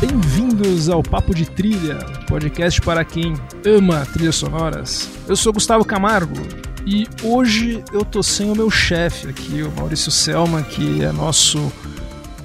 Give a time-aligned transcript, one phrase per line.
[0.00, 3.34] Bem-vindos ao Papo de Trilha, podcast para quem
[3.66, 5.10] ama trilhas sonoras.
[5.28, 6.40] Eu sou Gustavo Camargo
[6.86, 11.70] e hoje eu tô sem o meu chefe aqui, o Maurício Selman, que é nosso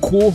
[0.09, 0.33] co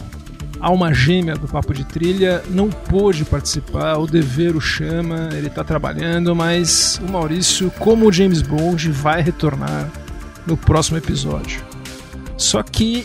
[0.61, 5.65] alma gêmea do Papo de Trilha, não pôde participar, o dever o chama, ele tá
[5.65, 9.91] trabalhando, mas o Maurício, como o James Bond, vai retornar
[10.47, 11.61] no próximo episódio.
[12.39, 13.05] Só que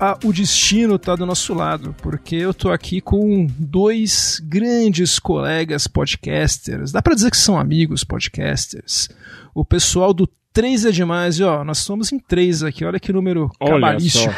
[0.00, 5.86] a, o destino tá do nosso lado, porque eu tô aqui com dois grandes colegas
[5.86, 6.90] podcasters.
[6.90, 9.08] Dá para dizer que são amigos podcasters.
[9.54, 13.12] O pessoal do 3 é demais, e ó, nós estamos em 3 aqui, olha que
[13.12, 14.34] número cabalístico.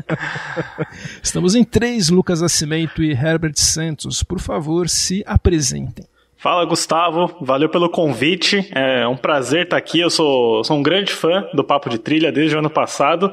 [1.22, 4.22] estamos em 3, Lucas Nascimento e Herbert Santos.
[4.22, 6.04] Por favor, se apresentem.
[6.36, 8.66] Fala Gustavo, valeu pelo convite.
[8.74, 10.00] É um prazer estar aqui.
[10.00, 13.32] Eu sou, sou um grande fã do Papo de Trilha desde o ano passado.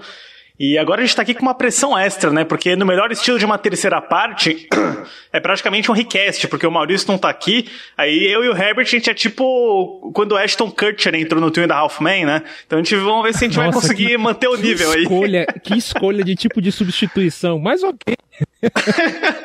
[0.60, 2.44] E agora a gente tá aqui com uma pressão extra, né?
[2.44, 4.68] Porque no melhor estilo de uma terceira parte,
[5.32, 7.70] é praticamente um request, porque o Maurício não tá aqui.
[7.96, 11.52] Aí eu e o Herbert, a gente é tipo quando o Ashton Kutcher entrou no
[11.52, 12.42] Twin da Halfman, né?
[12.66, 14.64] Então a gente vamos ver se a gente vai Nossa, conseguir que- manter o que
[14.64, 15.04] nível aí.
[15.04, 18.16] escolha, Que escolha de tipo de substituição, mas ok.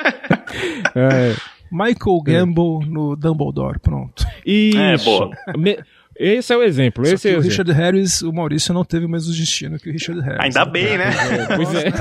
[0.94, 1.34] é,
[1.70, 4.24] Michael Gamble no Dumbledore, pronto.
[4.44, 4.78] isso.
[4.78, 5.30] É, boa.
[5.56, 5.78] Me-
[6.16, 7.04] esse é o exemplo.
[7.06, 7.48] Só Esse é o o exemplo.
[7.50, 10.40] Richard Harris, o Maurício não teve o mesmo destino que o Richard Harris.
[10.40, 11.10] Ainda bem, né?
[11.10, 11.92] É, pois é.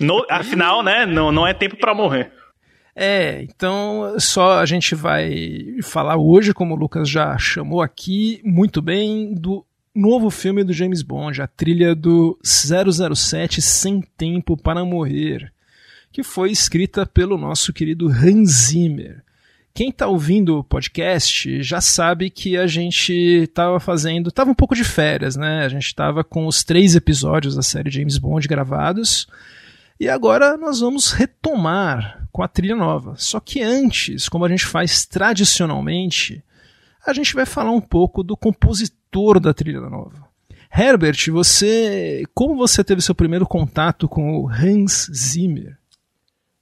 [0.00, 1.06] No- afinal, né?
[1.06, 2.30] Não, não é tempo pra morrer.
[2.94, 8.82] É, então só a gente vai falar hoje, como o Lucas já chamou aqui, muito
[8.82, 15.52] bem, do novo filme do James Bond, a trilha do 007 Sem Tempo para Morrer,
[16.12, 19.22] que foi escrita pelo nosso querido Hans Zimmer.
[19.78, 24.74] Quem está ouvindo o podcast já sabe que a gente estava fazendo, estava um pouco
[24.74, 25.64] de férias, né?
[25.64, 29.28] A gente estava com os três episódios da série James Bond gravados.
[30.00, 33.14] E agora nós vamos retomar com a trilha nova.
[33.18, 36.42] Só que antes, como a gente faz tradicionalmente,
[37.06, 40.26] a gente vai falar um pouco do compositor da trilha nova.
[40.76, 45.78] Herbert, você, como você teve seu primeiro contato com o Hans Zimmer?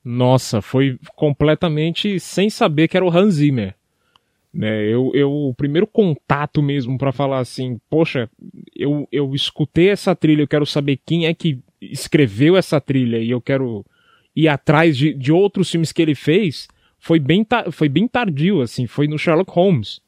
[0.08, 3.74] Nossa, foi completamente sem saber que era o Hans Zimmer.
[4.54, 8.30] Né, eu, eu, o primeiro contato mesmo pra falar assim, poxa,
[8.74, 13.30] eu, eu escutei essa trilha, eu quero saber quem é que escreveu essa trilha e
[13.30, 13.84] eu quero
[14.34, 16.68] ir atrás de, de outros filmes que ele fez,
[16.98, 20.00] foi bem, foi bem tardio, assim, foi no Sherlock Holmes.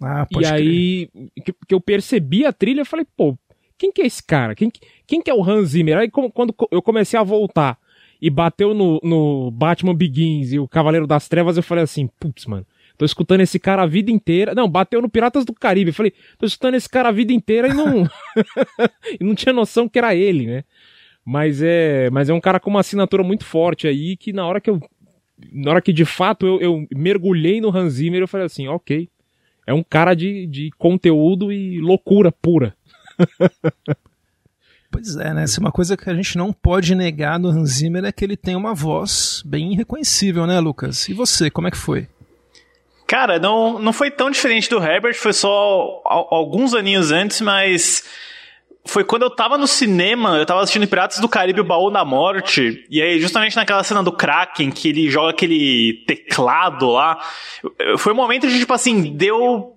[0.00, 0.54] Ah, E pode crer.
[0.54, 1.08] aí
[1.44, 3.36] que, que eu percebi a trilha, eu falei, pô,
[3.78, 4.54] quem que é esse cara?
[4.54, 5.96] Quem, que- quem que é o Hans Zimmer?
[5.98, 7.76] Aí como- quando eu comecei a voltar
[8.20, 12.46] e bateu no, no Batman Begins e o Cavaleiro das Trevas, eu falei assim, putz,
[12.46, 12.66] mano,
[12.96, 14.54] tô escutando esse cara a vida inteira.
[14.54, 15.90] Não, bateu no Piratas do Caribe.
[15.90, 18.04] Eu falei, tô escutando esse cara a vida inteira e não,
[19.20, 20.64] e não tinha noção que era ele, né?
[21.24, 24.60] Mas é, mas é um cara com uma assinatura muito forte aí que na hora
[24.60, 24.80] que eu
[25.52, 29.08] na hora que de fato eu, eu mergulhei no Hans Zimmer, eu falei assim, ok,
[29.66, 32.74] é um cara de, de conteúdo e loucura pura.
[34.96, 35.42] Pois é, né?
[35.42, 38.24] Essa é uma coisa que a gente não pode negar no Hans Zimmer é que
[38.24, 41.06] ele tem uma voz bem reconhecível, né, Lucas?
[41.10, 42.08] E você, como é que foi?
[43.06, 48.04] Cara, não, não foi tão diferente do Herbert, foi só al- alguns aninhos antes, mas
[48.86, 52.02] foi quando eu tava no cinema, eu tava assistindo Piratas do Caribe, o Baú da
[52.02, 57.20] Morte, e aí justamente naquela cena do Kraken, que ele joga aquele teclado lá,
[57.98, 59.75] foi um momento de, tipo assim, deu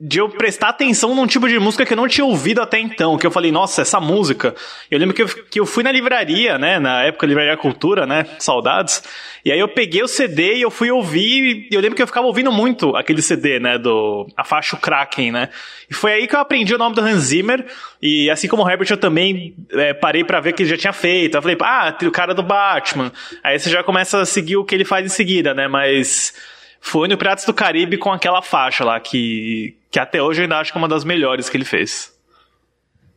[0.00, 3.18] de eu prestar atenção num tipo de música que eu não tinha ouvido até então,
[3.18, 4.54] que eu falei, nossa, essa música.
[4.88, 8.24] Eu lembro que eu, que eu fui na livraria, né, na época Livraria Cultura, né,
[8.38, 9.02] saudades,
[9.44, 12.06] e aí eu peguei o CD e eu fui ouvir, e eu lembro que eu
[12.06, 15.48] ficava ouvindo muito aquele CD, né, do, a faixa Kraken, né,
[15.90, 17.66] e foi aí que eu aprendi o nome do Hans Zimmer,
[18.00, 20.76] e assim como o Herbert eu também é, parei pra ver o que ele já
[20.76, 23.12] tinha feito, eu falei, ah, o cara do Batman,
[23.42, 26.32] aí você já começa a seguir o que ele faz em seguida, né, mas
[26.80, 30.58] foi no Piratas do Caribe com aquela faixa lá, que, que até hoje eu ainda
[30.58, 32.16] acho que é uma das melhores que ele fez.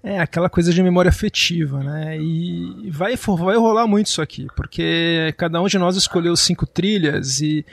[0.04, 2.18] É aquela coisa de memória afetiva, né?
[2.19, 7.40] E vai, vai rolar muito isso aqui, porque cada um de nós escolheu cinco trilhas
[7.40, 7.63] e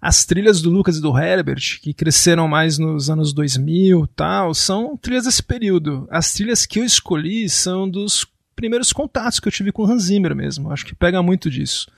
[0.00, 4.96] as trilhas do Lucas e do Herbert, que cresceram mais nos anos 2000 tal, são
[4.96, 6.06] trilhas desse período.
[6.10, 10.04] As trilhas que eu escolhi são dos primeiros contatos que eu tive com o Hans
[10.04, 10.70] Zimmer mesmo.
[10.70, 11.90] Acho que pega muito disso.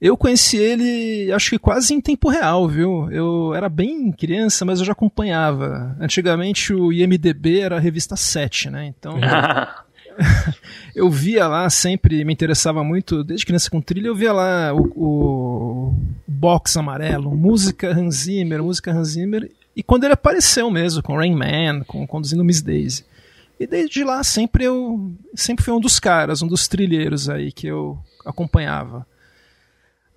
[0.00, 3.10] Eu conheci ele, acho que quase em tempo real, viu?
[3.10, 5.94] Eu era bem criança, mas eu já acompanhava.
[6.00, 8.86] Antigamente o IMDB era a revista 7, né?
[8.86, 9.18] Então
[10.96, 14.90] eu via lá, sempre me interessava muito, desde criança com trilha, eu via lá o,
[14.96, 15.94] o
[16.26, 21.34] box amarelo, música Hans Zimmer, música Hans Zimmer, e quando ele apareceu mesmo, com Rain
[21.34, 23.04] Man, com Conduzindo Miss Daisy.
[23.58, 27.66] E desde lá sempre eu sempre fui um dos caras, um dos trilheiros aí que
[27.66, 29.06] eu acompanhava.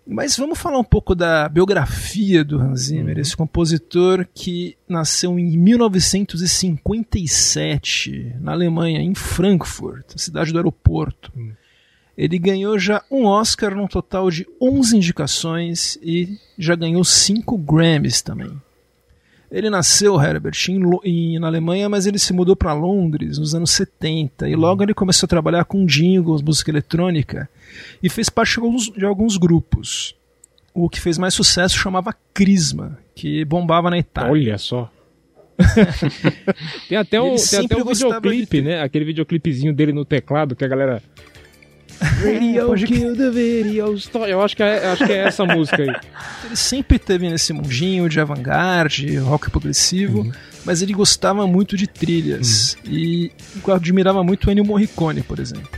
[0.06, 3.22] Mas vamos falar um pouco da biografia do Hans Zimmer, uhum.
[3.22, 11.32] esse compositor que nasceu em 1957 na Alemanha, em Frankfurt, cidade do aeroporto.
[11.36, 11.54] Uhum.
[12.18, 18.22] Ele ganhou já um Oscar num total de 11 indicações e já ganhou 5 Grammys
[18.22, 18.52] também.
[19.54, 23.70] Ele nasceu, Herbert, em, em, na Alemanha, mas ele se mudou para Londres nos anos
[23.70, 27.48] 70 e logo ele começou a trabalhar com jingles, música eletrônica
[28.02, 30.16] e fez parte de alguns, de alguns grupos.
[30.74, 34.32] O que fez mais sucesso chamava Crisma, que bombava na Itália.
[34.32, 34.92] Olha só.
[36.90, 38.68] tem até um, tem até um videoclipe, de...
[38.68, 38.82] né?
[38.82, 41.00] Aquele videoclipezinho dele no teclado que a galera
[42.02, 44.32] Radio Kill the Video Story.
[44.32, 45.96] Eu acho que, é, acho que é essa música aí.
[46.46, 50.32] Ele sempre teve nesse mundinho de avant-garde, rock progressivo, uhum.
[50.66, 52.78] mas ele gostava muito de trilhas.
[52.86, 52.94] Uhum.
[52.94, 53.32] E
[53.68, 55.70] admirava muito o Ennio Morricone, por exemplo.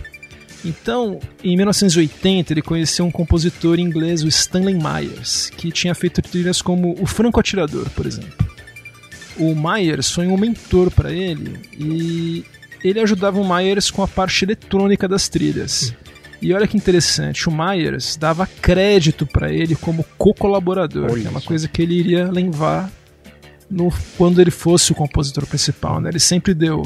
[0.66, 6.60] Então, em 1980, ele conheceu um compositor inglês, o Stanley Myers, que tinha feito trilhas
[6.60, 8.34] como O Franco Atirador, por exemplo.
[9.38, 12.44] O Myers foi um mentor para ele e
[12.84, 15.94] ele ajudava o Myers com a parte eletrônica das trilhas.
[16.46, 21.42] E olha que interessante, o Myers dava crédito para ele como co-colaborador, que é uma
[21.42, 22.88] coisa que ele iria levar
[23.68, 26.12] no, quando ele fosse o compositor principal, né?
[26.12, 26.84] Ele sempre deu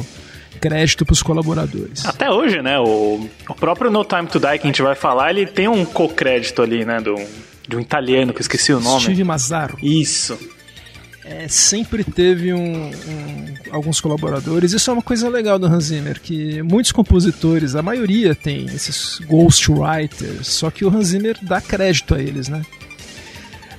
[0.62, 2.06] crédito para os colaboradores.
[2.06, 2.80] Até hoje, né?
[2.80, 5.84] O, o próprio No Time to Die que a gente vai falar, ele tem um
[5.84, 7.02] co-crédito ali, né?
[7.02, 7.16] Do,
[7.68, 9.02] de um italiano que eu esqueci o nome.
[9.02, 9.78] Steve Mazzaro.
[9.84, 10.40] Isso
[11.26, 14.74] é, sempre teve um, um, alguns colaboradores.
[14.74, 19.20] Isso é uma coisa legal do Hans Zimmer, que muitos compositores, a maioria tem esses
[19.28, 22.62] ghostwriters, só que o Hans Zimmer dá crédito a eles, né?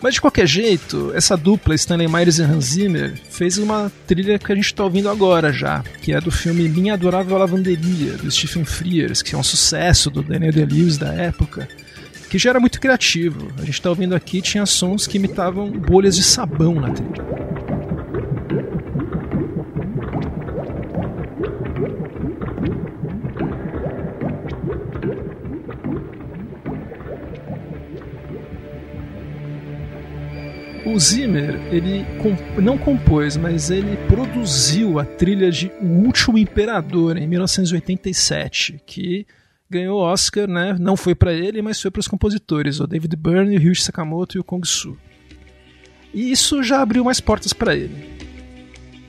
[0.03, 4.51] Mas de qualquer jeito, essa dupla Stanley Myers e Hans Zimmer fez uma trilha que
[4.51, 8.65] a gente está ouvindo agora já, que é do filme Minha Adorável Lavanderia, do Stephen
[8.65, 11.69] Frears, que é um sucesso do Daniel Day-Lewis da época
[12.31, 13.49] que já era muito criativo.
[13.59, 17.25] A gente está ouvindo aqui, tinha sons que imitavam bolhas de sabão na trilha.
[30.87, 32.07] O Zimmer, ele
[32.63, 39.27] não compôs, mas ele produziu a trilha de O Último Imperador em 1987, que
[39.71, 40.77] ganhou o Oscar, né?
[40.79, 44.37] Não foi para ele, mas foi para os compositores, o David Byrne, o Ryuichi Sakamoto
[44.37, 44.97] e o Kong Su.
[46.13, 48.19] E isso já abriu mais portas para ele.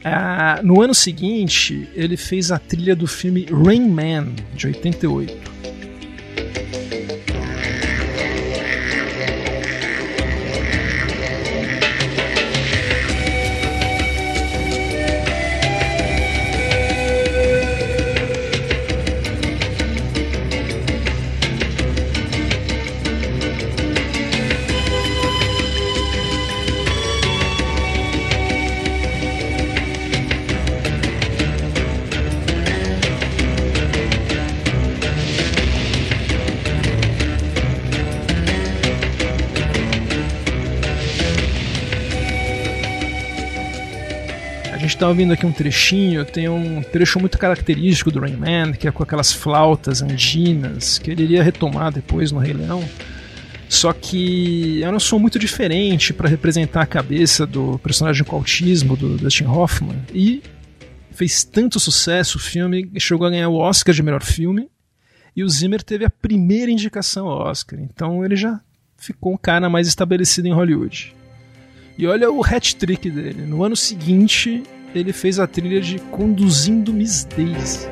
[0.04, 5.52] Ah, no ano seguinte, ele fez a trilha do filme Rain Man, de 88.
[45.01, 48.91] Está ouvindo aqui um trechinho, tem um trecho muito característico do Rain Man, que é
[48.91, 52.88] com aquelas flautas andinas, que ele iria retomar depois no Rei Leão.
[53.67, 58.96] Só que era um som muito diferente para representar a cabeça do personagem com autismo,
[58.96, 59.98] do Dustin Hoffman.
[60.13, 60.43] E
[61.13, 64.70] fez tanto sucesso o filme, chegou a ganhar o Oscar de melhor filme.
[65.36, 67.79] E o Zimmer teve a primeira indicação ao Oscar.
[67.79, 68.62] Então ele já
[68.98, 71.15] ficou um cara mais estabelecido em Hollywood.
[71.98, 73.48] E olha o hat-trick dele.
[73.48, 74.62] No ano seguinte,
[74.93, 77.88] ele fez a trilha de Conduzindo Miss Daisy.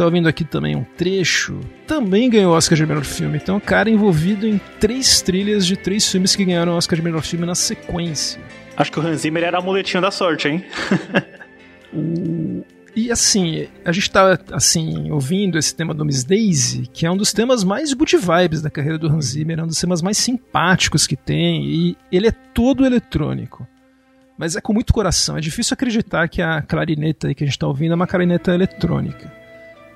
[0.00, 3.36] Está ouvindo aqui também um trecho, também ganhou o Oscar de melhor filme.
[3.36, 7.02] Então, o cara envolvido em três trilhas de três filmes que ganharam o Oscar de
[7.02, 8.40] melhor filme na sequência.
[8.78, 10.64] Acho que o Hans Zimmer era a muletinha da sorte, hein?
[11.92, 12.64] o
[12.96, 17.16] E assim, a gente tá assim, ouvindo esse tema do Miss Daisy, que é um
[17.16, 20.16] dos temas mais good vibes da carreira do Hans Zimmer, é um dos temas mais
[20.16, 23.68] simpáticos que tem, e ele é todo eletrônico.
[24.38, 27.66] Mas é com muito coração, é difícil acreditar que a clarineta que a gente tá
[27.66, 29.39] ouvindo é uma clarineta eletrônica.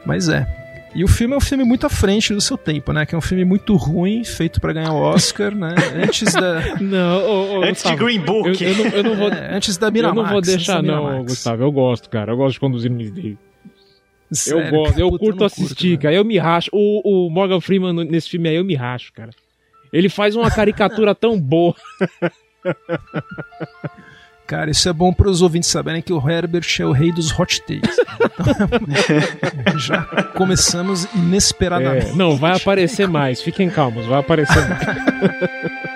[0.04, 0.46] Mas é.
[0.94, 3.04] E o filme é um filme muito à frente do seu tempo, né?
[3.04, 5.74] Que é um filme muito ruim, feito para ganhar o Oscar, né?
[6.06, 6.76] Antes da.
[6.80, 8.62] Não, ô, ô, Antes Gustavo, de Green Book.
[8.62, 9.28] Eu, eu não, eu não vou.
[9.34, 10.16] É, antes da Miramax.
[10.16, 11.24] eu não vou deixar, não.
[11.24, 11.62] Gustavo.
[11.64, 12.32] Eu gosto, cara.
[12.32, 13.38] Eu gosto de conduzir no Miss Daisy.
[14.30, 15.96] Eu Sério, gosto, eu curto assistir, né?
[15.96, 16.14] cara.
[16.14, 16.70] Eu me racho.
[16.72, 19.30] O, o Morgan Freeman nesse filme aí, eu me racho, cara.
[19.92, 21.74] Ele faz uma caricatura tão boa.
[24.46, 27.38] Cara, isso é bom para os ouvintes saberem que o Herbert é o rei dos
[27.38, 27.96] hot takes.
[29.58, 30.02] Então, já
[30.34, 32.10] começamos inesperadamente.
[32.10, 33.40] É, não, vai aparecer mais.
[33.40, 35.84] Fiquem calmos, vai aparecer mais.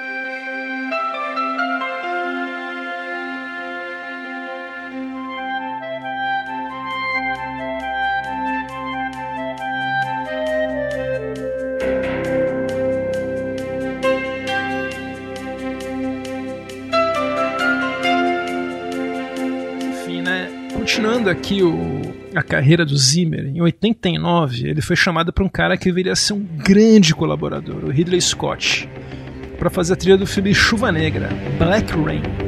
[21.29, 22.01] Continuando aqui o,
[22.35, 26.17] a carreira do Zimmer, em 89 ele foi chamado para um cara que viria a
[26.17, 28.89] ser um grande colaborador, o Ridley Scott,
[29.59, 32.48] para fazer a trilha do filme Chuva Negra, Black Rain.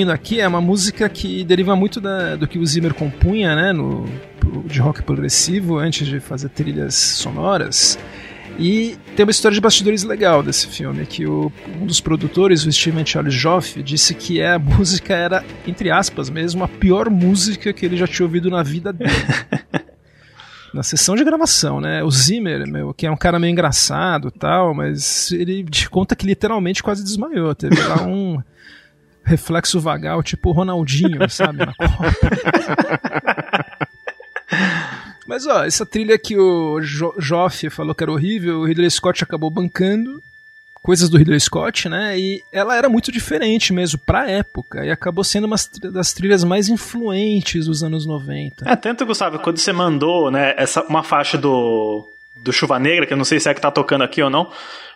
[0.00, 3.70] Ouvindo aqui é uma música que deriva muito da- do que o Zimmer compunha, né,
[3.72, 4.06] no,
[4.64, 7.98] de rock progressivo antes de fazer trilhas sonoras.
[8.58, 12.72] E tem uma história de bastidores legal desse filme, que o, um dos produtores, o
[12.72, 17.84] Steven Charles Joff, disse que a música era, entre aspas mesmo, a pior música que
[17.84, 19.10] ele já tinha ouvido na vida dele.
[20.72, 22.02] na sessão de gravação, né?
[22.02, 26.26] O Zimmer, meu, que é um cara meio engraçado tal, mas ele te conta que
[26.26, 27.54] literalmente quase desmaiou.
[27.54, 28.42] Teve lá um
[29.24, 31.58] reflexo vagal, tipo o Ronaldinho, sabe?
[31.66, 32.10] Na Copa.
[35.26, 39.22] Mas ó, essa trilha que o jo Joff falou que era horrível, o Ridley Scott
[39.22, 40.20] acabou bancando.
[40.82, 42.18] Coisas do Ridley Scott, né?
[42.18, 44.84] E ela era muito diferente mesmo pra época.
[44.84, 45.56] E acabou sendo uma
[45.92, 48.68] das trilhas mais influentes dos anos 90.
[48.68, 52.08] É, tanto, Gustavo, quando você mandou, né, essa, uma faixa do,
[52.42, 54.50] do Chuva Negra, que eu não sei se é que tá tocando aqui ou não,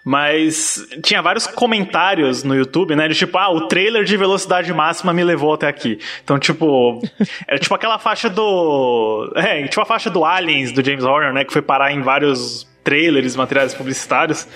[0.05, 5.13] mas tinha vários comentários no YouTube, né, de tipo, ah, o trailer de velocidade máxima
[5.13, 5.99] me levou até aqui.
[6.23, 7.03] Então, tipo,
[7.49, 9.33] era tipo aquela faixa do...
[9.35, 12.67] É, tipo a faixa do Aliens, do James Horner, né, que foi parar em vários
[12.83, 14.47] trailers, materiais publicitários.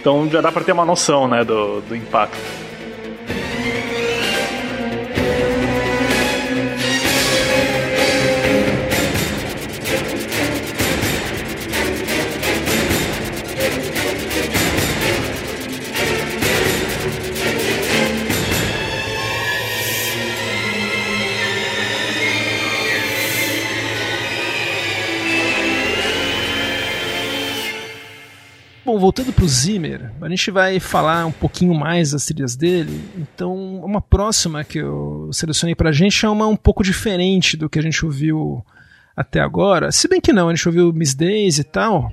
[0.00, 2.73] Então já dá pra ter uma noção, né, do, do impacto.
[28.84, 33.00] Bom, voltando pro Zimmer, a gente vai falar um pouquinho mais das trilhas dele.
[33.16, 37.78] Então, uma próxima que eu selecionei pra gente é uma um pouco diferente do que
[37.78, 38.62] a gente ouviu
[39.16, 39.90] até agora.
[39.90, 42.12] Se bem que não, a gente ouviu Miss Daisy e tal.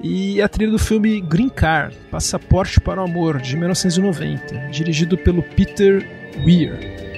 [0.00, 5.42] E a trilha do filme Green Card, Passaporte para o Amor, de 1990, dirigido pelo
[5.42, 6.06] Peter
[6.44, 7.15] Weir.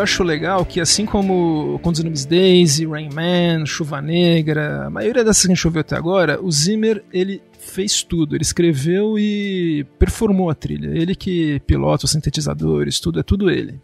[0.00, 5.22] Eu acho legal que, assim como Contos Nomes Daisy, Rain Man, Chuva Negra, a maioria
[5.22, 8.34] dessas que a gente ouviu até agora, o Zimmer ele fez tudo.
[8.34, 10.88] Ele escreveu e performou a trilha.
[10.88, 13.78] Ele que pilota os sintetizadores, tudo, é tudo ele.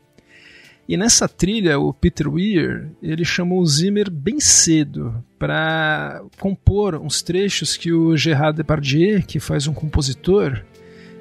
[0.88, 7.20] E nessa trilha, o Peter Weir, ele chamou o Zimmer bem cedo para compor uns
[7.20, 10.62] trechos que o Gerard Depardieu, que faz um compositor,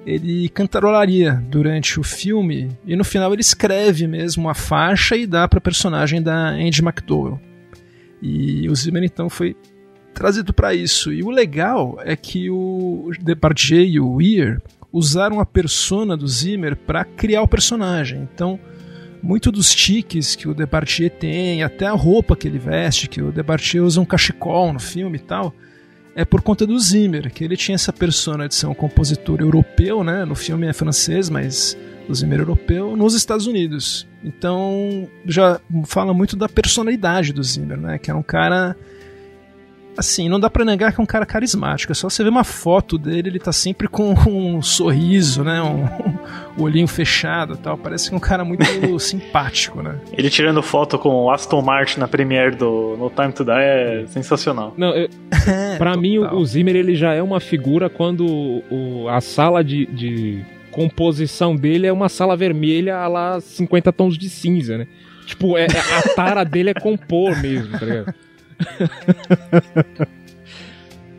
[0.05, 5.47] ele cantarolaria durante o filme e no final ele escreve mesmo a faixa e dá
[5.47, 7.39] para a personagem da Andy McDowell.
[8.21, 9.55] E o Zimmer então foi
[10.13, 11.11] trazido para isso.
[11.11, 16.75] E o legal é que o Depardieu e o Weir usaram a persona do Zimmer
[16.75, 18.27] para criar o personagem.
[18.33, 18.59] Então,
[19.21, 23.31] muito dos tiques que o Depardieu tem, até a roupa que ele veste, que o
[23.31, 25.53] Depardieu usa um cachecol no filme e tal,
[26.15, 30.01] é por conta do Zimmer, que ele tinha essa persona de ser um compositor europeu,
[30.01, 30.23] né?
[30.23, 34.07] No filme é francês, mas o Zimmer é europeu, nos Estados Unidos.
[34.23, 37.97] Então, já fala muito da personalidade do Zimmer, né?
[37.97, 38.77] Que era um cara
[39.97, 41.91] assim, não dá para negar que é um cara carismático.
[41.91, 45.61] É só você ver uma foto dele, ele tá sempre com um sorriso, né?
[45.61, 45.85] Um,
[46.57, 47.77] um olhinho fechado tal.
[47.77, 48.65] Parece que é um cara muito
[48.99, 49.99] simpático, né?
[50.13, 54.05] Ele tirando foto com o Aston Martin na premiere do No Time to Die é
[54.07, 54.73] sensacional.
[54.77, 55.09] Não, eu,
[55.47, 58.25] é, pra mim o, Zimmer ele já é uma figura quando
[58.69, 64.17] o, a sala de, de composição dele é uma sala vermelha a lá 50 tons
[64.17, 64.87] de cinza, né?
[65.25, 68.13] Tipo, é a tara dele é compor mesmo, tá ligado?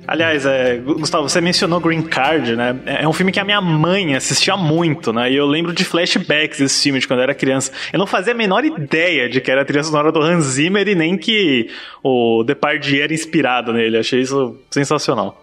[0.07, 2.79] Aliás, é, Gustavo, você mencionou Green Card, né?
[2.87, 5.31] É, é um filme que a minha mãe assistia muito, né?
[5.33, 7.73] E eu lembro de flashbacks desse filme de quando eu era criança.
[7.93, 10.87] Eu não fazia a menor ideia de que era a trilha sonora do Hans Zimmer
[10.87, 11.69] e nem que
[12.05, 13.99] o Depardieu era inspirado nele.
[13.99, 15.43] Achei isso sensacional.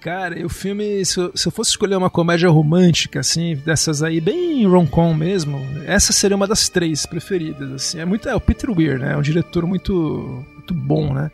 [0.00, 4.18] Cara, o filme, se eu, se eu, fosse escolher uma comédia romântica, assim, dessas aí,
[4.18, 8.00] bem rom-com mesmo, essa seria uma das três preferidas, assim.
[8.00, 9.12] É muito, é o Peter Weir, né?
[9.12, 11.30] É um diretor muito, muito bom, né?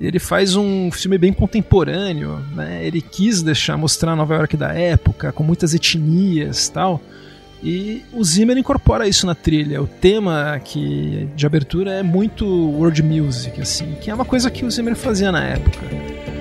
[0.00, 2.84] Ele faz um filme bem contemporâneo, né?
[2.84, 7.00] Ele quis deixar mostrar Nova York da época, com muitas etnias, tal.
[7.62, 9.80] E o Zimmer incorpora isso na trilha.
[9.80, 14.64] O tema que de abertura é muito world music, assim, que é uma coisa que
[14.64, 16.33] o Zimmer fazia na época.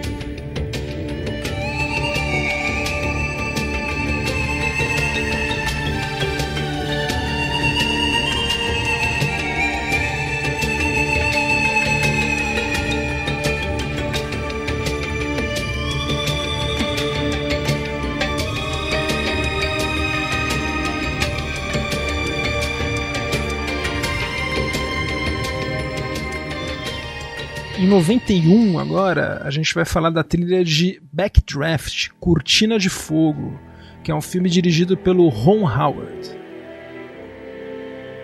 [27.84, 33.60] Em 91, agora, a gente vai falar da trilha de Backdraft, Cortina de Fogo,
[34.02, 36.32] que é um filme dirigido pelo Ron Howard.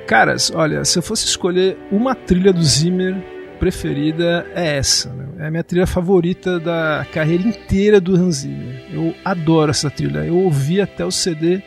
[0.07, 3.17] Caras, olha, se eu fosse escolher uma trilha do Zimmer
[3.59, 5.11] preferida, é essa.
[5.11, 5.27] Né?
[5.39, 8.85] É a minha trilha favorita da carreira inteira do Hans Zimmer.
[8.89, 10.19] Eu adoro essa trilha.
[10.19, 11.61] Eu ouvi até o CD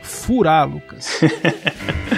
[0.00, 1.20] furar, Lucas.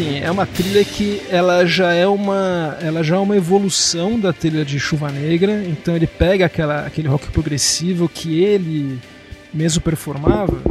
[0.00, 4.32] assim, é uma trilha que ela já é uma, ela já é uma evolução da
[4.32, 5.62] trilha de Chuva Negra.
[5.64, 8.98] Então ele pega aquela, aquele rock progressivo que ele
[9.52, 10.62] mesmo performava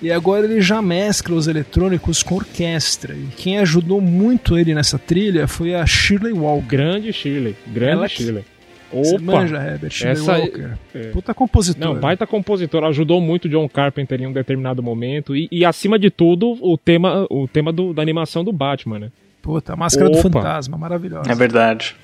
[0.00, 3.14] e agora ele já mescla os eletrônicos com orquestra.
[3.14, 6.66] E quem ajudou muito ele nessa trilha foi a Shirley Walker.
[6.66, 8.44] Grande Shirley, grande ela Shirley.
[8.92, 9.04] Opa!
[9.04, 10.70] Você manja, Herbert, essa Walker.
[10.94, 10.98] É.
[11.08, 11.94] Puta compositor.
[11.94, 12.84] Não, baita compositor.
[12.84, 15.36] Ajudou muito John Carpenter em um determinado momento.
[15.36, 19.12] E, e acima de tudo, o tema, o tema do, da animação do Batman, né?
[19.40, 20.16] Puta, a Máscara Opa.
[20.16, 21.30] do Fantasma, maravilhosa.
[21.30, 21.96] É verdade.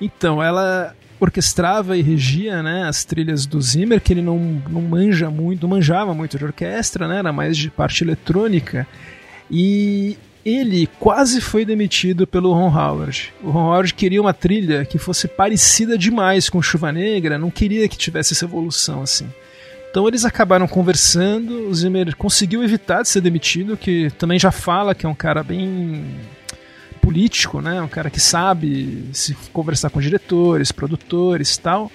[0.00, 5.30] Então, ela orquestrava e regia né, as trilhas do Zimmer, que ele não, não manja
[5.30, 7.18] muito, não manjava muito de orquestra, né?
[7.18, 8.86] Era mais de parte eletrônica.
[9.50, 13.32] E ele quase foi demitido pelo Ron Howard.
[13.42, 17.88] O Ron Howard queria uma trilha que fosse parecida demais com Chuva Negra, não queria
[17.88, 19.26] que tivesse essa evolução assim.
[19.90, 24.94] Então eles acabaram conversando, o Zimmer conseguiu evitar de ser demitido, que também já fala
[24.94, 26.04] que é um cara bem
[27.00, 27.80] político, né?
[27.80, 31.90] Um cara que sabe se conversar com diretores, produtores, tal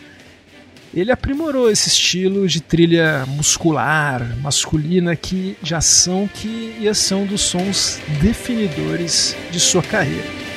[0.94, 7.26] ele aprimorou esse estilo de trilha muscular, masculina, que, de ação que ia ser um
[7.26, 10.49] dos sons definidores de sua carreira.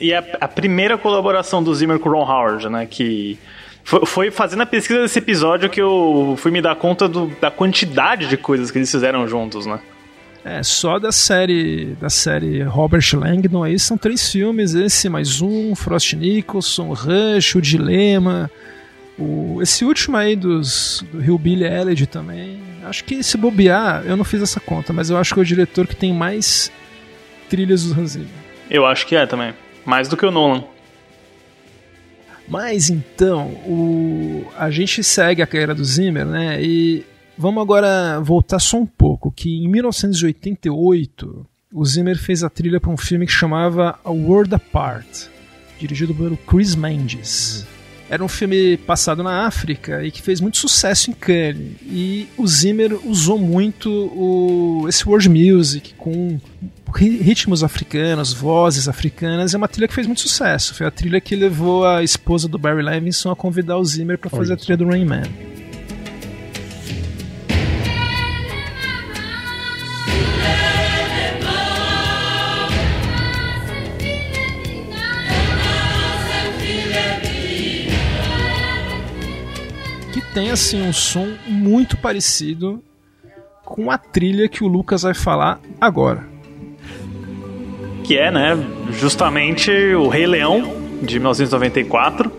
[0.00, 2.86] E a, a primeira colaboração do Zimmer com o Ron Howard, né?
[2.86, 3.38] Que
[3.84, 8.28] foi, fazendo a pesquisa desse episódio que eu fui me dar conta do, da quantidade
[8.28, 9.80] de coisas que eles fizeram juntos, né?
[10.44, 15.74] É, só da série da série Robert Langdon aí são três filmes, esse mais um,
[15.74, 18.50] Frost Nicholson, Rush, O Dilema,
[19.18, 22.60] o, esse último aí dos, do Hillbilly Elegy também.
[22.84, 25.46] Acho que se bobear, eu não fiz essa conta, mas eu acho que é o
[25.46, 26.70] diretor que tem mais
[27.48, 28.28] trilhas do Hans Zimmer.
[28.70, 29.52] Eu acho que é também.
[29.88, 30.64] Mais do que o Nolan.
[32.46, 36.62] Mas então, o, a gente segue a carreira do Zimmer, né?
[36.62, 37.06] E
[37.38, 42.90] vamos agora voltar só um pouco, que em 1988 o Zimmer fez a trilha para
[42.90, 45.28] um filme que chamava A World Apart,
[45.80, 47.66] dirigido pelo Chris Mendes.
[48.10, 51.76] Era um filme passado na África e que fez muito sucesso em Cannes.
[51.82, 56.38] E o Zimmer usou muito o, esse world music com
[56.94, 59.54] ritmos africanos, vozes africanas.
[59.54, 60.74] É uma trilha que fez muito sucesso.
[60.74, 64.30] Foi a trilha que levou a esposa do Barry Levinson a convidar o Zimmer para
[64.30, 65.22] fazer a trilha do Rain Man.
[80.38, 82.80] tem assim um som muito parecido
[83.64, 86.37] com a trilha que o Lucas vai falar agora.
[88.08, 88.58] Que é, né,
[88.90, 90.62] justamente o Rei Leão
[91.02, 92.32] de 1994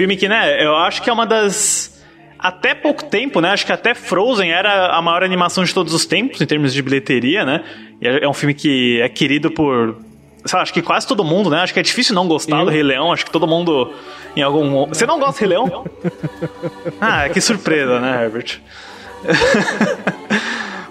[0.00, 2.00] filme que, né, eu acho que é uma das.
[2.38, 3.50] Até pouco tempo, né?
[3.50, 6.80] Acho que até Frozen era a maior animação de todos os tempos, em termos de
[6.80, 7.62] bilheteria, né?
[8.00, 9.98] E é, é um filme que é querido por.
[10.46, 11.58] Sabe, acho que quase todo mundo, né?
[11.58, 12.64] Acho que é difícil não gostar eu?
[12.64, 13.12] do Rei Leão.
[13.12, 13.92] Acho que todo mundo,
[14.34, 14.86] em algum.
[14.86, 15.84] Você não gosta do Rei Leão?
[16.98, 18.58] ah, que surpresa, né, Herbert?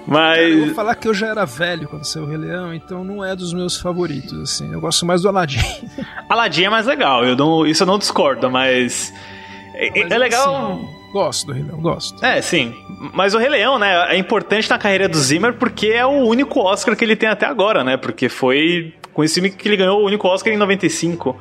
[0.07, 0.37] Mas.
[0.37, 3.03] Cara, eu vou falar que eu já era velho quando saiu o Rei Leão, então
[3.03, 4.71] não é dos meus favoritos, assim.
[4.71, 5.59] Eu gosto mais do Aladdin.
[6.27, 9.13] Aladdin é mais legal, eu não, isso eu não discordo, mas.
[9.75, 10.73] É, mas é legal.
[10.73, 12.23] Assim, gosto do Rei Leão, gosto.
[12.23, 12.73] É, sim.
[13.13, 16.59] Mas o Rei Leão, né, é importante na carreira do Zimmer porque é o único
[16.59, 17.95] Oscar que ele tem até agora, né?
[17.95, 21.35] Porque foi com esse filme que ele ganhou o único Oscar em 95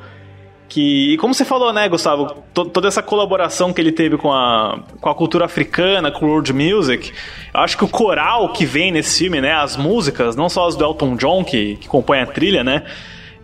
[0.69, 4.79] que, como você falou, né, Gustavo, to, toda essa colaboração que ele teve com a,
[5.01, 7.11] com a cultura africana, com o world music,
[7.53, 10.75] eu acho que o coral que vem nesse filme, né, as músicas, não só as
[10.75, 12.83] do Elton John, que, que compõem a trilha, né,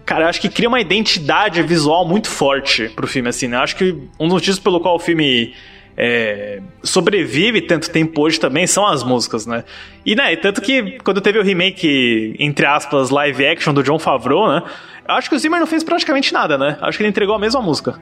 [0.06, 3.92] cara, acho que cria uma identidade visual muito forte pro filme, assim, né, acho que
[4.20, 5.56] um dos motivos pelo qual o filme
[5.98, 9.64] é, sobrevive tanto tempo hoje também são as músicas, né?
[10.06, 14.50] E, né, tanto que quando teve o remake, entre aspas, live action do John Favreau,
[14.50, 14.62] né?
[15.08, 16.78] Acho que o Zimmer não fez praticamente nada, né?
[16.82, 18.00] Acho que ele entregou a mesma música.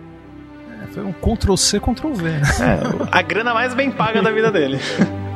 [0.84, 2.30] É, foi um Ctrl-C, Ctrl-V.
[2.30, 2.42] Né?
[2.62, 4.80] É, a grana mais bem paga da vida dele.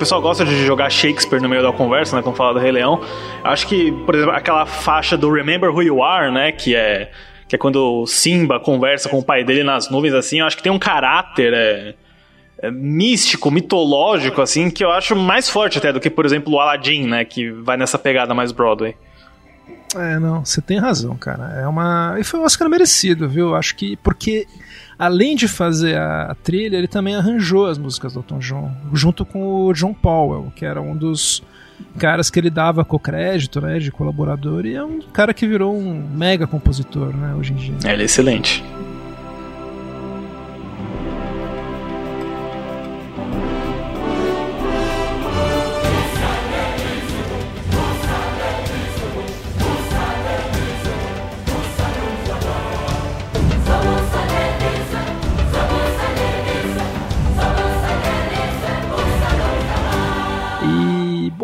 [0.00, 2.22] pessoal gosta de jogar Shakespeare no meio da conversa, né?
[2.22, 3.02] Quando fala do Rei Leão.
[3.44, 6.50] Acho que, por exemplo, aquela faixa do Remember Who You Are, né?
[6.52, 7.10] Que é,
[7.46, 10.40] que é quando Simba conversa com o pai dele nas nuvens, assim.
[10.40, 11.52] Eu acho que tem um caráter.
[11.52, 11.94] É,
[12.62, 16.60] é, místico, mitológico, assim, que eu acho mais forte até do que, por exemplo, o
[16.60, 17.24] Aladdin, né?
[17.24, 18.96] Que vai nessa pegada mais Broadway.
[19.96, 21.60] É, não, você tem razão, cara.
[21.60, 22.16] É uma.
[22.18, 23.54] E foi um Oscar merecido, viu?
[23.54, 23.96] Acho que.
[23.96, 24.46] Porque
[24.98, 29.66] além de fazer a, trilha, ele também arranjou as músicas do Elton John, junto com
[29.66, 31.42] o John Powell, que era um dos
[31.98, 36.06] caras que ele dava co-crédito, né, de colaborador, e é um cara que virou um
[36.14, 37.74] mega compositor, né, hoje em dia.
[37.90, 38.62] Ele é excelente.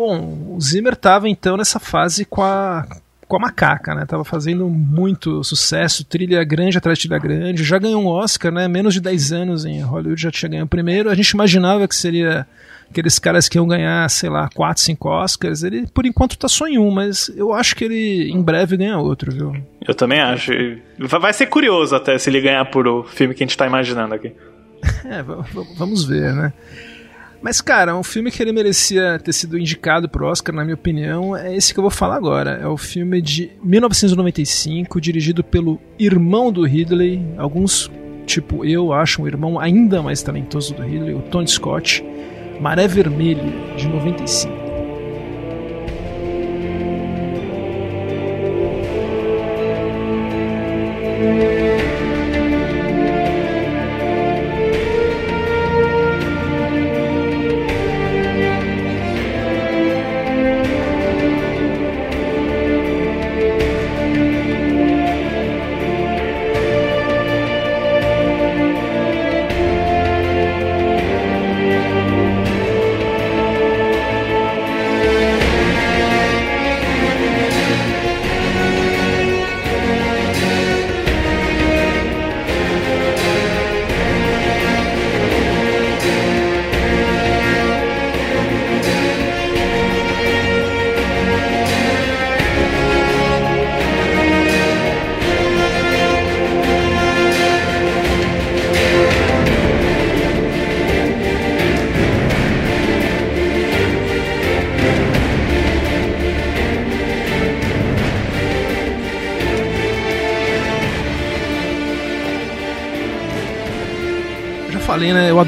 [0.07, 2.87] Bom, o Zimmer estava então nessa fase com a
[3.27, 4.05] com a macaca, né?
[4.05, 8.69] Tava fazendo muito sucesso, trilha grande atrás de trilha grande, já ganhou um Oscar, né?
[8.69, 11.09] Menos de 10 anos em Hollywood já tinha ganho o primeiro.
[11.09, 12.47] A gente imaginava que seria
[12.89, 15.61] aqueles caras que iam ganhar, sei lá, 4, 5 Oscars.
[15.61, 18.97] Ele, por enquanto, tá só em um, mas eu acho que ele em breve ganha
[18.97, 19.61] outro, viu?
[19.85, 20.53] Eu também acho.
[20.97, 24.15] Vai ser curioso até se ele ganhar por o filme que a gente tá imaginando
[24.15, 24.31] aqui.
[25.03, 25.21] é,
[25.77, 26.53] vamos ver, né?
[27.41, 31.35] Mas, cara, um filme que ele merecia ter sido indicado pro Oscar, na minha opinião,
[31.35, 32.59] é esse que eu vou falar agora.
[32.61, 37.23] É o filme de 1995, dirigido pelo irmão do Ridley.
[37.37, 37.91] Alguns,
[38.25, 42.03] tipo eu, acham o irmão ainda mais talentoso do Ridley, o Tony Scott.
[42.59, 43.43] Maré Vermelha,
[43.77, 44.66] de 95.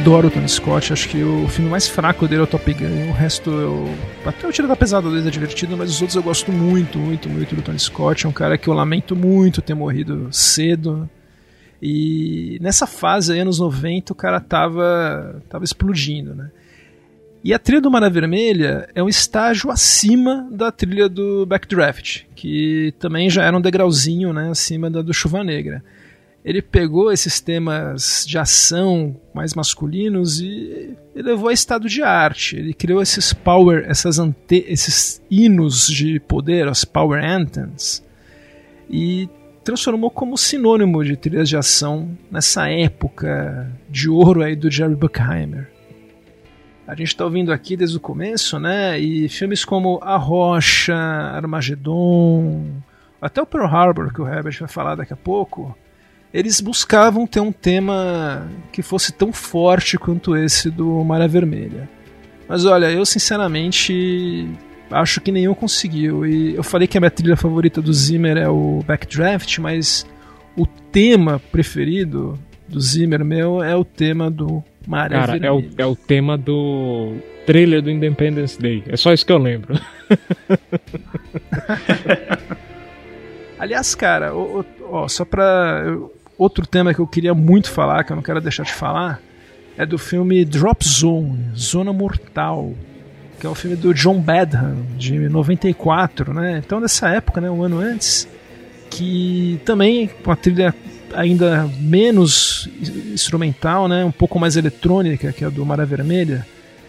[0.10, 0.92] Adoro o Tony Scott.
[0.92, 3.10] Acho que o filme mais fraco dele é o Top Gun.
[3.10, 3.96] O resto eu.
[4.26, 7.30] Até o Tiro da Pesada dele é divertido, mas os outros eu gosto muito, muito,
[7.30, 8.26] muito do Tony Scott.
[8.26, 11.08] É um cara que eu lamento muito ter morrido cedo.
[11.80, 16.50] E nessa fase aí, anos 90, o cara tava, tava explodindo, né?
[17.44, 22.96] E a trilha do Mara Vermelha é um estágio acima da trilha do Backdraft, que
[22.98, 25.84] também já era um degrauzinho né, acima da do Chuva Negra
[26.44, 32.56] ele pegou esses temas de ação mais masculinos e, levou a estado de arte.
[32.56, 38.04] Ele criou esses power, essas ante, esses hinos de poder, as power anthems,
[38.90, 39.30] e
[39.64, 45.70] transformou como sinônimo de trilhas de ação nessa época de ouro aí do Jerry Bruckheimer.
[46.88, 49.00] A gente está ouvindo aqui desde o começo, né?
[49.00, 52.82] E filmes como A Rocha, Armagedon,
[53.22, 55.78] até o Pearl Harbor, que o Herbert vai falar daqui a pouco,
[56.34, 61.90] eles buscavam ter um tema que fosse tão forte quanto esse do Maré Vermelha.
[62.48, 64.48] Mas olha, eu sinceramente
[64.92, 66.26] acho que nenhum conseguiu.
[66.26, 70.06] E eu falei que a minha trilha favorita do Zimmer é o Backdraft, mas
[70.56, 72.38] o tema preferido
[72.68, 75.48] do Zimmer meu é o tema do Maré Cara, Vermelha.
[75.48, 77.16] É o, é o tema do
[77.46, 78.84] trailer do Independence Day.
[78.88, 79.74] É só isso que eu lembro.
[83.60, 85.84] Aliás, cara, ó, ó, só pra.
[86.40, 89.20] Outro tema que eu queria muito falar, que eu não quero deixar de falar,
[89.78, 92.74] é do filme Drop Zone, Zona Mortal,
[93.38, 96.62] que é o filme do John Badham, de 94, né?
[96.66, 98.26] Então, dessa época, né, um ano antes,
[98.90, 100.74] que também com a trilha
[101.14, 102.70] ainda menos
[103.12, 106.48] instrumental, né, um pouco mais eletrônica que a do Mara Vermelha.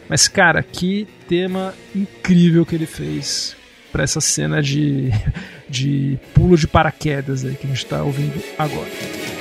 [0.09, 3.57] Mas, cara, que tema incrível que ele fez
[3.91, 5.11] para essa cena de,
[5.69, 9.40] de pulo de paraquedas aí que a gente está ouvindo agora.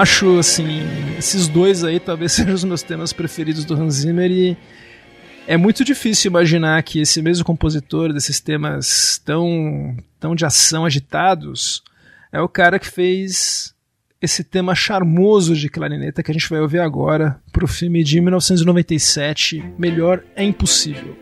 [0.00, 0.80] Acho, assim,
[1.18, 4.56] esses dois aí talvez sejam os meus temas preferidos do Hans Zimmer e
[5.46, 11.82] é muito difícil imaginar que esse mesmo compositor desses temas tão, tão de ação agitados
[12.32, 13.74] é o cara que fez
[14.22, 18.20] esse tema charmoso de clarineta que a gente vai ouvir agora para o filme de
[18.20, 21.16] 1997, Melhor é Impossível.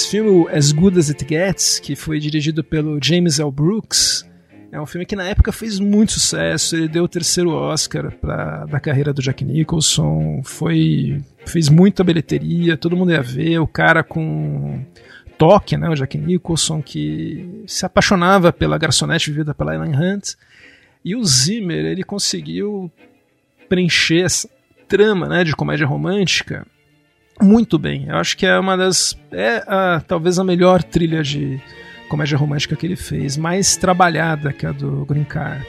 [0.00, 3.50] Esse filme, As Good As It Gets, que foi dirigido pelo James L.
[3.50, 4.26] Brooks,
[4.72, 6.74] é um filme que na época fez muito sucesso.
[6.74, 10.40] Ele deu o terceiro Oscar pra, da carreira do Jack Nicholson.
[10.42, 13.58] Foi fez muita bilheteria, todo mundo ia ver.
[13.58, 14.82] O cara com
[15.36, 20.30] toque, né, o Jack Nicholson, que se apaixonava pela garçonete vivida pela Ellen Hunt.
[21.04, 22.90] E o Zimmer, ele conseguiu
[23.68, 24.48] preencher essa
[24.88, 26.66] trama né, de comédia romântica
[27.42, 28.06] muito bem.
[28.08, 29.18] Eu acho que é uma das.
[29.32, 31.60] É a, talvez a melhor trilha de
[32.08, 35.64] comédia romântica que ele fez, mais trabalhada que a do Green Car.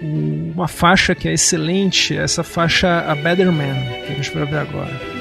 [0.00, 3.74] Uma faixa que é excelente, essa faixa A Better Man,
[4.06, 5.15] que a gente vai ver agora.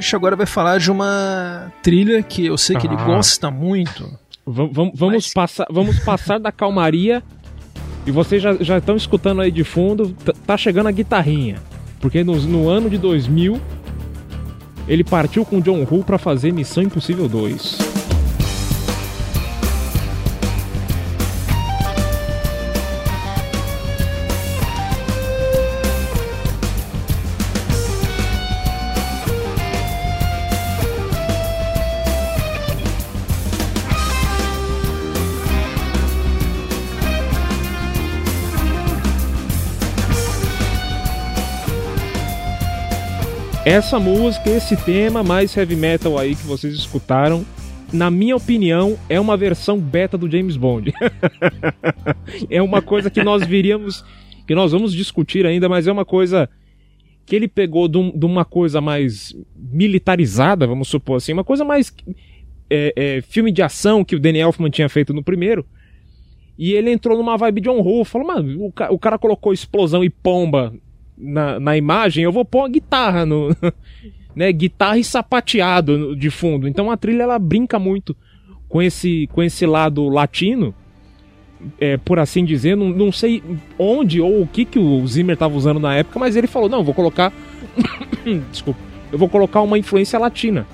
[0.00, 2.92] Herbert agora vai falar de uma trilha que eu sei que ah.
[2.92, 4.04] ele gosta muito.
[4.46, 5.32] V vamos, mas...
[5.32, 7.22] passar, vamos passar da calmaria
[8.06, 11.56] e vocês já, já estão escutando aí de fundo, tá chegando a guitarrinha.
[12.00, 13.60] Porque no, no ano de 2000
[14.88, 17.89] ele partiu com John Woo para fazer Missão Impossível 2.
[43.70, 47.46] Essa música, esse tema mais heavy metal aí que vocês escutaram,
[47.92, 50.92] na minha opinião, é uma versão beta do James Bond.
[52.50, 54.04] é uma coisa que nós viríamos,
[54.44, 56.50] que nós vamos discutir ainda, mas é uma coisa
[57.24, 61.64] que ele pegou de, um, de uma coisa mais militarizada, vamos supor assim, uma coisa
[61.64, 61.94] mais
[62.68, 65.64] é, é, filme de ação que o Danny Elfman tinha feito no primeiro.
[66.58, 70.10] E ele entrou numa vibe John Woo, falou, mano, o, o cara colocou explosão e
[70.10, 70.74] pomba
[71.20, 73.54] na, na imagem, eu vou pôr uma guitarra no.
[74.34, 76.66] né, guitarra e sapateado de fundo.
[76.66, 78.16] Então a trilha ela brinca muito
[78.68, 80.74] com esse, com esse lado latino,
[81.78, 82.76] é, por assim dizer.
[82.76, 83.42] Não, não sei
[83.78, 86.84] onde ou o que, que o Zimmer estava usando na época, mas ele falou: não,
[86.84, 87.32] vou colocar.
[88.50, 88.80] Desculpa.
[89.12, 90.66] Eu vou colocar uma influência latina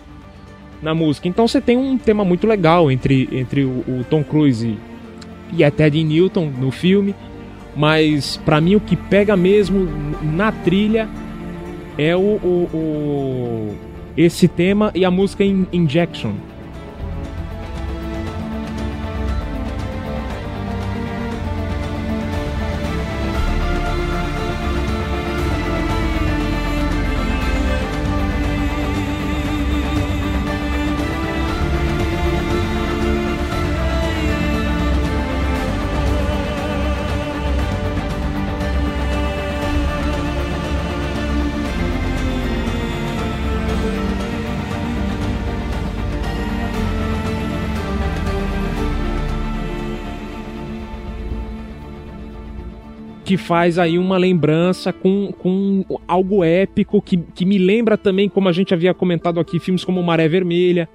[0.83, 1.27] na música.
[1.27, 4.77] Então você tem um tema muito legal entre, entre o, o Tom Cruise
[5.53, 7.15] e a Ted Newton no filme
[7.77, 9.87] mas para mim o que pega mesmo
[10.23, 11.09] na trilha
[11.99, 13.77] é o, o, o
[14.17, 16.33] esse tema e a música Injection.
[53.27, 58.49] Que faz aí uma lembrança com, com algo épico que, que me lembra também, como
[58.49, 60.89] a gente havia comentado aqui, filmes como Maré Vermelha,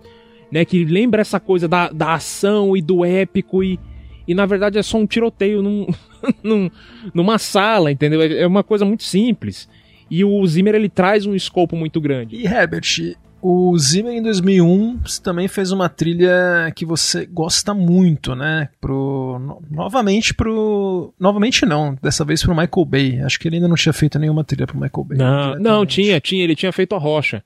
[0.49, 0.63] né?
[0.63, 3.77] Que lembra essa coisa da, da ação e do épico e,
[4.25, 5.87] e na verdade é só um tiroteio num,
[6.41, 6.71] num,
[7.13, 8.21] numa sala, entendeu?
[8.21, 9.67] É uma coisa muito simples.
[10.09, 12.37] E o Zimmer ele traz um escopo muito grande.
[12.37, 18.69] E Herbert, o Zimmer em 2001 também fez uma trilha que você gosta muito, né?
[18.79, 21.13] Pro, no, novamente pro.
[21.19, 23.21] Novamente não, dessa vez pro Michael Bay.
[23.21, 25.17] Acho que ele ainda não tinha feito nenhuma trilha pro Michael Bay.
[25.17, 26.43] Não, não tinha, tinha.
[26.43, 27.43] Ele tinha feito a Rocha.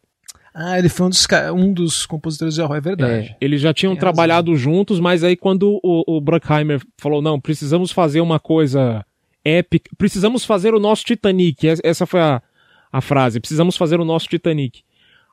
[0.54, 3.28] Ah, ele foi um dos, um dos compositores de horror, é verdade.
[3.30, 4.64] É, eles já tinham Tem trabalhado razão.
[4.64, 9.06] juntos, mas aí quando o, o Bruckheimer falou, não, precisamos fazer uma coisa
[9.44, 12.42] épica, precisamos fazer o nosso Titanic, essa foi a,
[12.90, 14.82] a frase, precisamos fazer o nosso Titanic.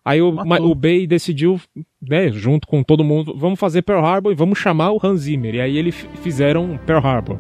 [0.05, 1.61] Aí o, o Bay decidiu,
[2.01, 5.55] né, junto com todo mundo, vamos fazer Pearl Harbor e vamos chamar o Hans Zimmer.
[5.55, 7.39] E aí eles fizeram Pearl Harbor.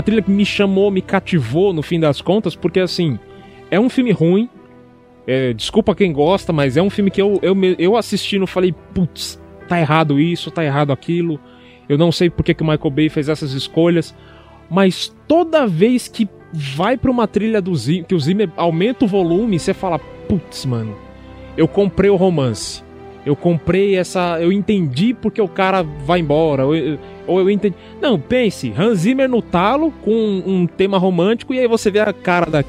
[0.00, 3.18] Uma trilha que me chamou, me cativou no fim das contas, porque assim,
[3.70, 4.48] é um filme ruim.
[5.26, 9.40] É, desculpa quem gosta, mas é um filme que eu, eu, eu assistindo falei, putz,
[9.68, 11.38] tá errado isso, tá errado aquilo.
[11.86, 14.14] Eu não sei porque que o Michael Bay fez essas escolhas.
[14.70, 17.72] Mas toda vez que vai pra uma trilha do
[18.08, 20.96] que o Zimmer aumenta o volume, você fala, putz, mano,
[21.56, 22.82] eu comprei o romance.
[23.24, 24.38] Eu comprei essa.
[24.40, 26.64] Eu entendi porque o cara vai embora.
[26.66, 27.76] Ou eu, ou eu entendi.
[28.00, 32.12] Não, pense, Hans Zimmer no talo com um, tema romântico e aí você vê a
[32.12, 32.64] cara da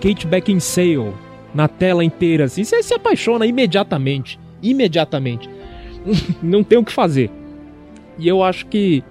[0.00, 1.12] Kate Beckinsale
[1.54, 2.62] na tela inteira assim.
[2.62, 4.38] Você se apaixona imediatamente.
[4.62, 5.48] Imediatamente.
[6.42, 7.30] Não tem o que fazer.
[8.18, 9.02] E eu acho que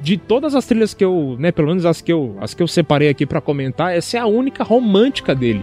[0.00, 2.68] de todas as trilhas que eu, né, pelo menos as que eu, as que eu
[2.68, 5.62] separei aqui para comentar, essa é a única romântica dele.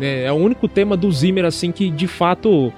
[0.00, 2.72] É, é o único tema do Zimmer assim que de fato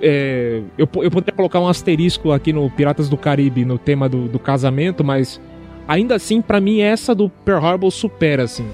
[0.00, 4.28] é, eu, eu poderia colocar um asterisco aqui no Piratas do Caribe, no tema do,
[4.28, 5.40] do casamento, mas
[5.86, 8.66] ainda assim, para mim, essa do Pearl Harbor supera, assim.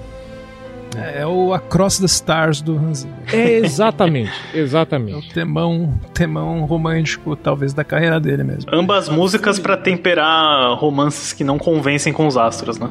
[0.95, 3.15] É, é o Across the Stars do Hans Zimmer.
[3.33, 5.27] É, exatamente, exatamente.
[5.27, 8.69] É o temão, temão romântico, talvez, da carreira dele mesmo.
[8.73, 12.89] Ambas músicas para temperar romances que não convencem com os astros, né?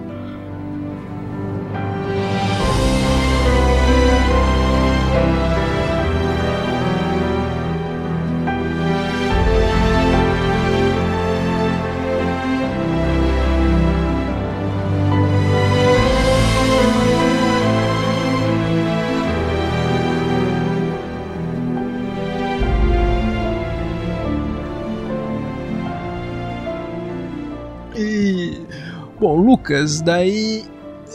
[29.65, 30.63] Lucas, daí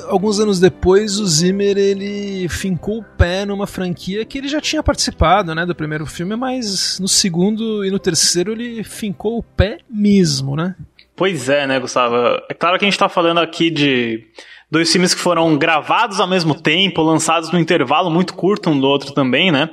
[0.07, 4.81] alguns anos depois o Zimmer ele fincou o pé numa franquia que ele já tinha
[4.81, 9.77] participado, né, do primeiro filme, mas no segundo e no terceiro ele fincou o pé
[9.87, 10.75] mesmo, né?
[11.15, 12.15] Pois é, né, Gustavo?
[12.49, 14.25] É claro que a gente tá falando aqui de
[14.71, 18.87] dois filmes que foram gravados ao mesmo tempo, lançados num intervalo muito curto um do
[18.87, 19.69] outro também, né?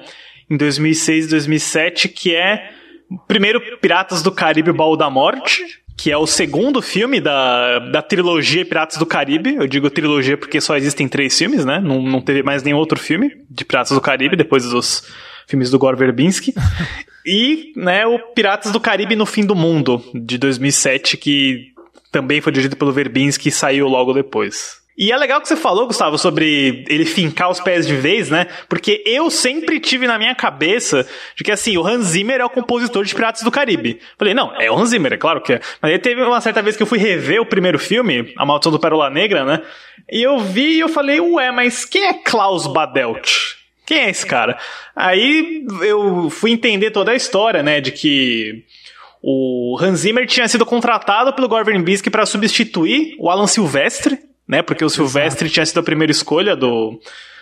[0.51, 2.73] Em 2006 e 2007, que é
[3.27, 8.67] primeiro Piratas do Caribe, Baú da Morte, que é o segundo filme da, da trilogia
[8.67, 9.55] Piratas do Caribe.
[9.55, 11.81] Eu digo trilogia porque só existem três filmes, né?
[11.81, 15.05] Não, não teve mais nenhum outro filme de Piratas do Caribe depois dos
[15.47, 16.55] filmes do Gore Verbinski.
[17.25, 21.73] e, né, o Piratas do Caribe no Fim do Mundo, de 2007, que
[22.13, 24.86] também foi dirigido pelo Verbinski e saiu logo depois.
[24.97, 28.47] E é legal que você falou, Gustavo, sobre ele fincar os pés de vez, né?
[28.67, 32.51] Porque eu sempre tive na minha cabeça de que, assim, o Hans Zimmer é o
[32.51, 34.01] compositor de Piratas do Caribe.
[34.19, 35.61] Falei, não, é o Hans Zimmer, é claro que é.
[35.83, 38.73] Mas aí teve uma certa vez que eu fui rever o primeiro filme, A Maldição
[38.73, 39.63] do Pérola Negra, né?
[40.11, 43.57] E eu vi e eu falei, ué, mas quem é Klaus Badelt?
[43.85, 44.59] Quem é esse cara?
[44.95, 47.83] Aí eu fui entender toda a história, né?
[47.83, 48.65] De que
[49.23, 54.19] o Hans Zimmer tinha sido contratado pelo Gore Verbinski para substituir o Alan Silvestre,
[54.49, 54.63] né?
[54.63, 55.55] Porque o Silvestre Exato.
[55.55, 57.01] tinha sido a primeira escolha do,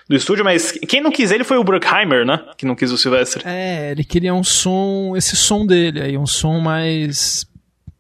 [0.09, 2.41] do estúdio, mas quem não quis ele foi o Bruckheimer, né?
[2.57, 3.43] Que não quis o Silvestre.
[3.47, 7.47] É, ele queria um som, esse som dele aí, um som mais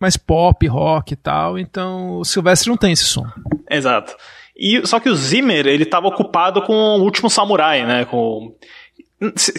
[0.00, 3.26] mais pop, rock e tal, então o Silvestre não tem esse som.
[3.70, 4.14] Exato.
[4.56, 8.04] E só que o Zimmer, ele estava ocupado com o Último Samurai, né?
[8.04, 8.54] Com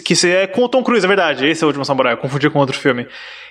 [0.04, 1.46] que é com o Tom Cruise, é verdade.
[1.46, 3.06] Esse é o último samurai, eu confundi com outro filme.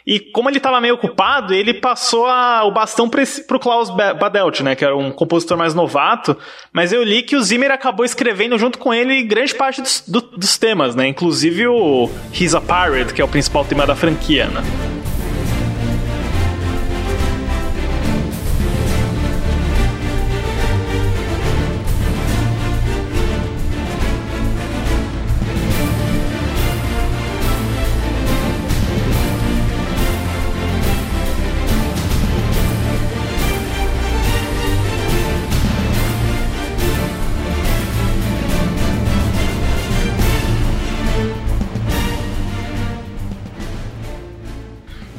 [0.05, 4.61] E como ele estava meio ocupado, ele passou a, o bastão para pro Klaus Badelt,
[4.61, 4.75] né?
[4.75, 6.37] Que era um compositor mais novato.
[6.71, 10.21] Mas eu li que o Zimmer acabou escrevendo junto com ele grande parte dos, do,
[10.21, 11.07] dos temas, né?
[11.07, 14.94] Inclusive o He's a Pirate, que é o principal tema da franquia, né?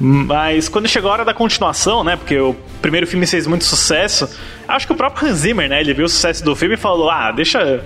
[0.08, 2.14] Mas quando chegou a hora da continuação, né?
[2.14, 4.38] Porque o primeiro filme fez muito sucesso,
[4.68, 5.80] acho que o próprio Hans Zimmer, né?
[5.80, 7.82] Ele viu o sucesso do filme e falou: ah, deixa.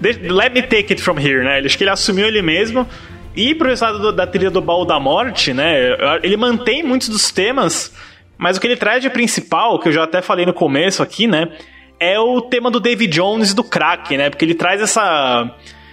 [0.00, 1.58] let me take it from here, né?
[1.58, 2.86] Acho que ele assumiu ele mesmo.
[3.34, 5.96] E pro resultado da trilha do Baú da Morte, né?
[6.22, 7.92] Ele mantém muitos dos temas,
[8.38, 11.26] mas o que ele traz de principal, que eu já até falei no começo aqui,
[11.26, 11.48] né?
[11.98, 14.30] É o tema do David Jones e do crack, né?
[14.30, 15.50] Porque ele traz essa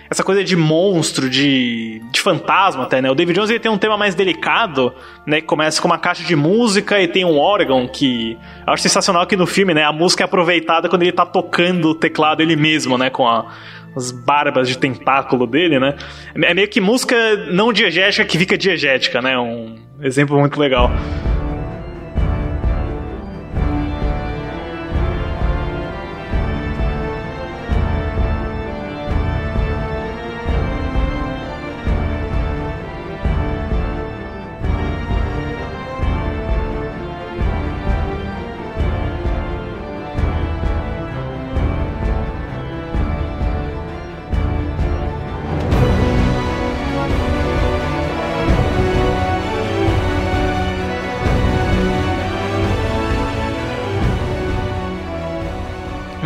[0.09, 3.09] essa coisa de monstro, de, de fantasma até, né?
[3.09, 4.93] O David Jones ele tem um tema mais delicado,
[5.25, 5.41] né?
[5.41, 9.25] Que começa com uma caixa de música e tem um órgão que eu acho sensacional
[9.25, 9.83] que no filme, né?
[9.83, 13.09] A música é aproveitada quando ele tá tocando o teclado ele mesmo, né?
[13.09, 13.51] Com a,
[13.95, 15.95] as barbas de tentáculo dele, né?
[16.35, 17.15] É meio que música
[17.51, 19.37] não diegética que fica diegética, né?
[19.37, 20.91] Um exemplo muito legal.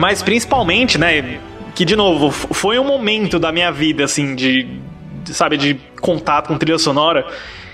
[0.08, 1.38] Mas principalmente, né,
[1.76, 4.66] que de novo, foi um momento da minha vida, assim, de,
[5.26, 7.28] sabe, de contato com trilha sonora,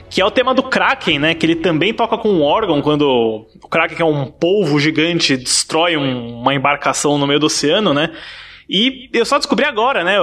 [0.09, 3.45] que é o tema do Kraken, né, que ele também toca com um órgão quando
[3.61, 7.93] o Kraken, que é um polvo gigante, destrói um, uma embarcação no meio do oceano,
[7.93, 8.09] né,
[8.67, 10.17] e eu só descobri agora, né,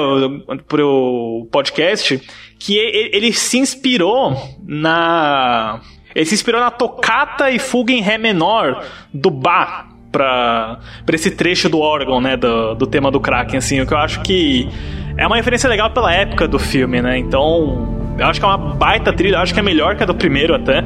[0.67, 2.21] por o podcast,
[2.59, 4.37] que ele se inspirou
[4.67, 5.81] na
[6.13, 8.85] ele se inspirou na tocata e fuga em ré menor
[9.15, 10.79] do Bach para
[11.13, 14.21] esse trecho do órgão, né, do, do tema do Kraken, assim, o que eu acho
[14.23, 14.69] que
[15.17, 17.19] é uma referência legal pela época do filme, né?
[17.19, 20.15] Então, eu acho que é uma baita trilha, acho que é melhor que a do
[20.15, 20.85] primeiro até.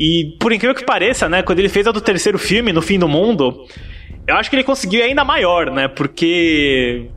[0.00, 2.98] E por incrível que pareça, né, quando ele fez a do terceiro filme, No Fim
[2.98, 3.66] do Mundo,
[4.26, 5.88] eu acho que ele conseguiu ainda maior, né?
[5.88, 7.10] Porque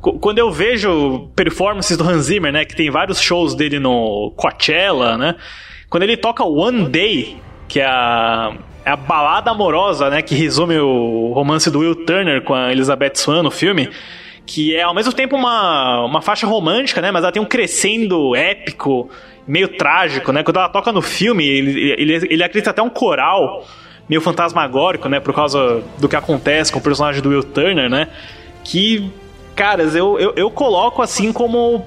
[0.00, 5.16] quando eu vejo performances do Hans Zimmer, né, que tem vários shows dele no Coachella,
[5.16, 5.36] né?
[5.88, 7.36] Quando ele toca One Day,
[7.68, 12.42] que é a, é a balada amorosa, né, que resume o romance do Will Turner
[12.42, 13.88] com a Elizabeth Swan no filme,
[14.46, 18.34] que é ao mesmo tempo uma, uma faixa romântica, né, mas ela tem um crescendo
[18.36, 19.10] épico
[19.46, 20.42] meio trágico, né?
[20.42, 23.64] Quando ela toca no filme, ele, ele, ele acredita até um coral
[24.08, 25.20] meio fantasmagórico, né?
[25.20, 28.08] Por causa do que acontece com o personagem do Will Turner, né?
[28.64, 29.08] Que,
[29.54, 31.86] caras, eu, eu, eu coloco assim como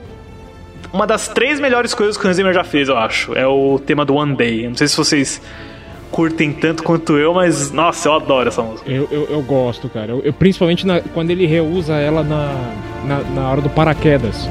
[0.94, 3.34] uma das três melhores coisas que o Hans Zimmer já fez, eu acho.
[3.34, 4.68] É o tema do One Day.
[4.68, 5.42] Não sei se vocês
[6.12, 8.90] curtem tanto quanto eu, mas nossa, eu adoro essa música.
[8.90, 10.12] Eu, eu, eu gosto, cara.
[10.12, 12.74] Eu, eu principalmente na, quando ele reusa ela na,
[13.06, 14.50] na, na hora do paraquedas.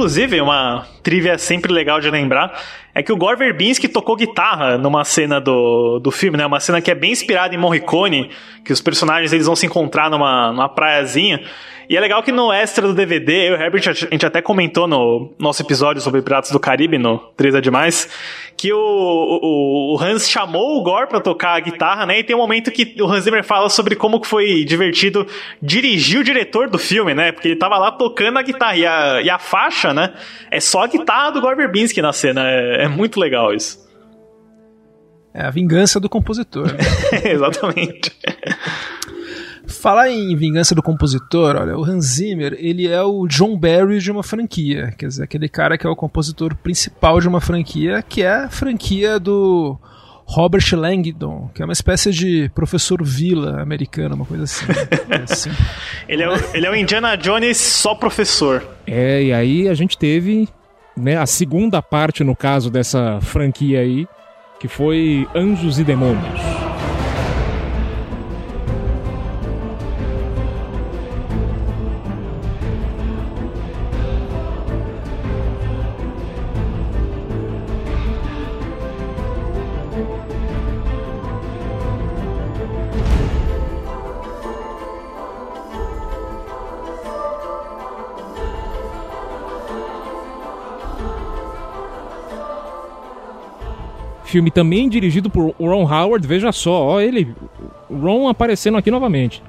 [0.00, 2.58] Inclusive, uma trivia sempre legal de lembrar
[2.94, 6.46] é que o Gore Verbinski tocou guitarra numa cena do, do filme, né?
[6.46, 8.30] Uma cena que é bem inspirada em Morricone,
[8.64, 11.42] que os personagens eles vão se encontrar numa, numa praiazinha.
[11.90, 14.40] E é legal que no extra do DVD, eu e o Herbert, a gente até
[14.40, 18.08] comentou no nosso episódio sobre Piratas do Caribe, no 3 é Demais,
[18.56, 22.20] que o, o, o Hans chamou o Gore pra tocar a guitarra, né?
[22.20, 25.26] E tem um momento que o Hans Zimmer fala sobre como foi divertido
[25.60, 27.32] dirigir o diretor do filme, né?
[27.32, 28.76] Porque ele tava lá tocando a guitarra.
[28.76, 30.14] E a, e a faixa, né?
[30.48, 32.48] É só a guitarra do Gore Verbinski na cena.
[32.48, 33.84] É, é muito legal isso.
[35.34, 36.68] É a vingança do compositor.
[37.24, 38.12] Exatamente.
[39.70, 44.10] Falar em vingança do compositor, olha, o Hans Zimmer, ele é o John Barry de
[44.10, 48.22] uma franquia, quer dizer, aquele cara que é o compositor principal de uma franquia, que
[48.22, 49.78] é a franquia do
[50.26, 54.66] Robert Langdon, que é uma espécie de professor Vila americano, uma coisa assim.
[55.10, 55.50] É assim.
[56.08, 58.64] ele, é o, ele é o Indiana Jones só professor.
[58.86, 60.48] É, e aí a gente teve
[60.96, 64.06] né, a segunda parte, no caso, dessa franquia aí,
[64.60, 66.69] que foi Anjos e Demônios.
[94.30, 97.34] Filme também dirigido por Ron Howard, veja só, ó, ele,
[97.90, 99.42] Ron aparecendo aqui novamente.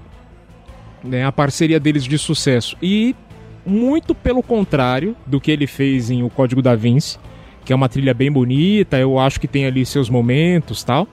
[1.03, 2.75] Né, a parceria deles de sucesso.
[2.81, 3.15] E
[3.63, 7.19] muito pelo contrário do que ele fez em O Código da Vinci,
[7.63, 11.07] que é uma trilha bem bonita, eu acho que tem ali seus momentos tal.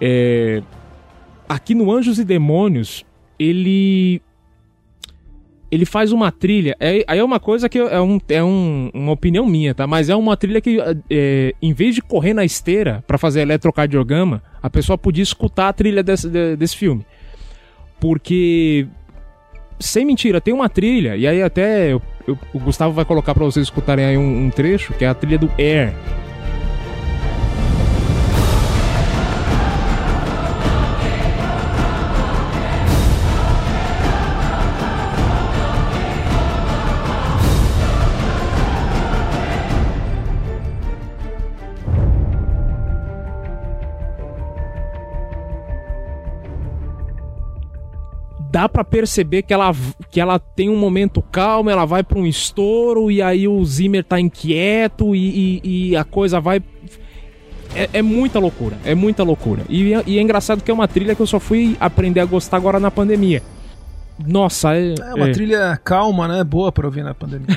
[0.00, 0.62] É...
[1.46, 3.04] Aqui no Anjos e Demônios,
[3.38, 4.22] ele
[5.74, 6.76] ele faz uma trilha.
[6.78, 9.88] É, aí é uma coisa que é, um, é um, uma opinião minha, tá?
[9.88, 10.78] Mas é uma trilha que,
[11.10, 15.72] é, em vez de correr na esteira para fazer eletrocardiograma, a pessoa podia escutar a
[15.72, 17.04] trilha desse, desse filme.
[17.98, 18.86] Porque,
[19.80, 23.44] sem mentira, tem uma trilha, e aí até eu, eu, o Gustavo vai colocar para
[23.44, 25.92] vocês escutarem aí um, um trecho, que é a trilha do Air
[48.54, 49.74] dá para perceber que ela,
[50.12, 54.04] que ela tem um momento calmo, ela vai para um estouro e aí o Zimmer
[54.04, 56.62] tá inquieto e, e, e a coisa vai.
[57.74, 59.64] É, é, muita loucura, é muita loucura.
[59.68, 62.58] E, e, é engraçado que é uma trilha que eu só fui aprender a gostar
[62.58, 63.42] agora na pandemia.
[64.18, 64.94] Nossa, é.
[64.94, 65.32] É uma é.
[65.32, 66.44] trilha calma, né?
[66.44, 67.48] Boa pra ouvir na pandemia.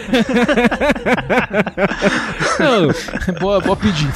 [3.40, 4.14] boa, boa pedida.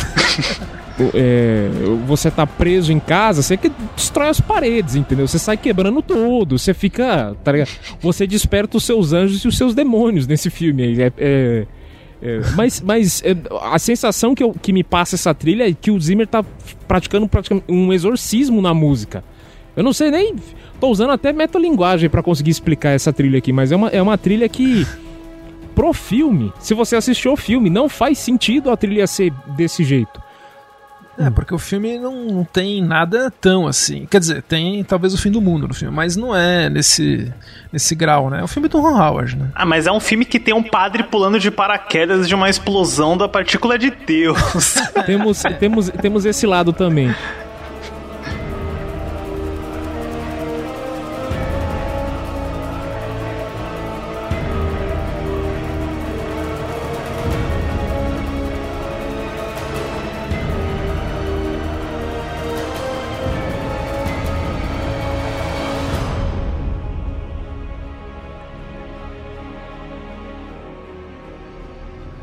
[1.13, 1.69] É,
[2.05, 5.27] você tá preso em casa, você que destrói as paredes, entendeu?
[5.27, 7.35] Você sai quebrando tudo, você fica.
[7.43, 7.51] Tá
[7.99, 11.01] você desperta os seus anjos e os seus demônios nesse filme aí.
[11.01, 11.67] É, é,
[12.21, 15.91] é, mas mas é, a sensação que, eu, que me passa essa trilha é que
[15.91, 16.43] o Zimmer tá
[16.87, 19.23] praticando, praticando um exorcismo na música.
[19.75, 20.35] Eu não sei nem.
[20.81, 24.17] Tô usando até metalinguagem para conseguir explicar essa trilha aqui, mas é uma, é uma
[24.17, 24.87] trilha que.
[25.75, 30.21] Pro filme, se você assistiu o filme, não faz sentido a trilha ser desse jeito.
[31.19, 34.07] É, porque o filme não, não, tem nada tão assim.
[34.09, 37.31] Quer dizer, tem talvez o fim do mundo no filme, mas não é nesse,
[37.71, 38.39] nesse grau, né?
[38.39, 39.49] É um filme do Ron Howard, né?
[39.53, 43.15] Ah, mas é um filme que tem um padre pulando de paraquedas de uma explosão
[43.15, 44.75] da partícula de Deus.
[45.05, 47.13] temos, temos, temos esse lado também.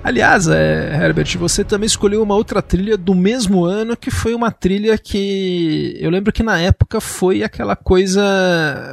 [0.09, 4.51] Aliás, é, Herbert, você também escolheu uma outra trilha do mesmo ano que foi uma
[4.51, 8.23] trilha que eu lembro que na época foi aquela coisa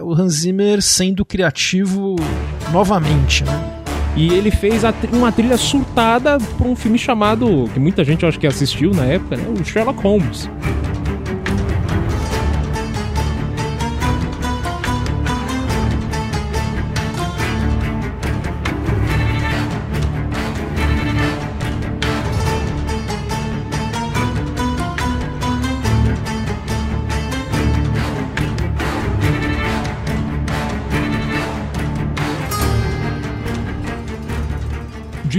[0.02, 2.18] o Hans Zimmer sendo criativo
[2.70, 3.82] novamente, né?
[4.18, 4.82] E ele fez
[5.14, 9.38] uma trilha surtada para um filme chamado, que muita gente acho que assistiu na época,
[9.38, 9.46] né?
[9.58, 10.50] O Sherlock Holmes.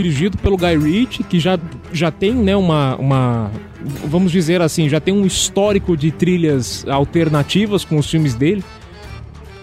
[0.07, 1.59] Dirigido pelo Guy Ritchie, que já,
[1.93, 3.51] já tem, né, uma, uma.
[4.07, 8.65] Vamos dizer assim, já tem um histórico de trilhas alternativas com os filmes dele.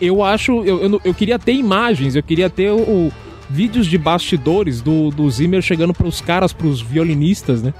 [0.01, 0.63] Eu acho.
[0.63, 3.11] Eu, eu, eu queria ter imagens, eu queria ter o, o
[3.49, 7.73] vídeos de bastidores do, do Zimmer chegando para os caras, para os violinistas, né?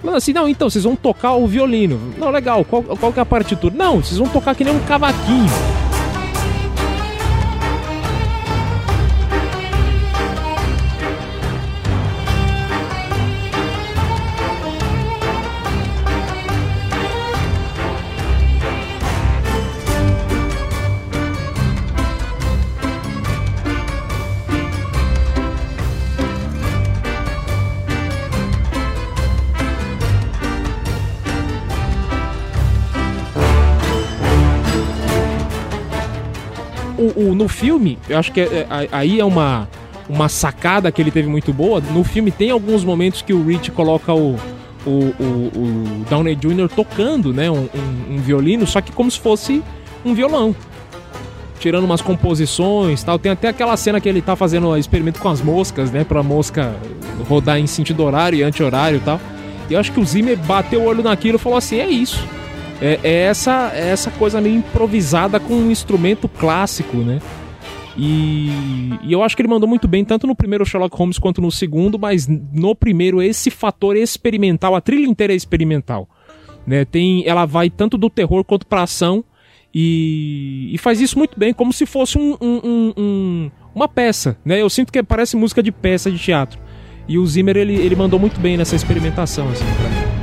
[0.00, 1.98] Falando assim, não, então, vocês vão tocar o violino.
[2.16, 3.74] Não, legal, qual, qual que é a partitura?
[3.74, 5.85] Não, vocês vão tocar que nem um cavaquinho.
[37.34, 39.68] No filme, eu acho que é, é, aí é uma,
[40.08, 41.80] uma sacada que ele teve muito boa.
[41.80, 44.36] No filme tem alguns momentos que o Rich coloca o,
[44.86, 46.68] o, o, o Downey Jr.
[46.74, 49.62] tocando né, um, um, um, violino, só que como se fosse
[50.04, 50.54] um violão.
[51.58, 53.18] Tirando umas composições tal.
[53.18, 56.04] Tem até aquela cena que ele tá fazendo experimento com as moscas, né?
[56.04, 56.76] Pra mosca
[57.26, 59.18] rodar em sentido horário e anti-horário e tal.
[59.68, 62.22] E eu acho que o Zimmer bateu o olho naquilo e falou assim: é isso.
[62.80, 67.20] É, é, essa, é essa coisa meio improvisada com um instrumento clássico, né?
[67.96, 68.50] E,
[69.02, 71.50] e, eu acho que ele mandou muito bem, tanto no primeiro Sherlock Holmes quanto no
[71.50, 76.06] segundo, mas no primeiro, esse fator experimental, a trilha inteira é experimental.
[76.66, 76.84] Né?
[76.84, 79.24] Tem, ela vai tanto do terror quanto pra ação.
[79.74, 84.38] E, e faz isso muito bem, como se fosse um, um, um, uma peça.
[84.44, 84.60] Né?
[84.60, 86.58] Eu sinto que parece música de peça de teatro.
[87.08, 89.48] E o Zimmer ele, ele mandou muito bem nessa experimentação.
[89.48, 90.15] Assim, pra mim.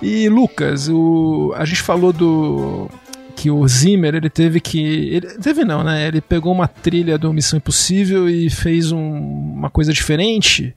[0.00, 2.88] E Lucas, o, a gente falou do
[3.34, 6.08] que o Zimmer ele teve que ele teve não, né?
[6.08, 10.74] Ele pegou uma trilha do Missão Impossível e fez um, uma coisa diferente.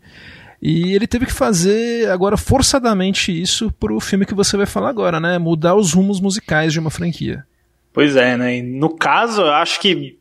[0.61, 5.19] E ele teve que fazer agora forçadamente isso pro filme que você vai falar agora,
[5.19, 5.39] né?
[5.39, 7.43] Mudar os rumos musicais de uma franquia.
[7.91, 8.61] Pois é, né?
[8.61, 10.19] No caso, eu acho que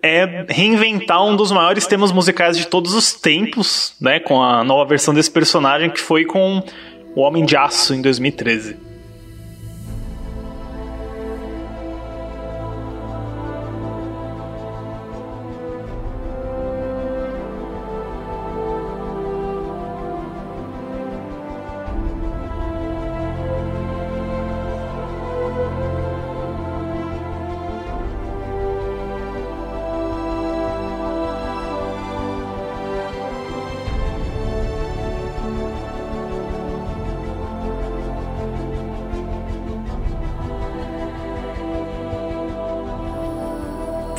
[0.00, 4.20] é reinventar um dos maiores temas musicais de todos os tempos, né?
[4.20, 6.62] Com a nova versão desse personagem que foi com
[7.14, 8.91] o Homem de Aço em 2013.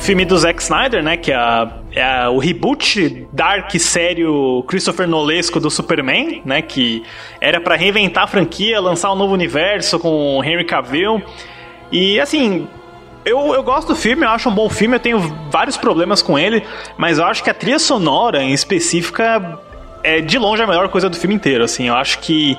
[0.04, 1.16] Filme do Zack Snyder, né?
[1.16, 6.60] Que é, a, é o reboot dark sério Christopher Nolesco do Superman, né?
[6.60, 7.02] Que
[7.40, 11.22] era para reinventar a franquia, lançar um novo universo com Henry Cavill.
[11.90, 12.68] E assim,
[13.24, 15.18] eu, eu gosto do filme, eu acho um bom filme, eu tenho
[15.50, 16.62] vários problemas com ele,
[16.98, 19.58] mas eu acho que a trilha sonora em específica
[20.02, 21.88] é de longe a melhor coisa do filme inteiro, assim.
[21.88, 22.58] Eu acho que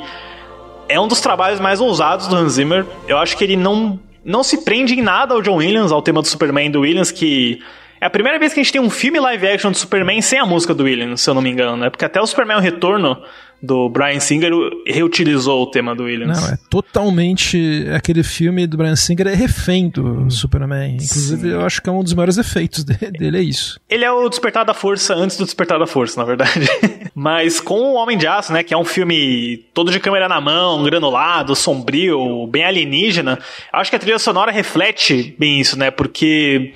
[0.90, 2.86] é um dos trabalhos mais ousados do Hans Zimmer.
[3.08, 6.22] Eu acho que ele não não se prende em nada ao John Williams, ao tema
[6.22, 7.62] do Superman do Williams, que
[8.02, 10.40] é a primeira vez que a gente tem um filme live action do Superman sem
[10.40, 11.90] a música do Williams, se eu não me engano, né?
[11.92, 13.22] Porque até o Superman Retorno
[13.62, 14.52] do Brian Singer
[14.86, 16.42] reutilizou o tema do Williams.
[16.42, 20.30] Não, é totalmente aquele filme do Brian Singer é refém do hum.
[20.30, 20.96] Superman.
[20.96, 21.50] Inclusive, Sim.
[21.50, 23.80] eu acho que é um dos maiores efeitos dele, é isso.
[23.90, 26.68] Ele é o Despertar da Força antes do Despertar da Força, na verdade.
[27.16, 30.42] Mas com o Homem de Aço, né, que é um filme todo de câmera na
[30.42, 33.40] mão, granulado, sombrio, bem alienígena,
[33.72, 35.90] acho que a trilha sonora reflete bem isso, né?
[35.90, 36.74] Porque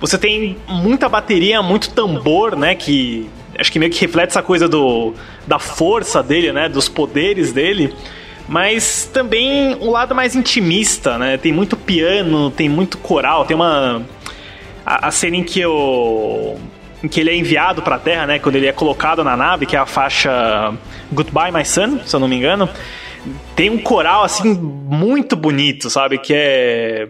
[0.00, 3.28] você tem muita bateria, muito tambor, né, que
[3.58, 5.14] acho que meio que reflete essa coisa do,
[5.46, 6.68] da força dele, né?
[6.68, 7.94] Dos poderes dele.
[8.48, 11.36] Mas também um lado mais intimista, né?
[11.36, 14.02] Tem muito piano, tem muito coral, tem uma.
[14.84, 16.56] A, a cena em que o.
[17.02, 18.38] Em que ele é enviado pra Terra, né?
[18.38, 20.72] Quando ele é colocado na nave, que é a faixa
[21.12, 22.68] Goodbye My Son, se eu não me engano.
[23.54, 26.18] Tem um coral, assim, muito bonito, sabe?
[26.18, 27.08] Que é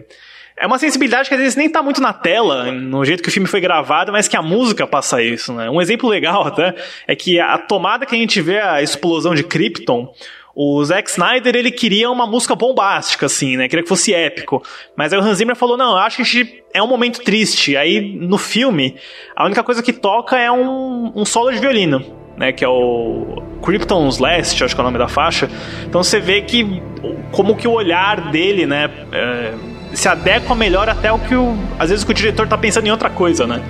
[0.55, 3.31] é uma sensibilidade que às vezes nem tá muito na tela, no jeito que o
[3.31, 5.69] filme foi gravado, mas que a música passa isso, né?
[5.69, 6.75] Um exemplo legal até
[7.07, 10.13] é que a tomada que a gente vê a explosão de Krypton,
[10.55, 13.67] o Zack Snyder, ele queria uma música bombástica, assim, né?
[13.67, 14.61] Queria que fosse épico.
[14.95, 17.75] Mas aí o Hans Zimmer falou, não, acho que é um momento triste.
[17.75, 18.95] Aí, no filme,
[19.35, 22.05] a única coisa que toca é um, um solo de violino,
[22.37, 22.51] né?
[22.51, 25.49] Que é o Krypton's Last, acho que é o nome da faixa.
[25.87, 26.83] Então você vê que,
[27.31, 28.91] como que o olhar dele, né?
[29.11, 31.55] É, se adequa melhor até o que o.
[31.77, 33.61] Às vezes o, diretor tá pensando em outra coisa, né?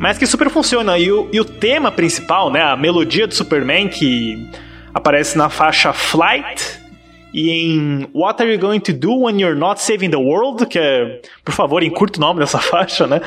[0.00, 0.98] Mas que super funciona.
[0.98, 4.48] E o, e o tema principal, né, a melodia do Superman que
[4.94, 6.80] aparece na faixa Flight
[7.34, 10.78] e em What Are You Going to Do When You're Not Saving the World, que
[10.78, 13.20] é, por favor, encurta o nome dessa faixa, né?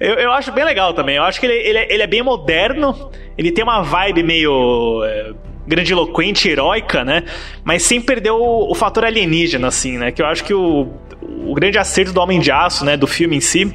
[0.00, 1.14] Eu, eu acho bem legal também.
[1.14, 3.08] Eu acho que ele, ele, é, ele é bem moderno,
[3.38, 5.04] ele tem uma vibe meio.
[5.04, 5.32] É,
[5.68, 7.24] grandiloquente, heróica, né?
[7.64, 10.12] Mas sem perder o, o, fator alienígena, assim, né?
[10.12, 12.96] Que eu acho que o, o grande acerto do Homem de Aço, né?
[12.96, 13.74] Do filme em si,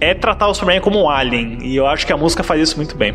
[0.00, 1.58] é tratar o Superman como um alien.
[1.62, 3.14] E eu acho que a música faz isso muito bem.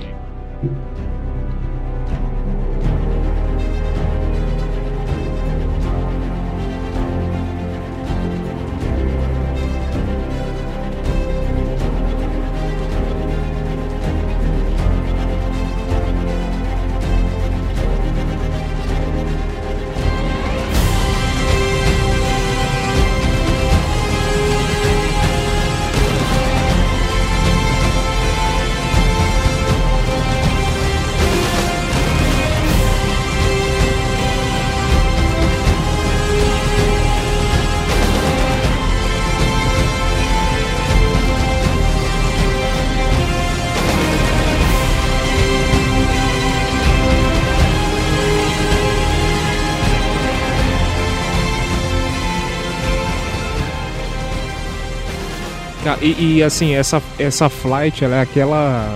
[56.03, 58.93] E, e, assim, essa, essa flight, ela é aquela.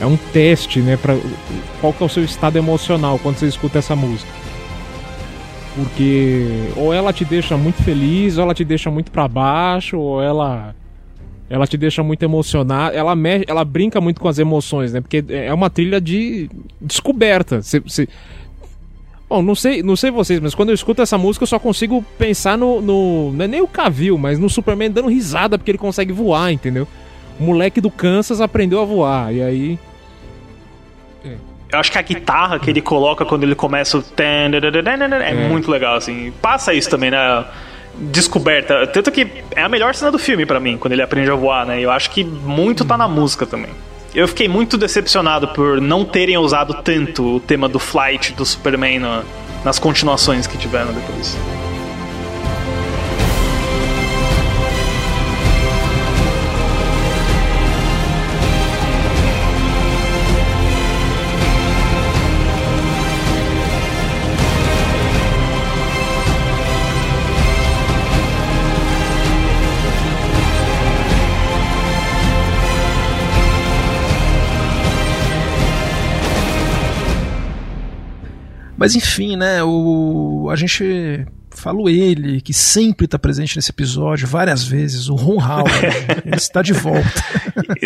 [0.00, 0.98] É, é, um teste, né?
[0.98, 1.16] Pra,
[1.80, 4.30] qual que é o seu estado emocional quando você escuta essa música.
[5.74, 10.22] Porque ou ela te deixa muito feliz, ou ela te deixa muito para baixo, ou
[10.22, 10.74] ela
[11.48, 13.14] ela te deixa muito emocionada, ela,
[13.46, 15.02] ela brinca muito com as emoções, né?
[15.02, 16.48] Porque é uma trilha de
[16.80, 17.60] descoberta.
[17.60, 18.08] Você...
[19.32, 22.04] Bom, não sei, não sei vocês, mas quando eu escuto essa música eu só consigo
[22.18, 22.82] pensar no.
[22.82, 26.52] no não é nem o Cavil, mas no Superman dando risada porque ele consegue voar,
[26.52, 26.86] entendeu?
[27.40, 29.78] O moleque do Kansas aprendeu a voar, e aí.
[31.72, 34.04] Eu acho que a guitarra que ele coloca quando ele começa o.
[35.24, 35.48] É, é.
[35.48, 36.30] muito legal, assim.
[36.42, 37.46] Passa isso também, né?
[38.12, 38.86] Descoberta.
[38.86, 39.26] Tanto que
[39.56, 41.80] é a melhor cena do filme para mim, quando ele aprende a voar, né?
[41.80, 43.70] Eu acho que muito tá na música também.
[44.14, 48.98] Eu fiquei muito decepcionado por não terem usado tanto o tema do flight do Superman
[48.98, 49.24] no,
[49.64, 51.36] nas continuações que tiveram depois.
[78.82, 79.62] Mas enfim, né?
[79.62, 85.36] O, a gente falou ele, que sempre está presente nesse episódio várias vezes, o Ron
[85.40, 85.86] Howard.
[86.26, 87.08] ele está de volta.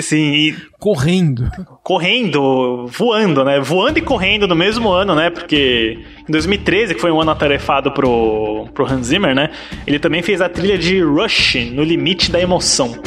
[0.00, 0.56] Sim, e...
[0.78, 1.50] correndo.
[1.82, 3.60] Correndo, voando, né?
[3.60, 5.28] Voando e correndo no mesmo ano, né?
[5.28, 9.50] Porque em 2013, que foi um ano atarefado pro, pro Hans Zimmer, né?
[9.86, 12.98] Ele também fez a trilha de Rush, No Limite da Emoção.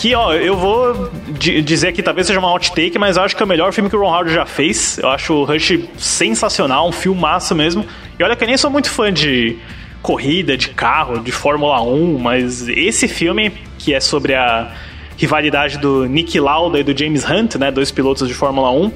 [0.00, 3.42] Que, ó, eu vou dizer que talvez seja uma hot take, mas eu acho que
[3.42, 4.96] é o melhor filme que o Ron Howard já fez.
[4.96, 7.84] Eu acho o Rush sensacional, um filmaço mesmo.
[8.18, 9.58] E olha que eu nem sou muito fã de
[10.00, 14.72] corrida, de carro, de Fórmula 1, mas esse filme, que é sobre a
[15.18, 18.90] rivalidade do Nick Lauda e do James Hunt, né, dois pilotos de Fórmula 1,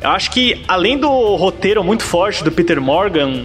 [0.00, 3.44] eu acho que além do roteiro muito forte do Peter Morgan,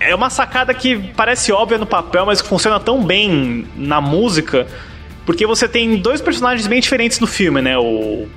[0.00, 4.66] é uma sacada que parece óbvia no papel, mas que funciona tão bem na música
[5.24, 7.78] porque você tem dois personagens bem diferentes no filme, né?
[7.78, 8.28] O,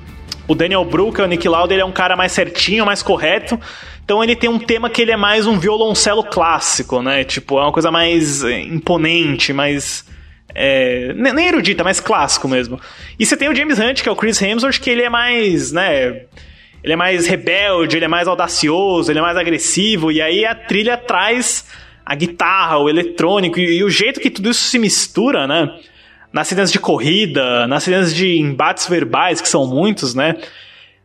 [0.46, 3.02] o Daniel Bru, que é o Nick Lauda, ele é um cara mais certinho, mais
[3.02, 3.60] correto.
[4.02, 7.24] Então ele tem um tema que ele é mais um violoncelo clássico, né?
[7.24, 10.06] Tipo, é uma coisa mais eh, imponente, mais...
[10.54, 12.80] É, nem erudita, mais clássico mesmo.
[13.18, 15.72] E você tem o James Hunt, que é o Chris Hemsworth, que ele é mais,
[15.72, 16.22] né...
[16.82, 20.54] Ele é mais rebelde, ele é mais audacioso, ele é mais agressivo, e aí a
[20.54, 21.66] trilha traz
[22.06, 25.70] a guitarra, o eletrônico, e, e o jeito que tudo isso se mistura, né?
[26.32, 30.36] Nas cenas de corrida, nas cenas de embates verbais, que são muitos, né?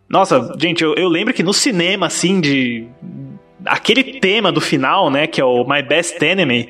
[0.10, 2.88] Nossa, gente, eu, eu lembro que no cinema, assim, de.
[3.66, 5.26] Aquele tema do final, né?
[5.26, 6.70] Que é o My Best Enemy.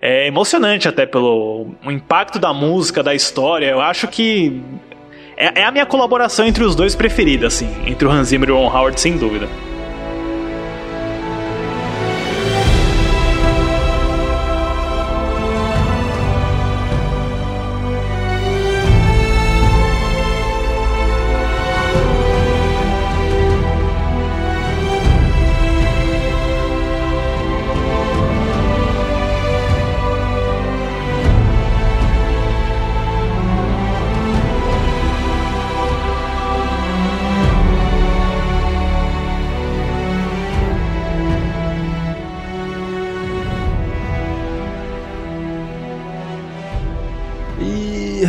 [0.00, 3.66] É emocionante até pelo impacto da música, da história.
[3.66, 4.60] Eu acho que
[5.36, 8.52] é, é, a minha colaboração entre os dois preferida, assim, entre o Hans Zimmer e
[8.52, 9.48] o Ron Howard, sem dúvida.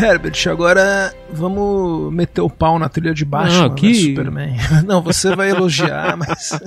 [0.03, 3.93] Herbert, agora vamos meter o pau na trilha de baixo não, que...
[3.93, 4.53] Superman.
[4.85, 6.59] Não, você vai elogiar, mas.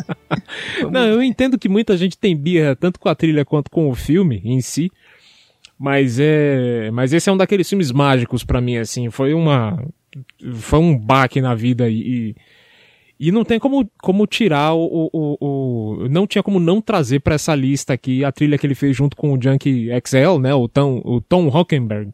[0.78, 0.92] Vamos...
[0.92, 3.94] Não, eu entendo que muita gente tem birra tanto com a trilha quanto com o
[3.94, 4.90] filme em si.
[5.78, 6.90] Mas é.
[6.90, 9.10] Mas esse é um daqueles filmes mágicos para mim, assim.
[9.10, 9.84] Foi uma.
[10.54, 12.34] Foi um baque na vida e.
[13.20, 17.34] E não tem como, como tirar o, o, o, Não tinha como não trazer para
[17.34, 20.54] essa lista aqui a trilha que ele fez junto com o Junkie XL, né?
[20.54, 22.12] O Tom, o Tom Hockenberg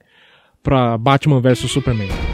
[0.63, 2.32] para Batman vs Superman.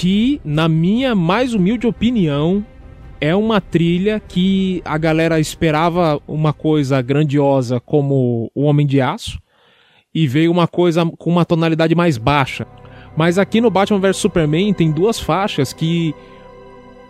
[0.00, 2.64] Que, na minha mais humilde opinião,
[3.20, 9.38] é uma trilha que a galera esperava uma coisa grandiosa como O Homem de Aço
[10.14, 12.66] e veio uma coisa com uma tonalidade mais baixa.
[13.14, 16.14] Mas aqui no Batman vs Superman tem duas faixas que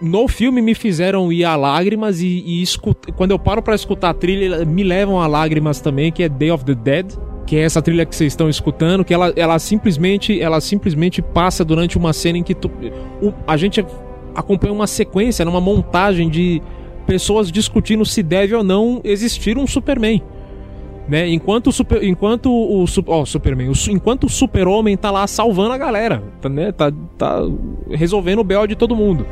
[0.03, 4.11] no filme me fizeram ir a lágrimas e, e escuta, quando eu paro para escutar
[4.11, 7.12] a trilha me levam a lágrimas também, que é Day of the Dead,
[7.51, 11.64] que é essa trilha que vocês estão escutando, que ela, ela simplesmente ela simplesmente passa
[11.64, 12.70] durante uma cena em que tu,
[13.20, 13.84] o, a gente
[14.36, 16.62] acompanha uma sequência, uma montagem de
[17.09, 20.22] pessoas discutindo se deve ou não existir um Superman.
[21.09, 21.28] Né?
[21.28, 26.22] Enquanto o super, enquanto o Superman, o, enquanto o Super-Homem tá lá salvando a galera,
[26.40, 26.70] tá, né?
[26.70, 27.40] tá, tá
[27.90, 29.26] resolvendo o BO de todo mundo.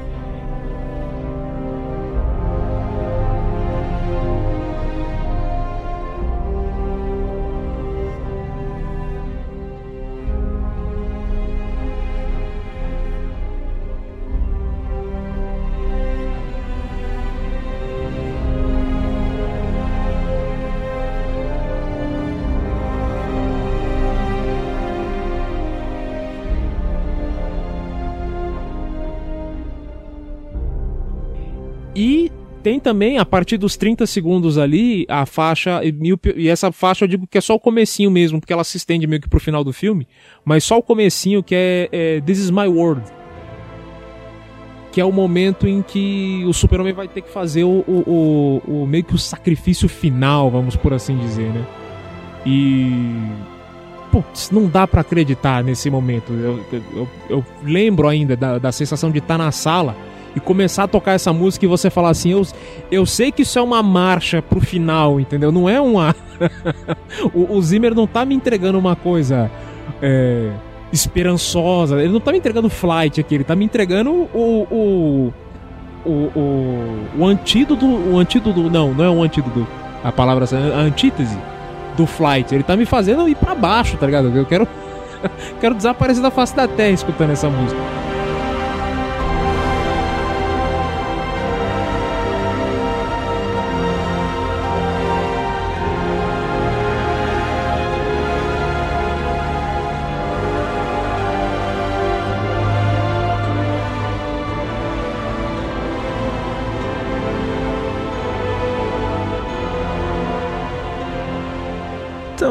[32.79, 35.81] Tem também, a partir dos 30 segundos ali, a faixa.
[36.37, 39.07] E essa faixa eu digo que é só o comecinho mesmo, porque ela se estende
[39.07, 40.07] meio que pro final do filme.
[40.45, 43.03] Mas só o comecinho que é, é This is My World.
[44.93, 48.83] Que é o momento em que o super-homem vai ter que fazer o, o, o,
[48.83, 51.67] o, meio que o sacrifício final, vamos por assim dizer, né?
[52.47, 53.47] E.
[54.11, 56.33] Putz, não dá para acreditar nesse momento.
[56.33, 59.95] Eu, eu, eu, lembro ainda da, da sensação de estar tá na sala
[60.39, 62.47] e começar a tocar essa música e você falar assim, eu,
[62.91, 65.53] eu sei que isso é uma marcha pro final, entendeu?
[65.53, 66.15] Não é uma.
[67.35, 69.51] o, o, Zimmer não tá me entregando uma coisa
[70.01, 70.51] é,
[70.93, 74.67] esperançosa, ele não tá me entregando flight aqui, ele tá me entregando o.
[74.71, 75.33] o
[76.07, 77.85] o, o, o antídoto.
[77.85, 78.71] O antídoto.
[78.71, 79.67] Não, não é um antídoto.
[80.03, 81.37] A palavra a antítese
[81.97, 82.55] do flight.
[82.55, 84.35] Ele tá me fazendo ir para baixo, tá ligado?
[84.35, 84.67] Eu quero.
[85.61, 88.08] quero desaparecer da face da terra escutando essa música.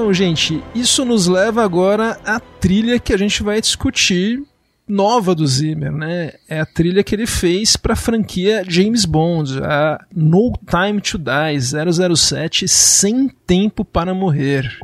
[0.08, 4.42] Então, gente, isso nos leva agora à trilha que a gente vai discutir
[4.88, 6.32] nova do Zimmer, né?
[6.48, 11.18] É a trilha que ele fez para a franquia James Bond, a No Time to
[11.18, 14.80] Die 007 Sem Tempo para Morrer.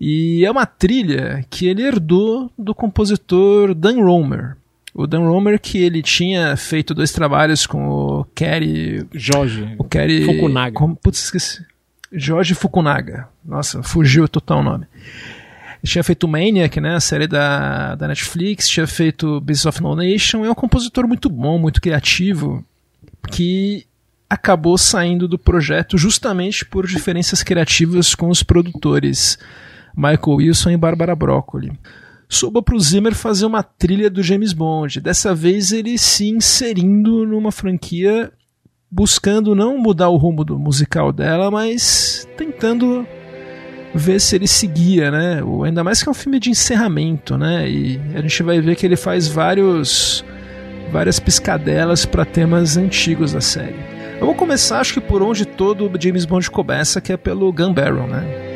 [0.00, 4.56] E é uma trilha que ele herdou do compositor Dan Romer.
[4.94, 9.04] O Dan Romer que ele tinha feito dois trabalhos com o Kerry...
[9.12, 9.74] Jorge.
[9.80, 10.24] O Kerry...
[10.24, 10.76] Fukunaga.
[10.76, 11.73] Como, putz, esqueci.
[12.14, 13.28] Jorge Fukunaga.
[13.44, 14.86] Nossa, fugiu total o nome.
[15.82, 20.42] Tinha feito Maniac, né, a série da, da Netflix, tinha feito Beasts of No Nation,
[20.42, 22.64] é um compositor muito bom, muito criativo,
[23.30, 23.86] que
[24.28, 29.38] acabou saindo do projeto justamente por diferenças criativas com os produtores
[29.94, 31.72] Michael Wilson e Barbara Broccoli.
[32.30, 37.26] Soube para o Zimmer fazer uma trilha do James Bond, dessa vez ele se inserindo
[37.26, 38.32] numa franquia
[38.94, 43.04] buscando não mudar o rumo do musical dela, mas tentando
[43.92, 45.42] ver se ele seguia, né?
[45.64, 47.68] Ainda mais que é um filme de encerramento, né?
[47.68, 50.24] E a gente vai ver que ele faz vários
[50.92, 53.74] várias piscadelas para temas antigos da série.
[54.20, 57.74] Eu vou começar, acho que por onde todo James Bond começa, que é pelo Gun
[57.74, 58.53] Barrel, né?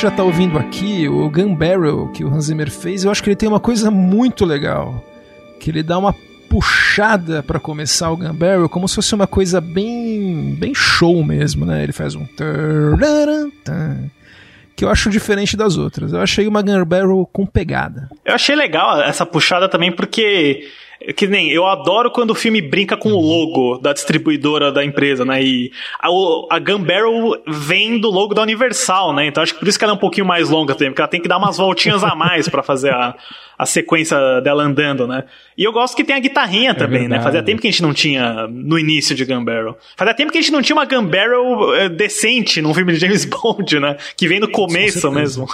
[0.00, 3.04] Gente já está ouvindo aqui o Gun Barrel que o Hans Zimmer fez.
[3.04, 5.04] Eu acho que ele tem uma coisa muito legal,
[5.60, 6.14] que ele dá uma
[6.48, 11.66] puxada para começar o Gun Barrel como se fosse uma coisa bem bem show mesmo,
[11.66, 11.82] né?
[11.82, 12.24] Ele faz um
[14.74, 16.14] que eu acho diferente das outras.
[16.14, 18.08] Eu achei uma Gun Barrel com pegada.
[18.24, 20.66] Eu achei legal essa puxada também porque
[21.16, 25.24] que nem, eu adoro quando o filme brinca com o logo da distribuidora da empresa,
[25.24, 25.42] né?
[25.42, 26.08] E a,
[26.50, 29.26] a Gun Barrel vem do logo da Universal, né?
[29.26, 31.08] Então acho que por isso que ela é um pouquinho mais longa também, porque ela
[31.08, 33.14] tem que dar umas voltinhas a mais para fazer a,
[33.58, 35.24] a sequência dela andando, né?
[35.56, 37.20] E eu gosto que tem a guitarrinha é também, né?
[37.20, 39.78] Fazia tempo que a gente não tinha no início de Gun Barrel.
[39.96, 42.98] Fazia tempo que a gente não tinha uma Gun Barrel eh, decente num filme de
[42.98, 43.96] James Bond, né?
[44.16, 45.46] Que vem no começo mesmo.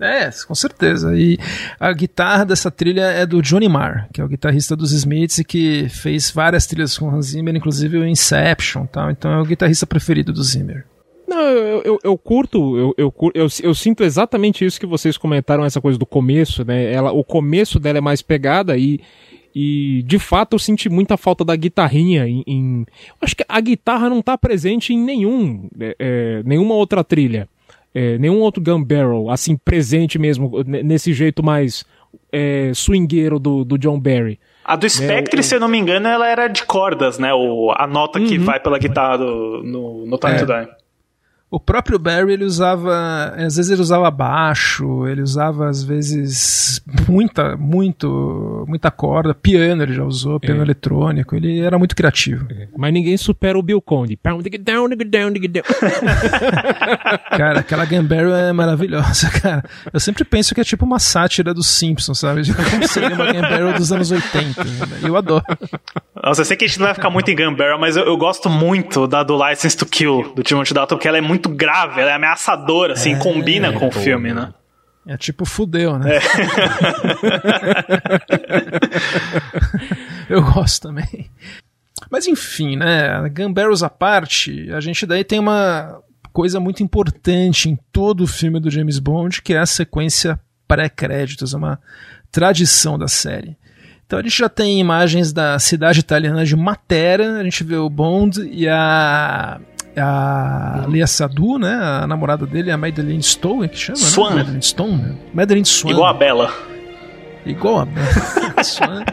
[0.00, 1.16] É, com certeza.
[1.16, 1.38] E
[1.80, 5.44] a guitarra dessa trilha é do Johnny Marr, que é o guitarrista dos Smiths e
[5.44, 9.10] que fez várias trilhas com Hans Zimmer, inclusive o Inception tal.
[9.10, 10.84] Então é o guitarrista preferido do Zimmer.
[11.26, 15.64] Não, eu, eu, eu curto, eu, eu, eu, eu, sinto exatamente isso que vocês comentaram,
[15.64, 16.92] essa coisa do começo, né?
[16.92, 19.00] Ela, o começo dela é mais pegada e,
[19.52, 22.44] e de fato eu senti muita falta da guitarrinha em.
[22.46, 22.86] em
[23.20, 27.48] acho que a guitarra não está presente em nenhum, é, é, nenhuma outra trilha
[27.98, 31.82] é, nenhum outro gun barrel, assim, presente mesmo, nesse jeito mais
[32.30, 34.38] é, swingueiro do, do John Barry.
[34.62, 35.42] A do Spectre, é, o...
[35.42, 37.32] se eu não me engano, ela era de cordas, né?
[37.32, 38.44] O, a nota que uhum.
[38.44, 40.36] vai pela guitarra do, no, no Time é.
[40.36, 40.68] to Die.
[41.48, 47.56] O próprio Barry ele usava, às vezes ele usava baixo, ele usava às vezes muita,
[47.56, 50.64] muito, muita corda, piano ele já usou, piano é.
[50.64, 52.48] eletrônico, ele era muito criativo.
[52.50, 52.66] É.
[52.76, 54.18] Mas ninguém supera o Bill Conde.
[57.30, 59.64] cara, aquela Gambaro é maravilhosa, cara.
[59.92, 62.42] Eu sempre penso que é tipo uma sátira dos Simpsons, sabe?
[62.70, 64.66] Como seria uma Gambaro dos anos 80.
[65.00, 65.44] Eu adoro.
[66.22, 68.16] Nossa, eu sei que a gente não vai ficar muito em Gambaro, mas eu, eu
[68.16, 71.48] gosto muito da do License to Kill, do Timothy Dalton, porque ela é muito muito
[71.50, 74.52] grave, ela é ameaçadora, assim, é, combina com o filme, né?
[75.06, 76.16] É tipo fudeu, né?
[76.16, 76.20] É.
[80.34, 81.30] Eu gosto também.
[82.10, 83.28] Mas enfim, né?
[83.28, 86.00] Gamberos à parte, a gente daí tem uma
[86.32, 91.54] coisa muito importante em todo o filme do James Bond, que é a sequência pré-créditos,
[91.54, 91.78] é uma
[92.32, 93.56] tradição da série.
[94.04, 97.88] Então a gente já tem imagens da cidade italiana de Matera, a gente vê o
[97.88, 99.60] Bond e a
[99.98, 101.74] a Lea Sadu, né?
[101.74, 104.30] A namorada dele, a Madeline Stone, que chama, Swan.
[104.30, 104.36] né?
[104.36, 105.18] Madeline Stone.
[105.32, 105.90] Madeline Swan.
[105.92, 106.52] Igual a Bela.
[107.44, 108.08] Igual a Bela.
[108.62, 109.04] Swan.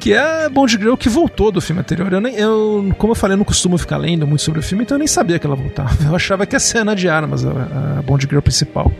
[0.00, 2.12] Que é a Bond Girl que voltou do filme anterior.
[2.12, 4.84] Eu, nem, eu, como eu falei, eu não costumo ficar lendo muito sobre o filme,
[4.84, 5.96] então eu nem sabia que ela voltava.
[6.04, 7.50] Eu achava que ia ser a Ana de Armas, a,
[7.98, 8.92] a Bond Girl principal.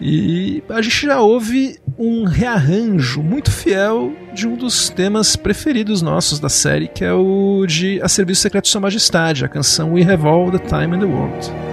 [0.00, 6.40] E a gente já ouve um rearranjo muito fiel de um dos temas preferidos nossos
[6.40, 10.02] da série, que é o de A Serviço Secreto de Sua Majestade, a canção We
[10.02, 11.69] Have All the Time in the World.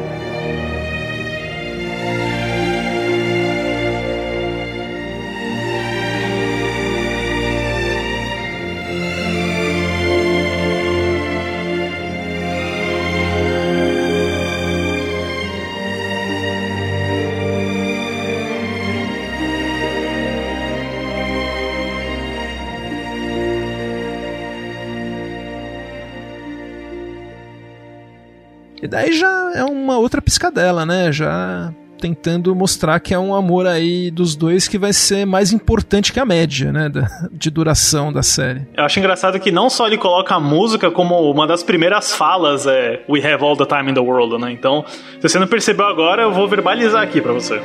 [28.88, 31.12] E daí já é uma outra piscadela, né?
[31.12, 36.14] Já tentando mostrar que é um amor aí dos dois que vai ser mais importante
[36.14, 36.90] que a média, né,
[37.34, 38.66] de duração da série.
[38.78, 42.66] Eu acho engraçado que não só ele coloca a música como uma das primeiras falas
[42.66, 44.54] é We have all the time in the world, né?
[44.54, 47.60] Então, se você não percebeu agora, eu vou verbalizar aqui para você.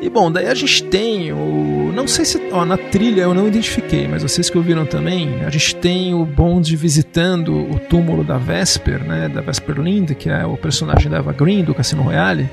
[0.00, 1.79] E bom, daí a gente tem o.
[1.92, 2.40] Não sei se.
[2.52, 6.24] Ó, na trilha eu não identifiquei, mas vocês que ouviram também, a gente tem o
[6.24, 9.28] Bond visitando o túmulo da Vesper, né?
[9.28, 12.48] Da Vesper Lind, que é o personagem da Eva Green do Cassino Royale.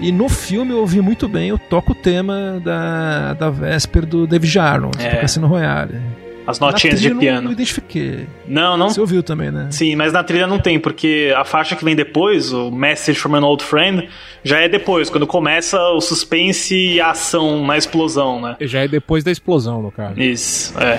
[0.00, 4.26] E no filme eu ouvi muito bem, eu toco o tema da, da Vesper do
[4.26, 5.10] David Arnold, é.
[5.10, 6.00] do Cassino Royale.
[6.46, 7.42] As notinhas de piano.
[7.42, 8.26] Não identifiquei.
[8.46, 8.88] Não, não.
[8.88, 9.68] Você ouviu também, né?
[9.70, 13.36] Sim, mas na trilha não tem, porque a faixa que vem depois, o Message from
[13.36, 14.08] an Old Friend,
[14.42, 18.56] já é depois, quando começa o suspense e a ação na explosão, né?
[18.60, 20.20] Já é depois da explosão, no caso.
[20.20, 20.98] Isso, é.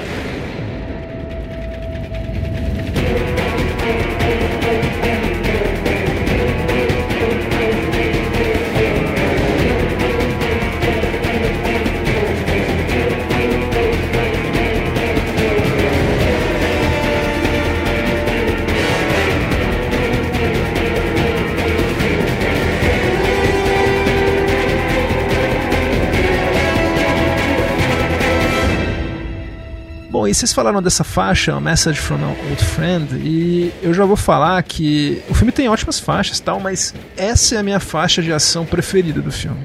[30.33, 34.63] E vocês falaram dessa faixa, Message from an Old Friend, e eu já vou falar
[34.63, 38.65] que o filme tem ótimas faixas tal, mas essa é a minha faixa de ação
[38.65, 39.59] preferida do filme.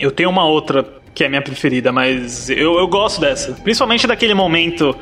[0.00, 0.84] Eu tenho uma outra
[1.14, 3.52] que é a minha preferida, mas eu, eu gosto dessa.
[3.52, 4.92] Principalmente daquele momento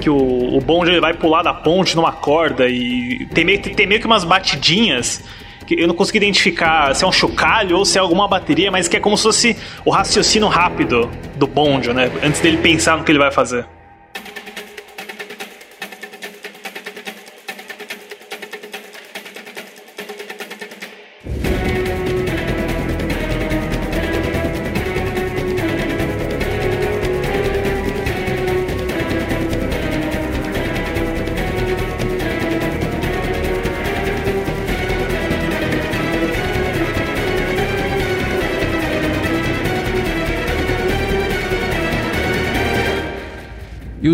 [0.00, 4.00] que o, o bonde vai pular da ponte numa corda e tem meio, tem meio
[4.00, 5.22] que umas batidinhas
[5.68, 8.96] eu não consegui identificar se é um chocalho ou se é alguma bateria, mas que
[8.96, 12.10] é como se fosse o raciocínio rápido do bonde, né?
[12.22, 13.66] Antes dele pensar no que ele vai fazer.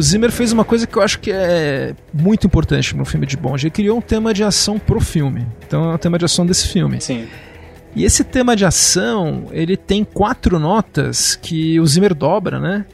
[0.02, 3.36] O Zimmer fez uma coisa que eu acho que é muito importante no filme de
[3.36, 3.64] Bond.
[3.64, 5.46] Ele criou um tema de ação pro filme.
[5.64, 7.00] Então é o tema de ação desse filme.
[7.00, 7.28] Sim.
[7.94, 12.84] E esse tema de ação, ele tem quatro notas que o Zimmer dobra, né?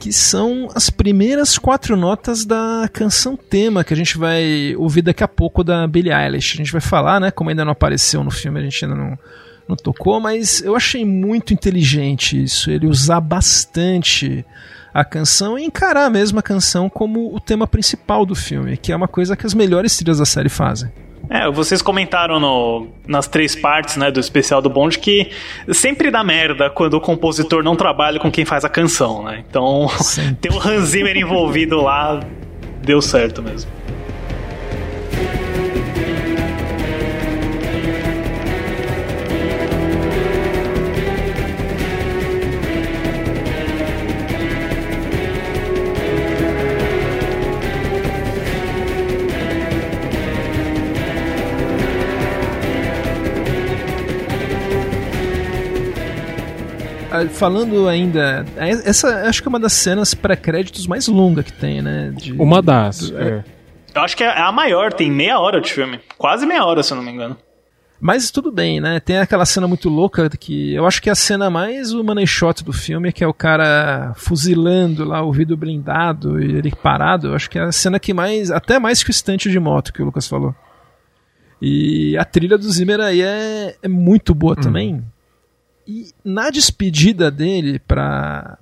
[0.00, 5.22] Que são as primeiras quatro notas da canção tema que a gente vai ouvir daqui
[5.22, 6.54] a pouco da Billie Eilish.
[6.54, 7.30] A gente vai falar, né?
[7.30, 9.16] Como ainda não apareceu no filme, a gente ainda não,
[9.68, 12.72] não tocou, mas eu achei muito inteligente isso.
[12.72, 14.44] Ele usar bastante
[14.96, 18.96] a canção e encarar mesmo a canção como o tema principal do filme, que é
[18.96, 20.90] uma coisa que as melhores trilhas da série fazem.
[21.28, 25.30] É, vocês comentaram no, nas três partes né, do especial do Bond que
[25.72, 29.44] sempre dá merda quando o compositor não trabalha com quem faz a canção, né?
[29.46, 29.86] Então,
[30.40, 32.20] ter o Hans Zimmer envolvido lá
[32.82, 33.70] deu certo mesmo.
[57.30, 58.44] Falando ainda.
[58.56, 62.12] É, essa acho que é uma das cenas pré-créditos mais longa que tem, né?
[62.14, 63.10] De, uma das.
[63.12, 63.44] é.
[63.94, 65.98] Eu acho que é a maior, tem meia hora de filme.
[66.18, 67.36] Quase meia hora, se eu não me engano.
[67.98, 69.00] Mas tudo bem, né?
[69.00, 72.26] Tem aquela cena muito louca que eu acho que é a cena mais o money
[72.26, 77.28] shot do filme, que é o cara fuzilando lá o vidro blindado e ele parado.
[77.28, 78.50] Eu acho que é a cena que mais.
[78.50, 80.54] Até mais que o estante de moto que o Lucas falou.
[81.60, 84.60] E a trilha do Zimmer aí é, é muito boa hum.
[84.60, 85.04] também.
[85.86, 88.58] E na despedida dele para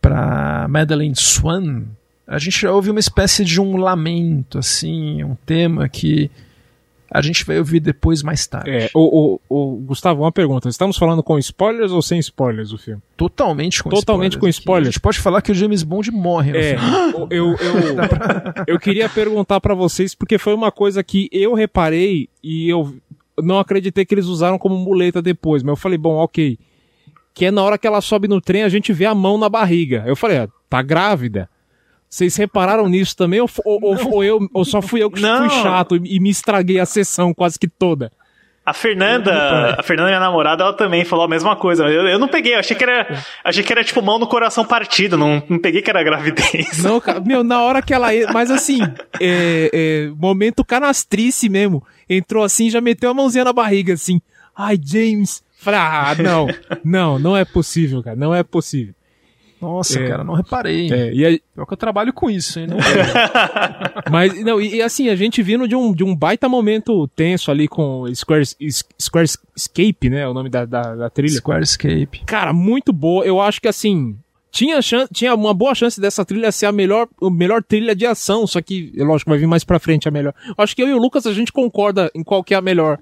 [0.00, 1.82] para Madeleine Swan,
[2.26, 6.30] a gente já ouve uma espécie de um lamento, assim, um tema que
[7.10, 8.70] a gente vai ouvir depois mais tarde.
[8.70, 10.68] É, o, o, o, Gustavo, uma pergunta.
[10.68, 13.02] Estamos falando com spoilers ou sem spoilers o filme?
[13.16, 14.56] Totalmente com Totalmente spoilers.
[14.56, 14.88] com spoilers.
[14.88, 17.26] A gente pode falar que o James Bond morre no é, filme.
[17.30, 17.76] Eu, eu,
[18.68, 22.94] eu, queria perguntar para vocês, porque foi uma coisa que eu reparei e eu
[23.42, 26.58] não acreditei que eles usaram como muleta depois, mas eu falei, bom, ok.
[27.34, 29.48] Que é na hora que ela sobe no trem, a gente vê a mão na
[29.48, 30.02] barriga.
[30.06, 31.48] Eu falei, ah, tá grávida.
[32.08, 33.40] Vocês repararam nisso também?
[33.40, 35.48] Ou, ou, ou, eu, ou só fui eu que não.
[35.48, 38.10] fui chato e, e me estraguei a sessão quase que toda?
[38.64, 41.84] A Fernanda, a Fernanda, minha namorada, ela também falou a mesma coisa.
[41.88, 44.64] Eu, eu não peguei, eu achei que era, achei que era tipo mão no coração
[44.64, 46.82] partido, não, não peguei que era gravidez.
[46.82, 48.08] Não, meu, na hora que ela.
[48.32, 48.80] Mas assim,
[49.18, 51.82] é, é, momento canastrice mesmo.
[52.08, 54.20] Entrou assim já meteu a mãozinha na barriga, assim.
[54.54, 55.42] Ai, James.
[55.58, 56.46] Falei, ah, não,
[56.84, 58.94] não, não é possível, cara, não é possível.
[59.60, 60.90] Nossa, é, cara, não reparei.
[60.92, 62.66] É, e aí, Pior que eu trabalho com isso, hein?
[62.68, 62.78] Não
[64.10, 67.50] Mas, não, e, e, assim, a gente vindo de um, de um baita momento tenso
[67.50, 68.44] ali com Square,
[68.98, 70.26] Squarescape, né?
[70.26, 71.36] O nome da, da, da trilha.
[71.36, 72.22] Squarescape.
[72.24, 73.24] Cara, muito boa.
[73.24, 74.16] Eu acho que assim.
[74.52, 78.04] Tinha, chance, tinha uma boa chance dessa trilha ser a melhor, a melhor trilha de
[78.04, 80.34] ação, só que, lógico, vai vir mais pra frente a melhor.
[80.58, 82.98] Acho que eu e o Lucas a gente concorda em qual que é a melhor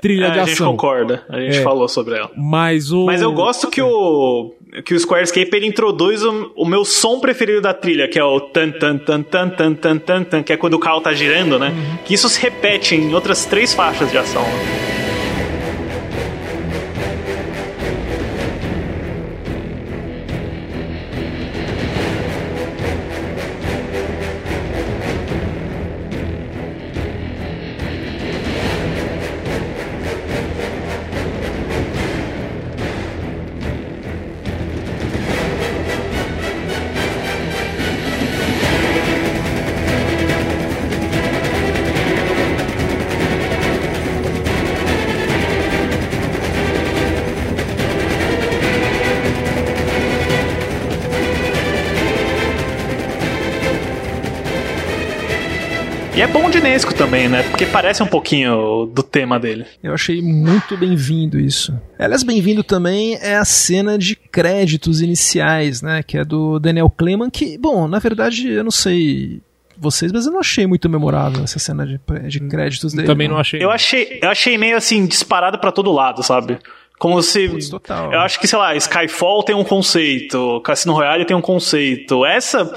[0.00, 0.42] trilha é, de ação.
[0.42, 1.62] A gente concorda, a gente é.
[1.62, 2.30] falou sobre ela.
[2.36, 3.06] Mas o.
[3.06, 4.54] Mas eu gosto que o.
[4.84, 8.40] Que o Squarescape ele introduz o, o meu som preferido da trilha, que é o
[8.40, 11.58] tan tan tan tan tan tan tan, tan que é quando o carro tá girando,
[11.58, 11.68] né?
[11.68, 11.98] Uhum.
[12.04, 14.42] Que isso se repete em outras três faixas de ação.
[14.42, 14.93] Né?
[56.64, 57.42] Bondinesco também, né?
[57.42, 59.66] Porque parece um pouquinho do tema dele.
[59.82, 61.78] Eu achei muito bem-vindo isso.
[61.98, 66.02] Aliás, bem-vindo também é a cena de créditos iniciais, né?
[66.02, 69.42] Que é do Daniel Kleman, que, bom, na verdade, eu não sei
[69.76, 73.06] vocês, mas eu não achei muito memorável essa cena de, de créditos dele.
[73.06, 73.62] Também não achei.
[73.62, 76.58] Eu achei, eu achei meio assim, disparado para todo lado, sabe?
[76.98, 77.70] Como se.
[77.70, 78.12] total.
[78.12, 82.24] Eu acho que, sei lá, Skyfall tem um conceito, Cassino Royale tem um conceito.
[82.24, 82.70] Essa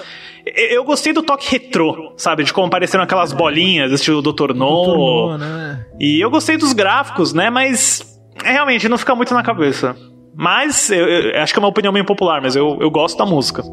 [0.56, 2.44] eu gostei do toque retrô, sabe?
[2.44, 4.54] De como apareceram aquelas bolinhas, estilo Dr.
[4.54, 5.38] No.
[5.38, 5.86] no né?
[6.00, 7.50] E eu gostei dos gráficos, né?
[7.50, 9.96] Mas é, realmente não fica muito na cabeça.
[10.36, 13.26] Mas eu, eu, acho que é uma opinião meio popular, mas eu, eu gosto da
[13.26, 13.64] música.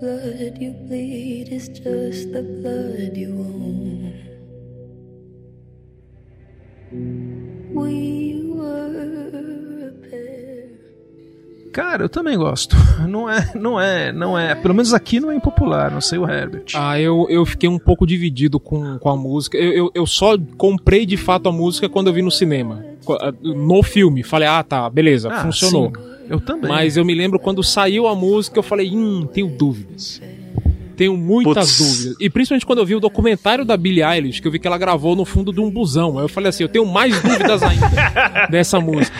[0.00, 4.12] Blood you bleed is just the blood you own.
[7.74, 10.70] We were a pair.
[11.72, 12.76] Cara, eu também gosto.
[13.08, 14.54] Não é, não é, não é.
[14.54, 16.64] Pelo menos aqui não é impopular, não sei o Herbert.
[16.74, 19.56] Ah, eu, eu fiquei um pouco dividido com, com a música.
[19.56, 22.84] Eu, eu, eu só comprei de fato a música quando eu vi no cinema.
[23.20, 24.22] Ah, No filme.
[24.22, 25.92] Falei, ah, tá, beleza, Ah, funcionou.
[25.94, 26.70] sim, eu também.
[26.70, 30.20] Mas eu me lembro quando saiu a música, eu falei, hum, tenho dúvidas.
[30.96, 31.78] Tenho muitas Putz.
[31.78, 32.16] dúvidas.
[32.20, 34.78] E principalmente quando eu vi o documentário da Billie Eilish, que eu vi que ela
[34.78, 36.16] gravou no fundo de um busão.
[36.16, 37.86] Aí eu falei assim, eu tenho mais dúvidas ainda
[38.50, 39.14] dessa música.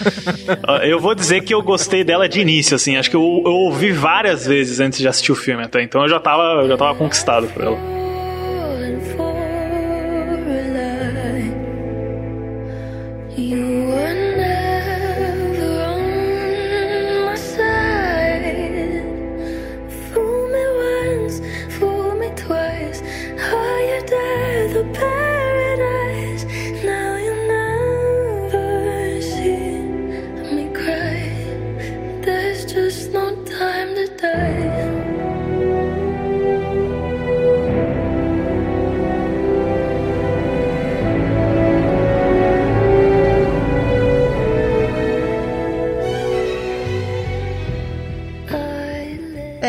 [0.84, 2.96] Eu vou dizer que eu gostei dela de início, assim.
[2.96, 5.82] Acho que eu, eu ouvi várias vezes antes de assistir o filme até.
[5.82, 8.03] Então eu já tava, eu já tava conquistado por ela.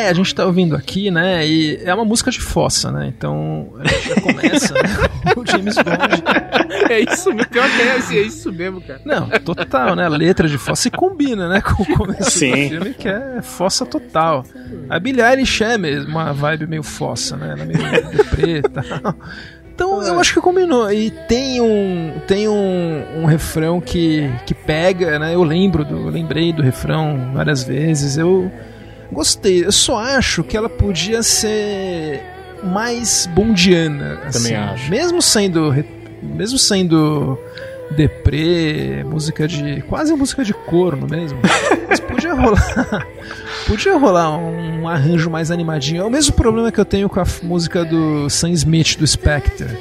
[0.06, 1.46] É, a gente tá ouvindo aqui, né?
[1.48, 3.12] E é uma música de fossa, né?
[3.16, 4.82] Então a gente já começa né,
[5.34, 6.24] com o James Bond.
[6.92, 9.02] É isso mesmo, pior que é, é isso mesmo, cara.
[9.04, 10.08] Não, total, né?
[10.08, 11.60] Letra de fossa e combina, né?
[11.60, 12.52] Com o começo Sim.
[12.52, 14.46] do filme, que é fossa total.
[14.88, 17.54] A Billie Eilish é mesmo uma vibe meio fossa, né?
[17.54, 19.16] Ela é meio deprê e tal.
[19.74, 20.92] Então eu acho que combinou.
[20.92, 25.34] E tem um, tem um, um refrão que, que pega, né?
[25.34, 28.18] Eu lembro do, eu lembrei do refrão várias vezes.
[28.18, 28.52] Eu
[29.12, 29.66] gostei.
[29.66, 32.22] Eu só acho que ela podia ser
[32.64, 34.20] mais bondiana.
[34.26, 34.40] assim.
[34.40, 34.90] Também acho.
[34.90, 35.86] Mesmo sendo,
[36.22, 37.38] mesmo sendo
[37.92, 41.40] deprê, música de quase música de corno mesmo.
[41.88, 43.08] Mas podia rolar,
[43.68, 46.02] podia rolar um arranjo mais animadinho.
[46.02, 49.78] É o mesmo problema que eu tenho com a música do Sam Smith do Spectre.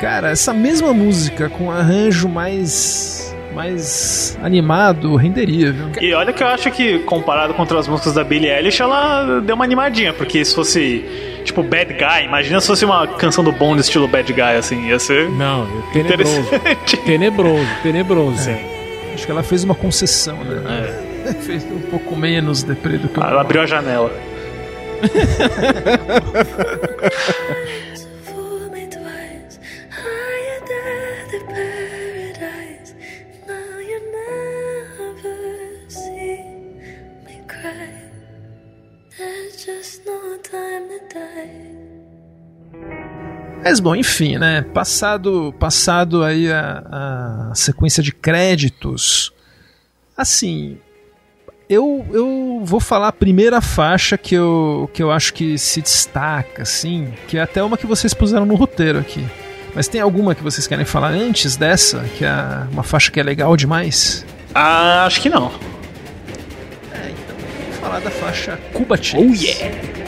[0.00, 5.90] Cara, essa mesma música com um arranjo mais mais animado renderia, viu?
[6.00, 9.54] E olha que eu acho que, comparado com outras músicas da Billie Eilish, ela deu
[9.54, 11.04] uma animadinha, porque se fosse,
[11.44, 14.98] tipo, Bad Guy, imagina se fosse uma canção do Bond estilo Bad Guy, assim, ia
[14.98, 16.38] ser Não, tenebroso.
[16.40, 16.96] interessante.
[17.04, 18.38] Tenebroso, tenebroso.
[18.38, 18.56] Sim.
[19.14, 20.62] Acho que ela fez uma concessão, né?
[21.40, 24.10] fez um pouco menos deprê do que o Ela abriu a janela.
[43.64, 44.62] Mas bom, enfim, né?
[44.62, 49.32] Passado, passado aí a, a sequência de créditos,
[50.16, 50.78] assim,
[51.68, 56.62] eu, eu vou falar a primeira faixa que eu, que eu acho que se destaca,
[56.62, 59.24] assim, que é até uma que vocês puseram no roteiro aqui.
[59.74, 62.32] Mas tem alguma que vocês querem falar antes dessa, que é
[62.70, 64.26] uma faixa que é legal demais?
[64.54, 65.46] Ah, acho que não.
[66.92, 67.36] É, então,
[67.70, 69.24] vou falar da faixa Cuba Chase.
[69.24, 70.01] Oh yeah!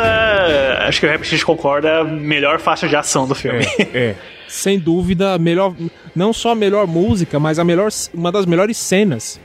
[0.00, 3.64] Essa, acho que o Rabbit concorda, a melhor faixa de ação do filme.
[3.78, 4.14] É, é.
[4.48, 5.74] Sem dúvida, a melhor.
[6.14, 9.38] Não só a melhor música, mas a melhor, uma das melhores cenas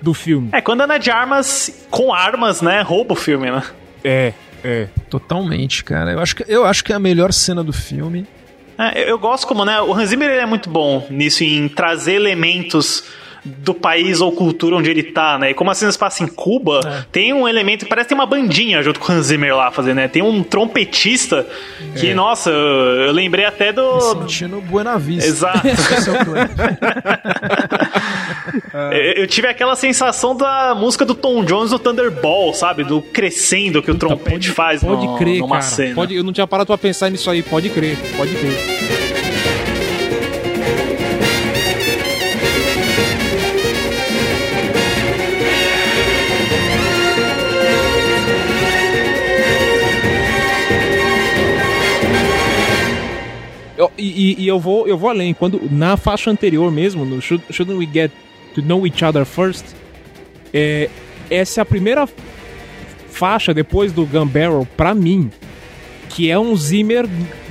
[0.00, 0.48] do filme.
[0.52, 3.62] É, quando anda de armas, com armas, né, rouba o filme, né?
[4.02, 4.32] É,
[4.64, 4.88] é.
[5.10, 6.12] Totalmente, cara.
[6.12, 8.26] Eu acho, que, eu acho que é a melhor cena do filme.
[8.78, 11.68] É, eu, eu gosto como, né, o Hans Zimmer ele é muito bom nisso, em
[11.68, 13.04] trazer elementos
[13.44, 15.50] do país ou cultura onde ele tá, né?
[15.50, 17.04] E como a cena se passa em Cuba, É.
[17.10, 19.96] tem um elemento, parece que tem uma bandinha junto com o Hans Zimmer lá fazendo,
[19.96, 20.08] né?
[20.08, 21.46] Tem um trompetista
[21.98, 22.14] que, É.
[22.14, 24.00] nossa, eu, lembrei até do...
[24.00, 25.26] Sentindo Buena Vista.
[25.28, 25.60] Exato.
[28.72, 32.84] É eu tive aquela sensação da música do Tom Jones do Thunderball, sabe?
[32.84, 35.62] Do crescendo que o trompete pode, faz pode no- crer, numa cara.
[35.62, 35.94] cena.
[35.94, 37.42] Pode, eu não tinha parado pra pensar nisso aí.
[37.42, 39.29] Pode crer, pode crer.
[54.00, 55.34] E, e, eu, vou, eu vou além.
[55.34, 58.10] Quando, na faixa anterior mesmo, no Should, Shouldn't We Get
[58.54, 59.64] to Know Each Other First,
[60.52, 60.88] é,
[61.30, 62.08] essa é a primeira
[63.08, 65.30] faixa depois do Gun Barrel, pra mim,
[66.08, 67.06] que é um Zimmer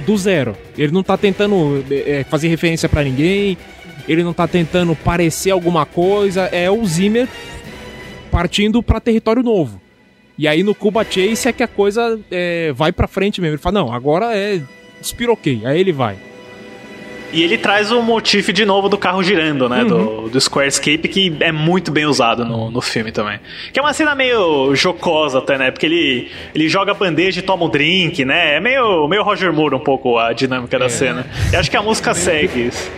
[0.06, 0.58] do zero.
[0.78, 3.58] Ele não tá tentando é, fazer referência para ninguém,
[4.08, 7.28] ele não tá tentando parecer alguma coisa, é o Zimmer
[8.32, 9.80] partindo para território novo.
[10.38, 13.56] E aí no Cuba Chase é que a coisa é, vai pra frente mesmo.
[13.56, 14.62] Ele fala, não, agora é
[15.02, 15.66] despiroquei.
[15.66, 16.18] Aí ele vai.
[17.32, 19.84] E ele traz o motif de novo do carro girando, né?
[19.84, 19.88] Uhum.
[19.88, 23.40] Do, do Squarescape, que é muito bem usado no, no filme também.
[23.72, 25.72] Que é uma cena meio jocosa até, né?
[25.72, 28.56] Porque ele, ele joga a bandeja e toma um drink, né?
[28.56, 30.80] É meio, meio Roger Moore um pouco a dinâmica é.
[30.80, 31.26] da cena.
[31.52, 32.90] E acho que a música segue isso.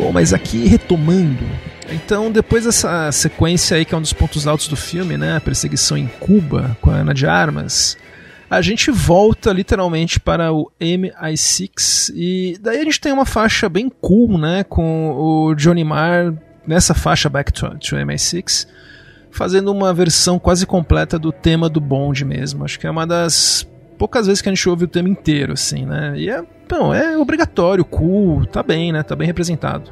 [0.00, 1.44] Bom, mas aqui retomando.
[1.90, 5.36] Então, depois dessa sequência aí, que é um dos pontos altos do filme, né?
[5.36, 7.98] A perseguição em Cuba com a Ana de Armas.
[8.48, 13.92] A gente volta literalmente para o MI6 e daí a gente tem uma faixa bem
[14.00, 14.64] cool, né?
[14.64, 16.32] Com o Johnny Marr
[16.66, 18.66] nessa faixa Back to, to MI6
[19.30, 22.64] fazendo uma versão quase completa do tema do Bond mesmo.
[22.64, 23.68] Acho que é uma das
[24.00, 26.14] poucas vezes que a gente ouve o tema inteiro, assim, né?
[26.16, 29.02] E é, não, é obrigatório, cool, tá bem, né?
[29.02, 29.90] Tá bem representado.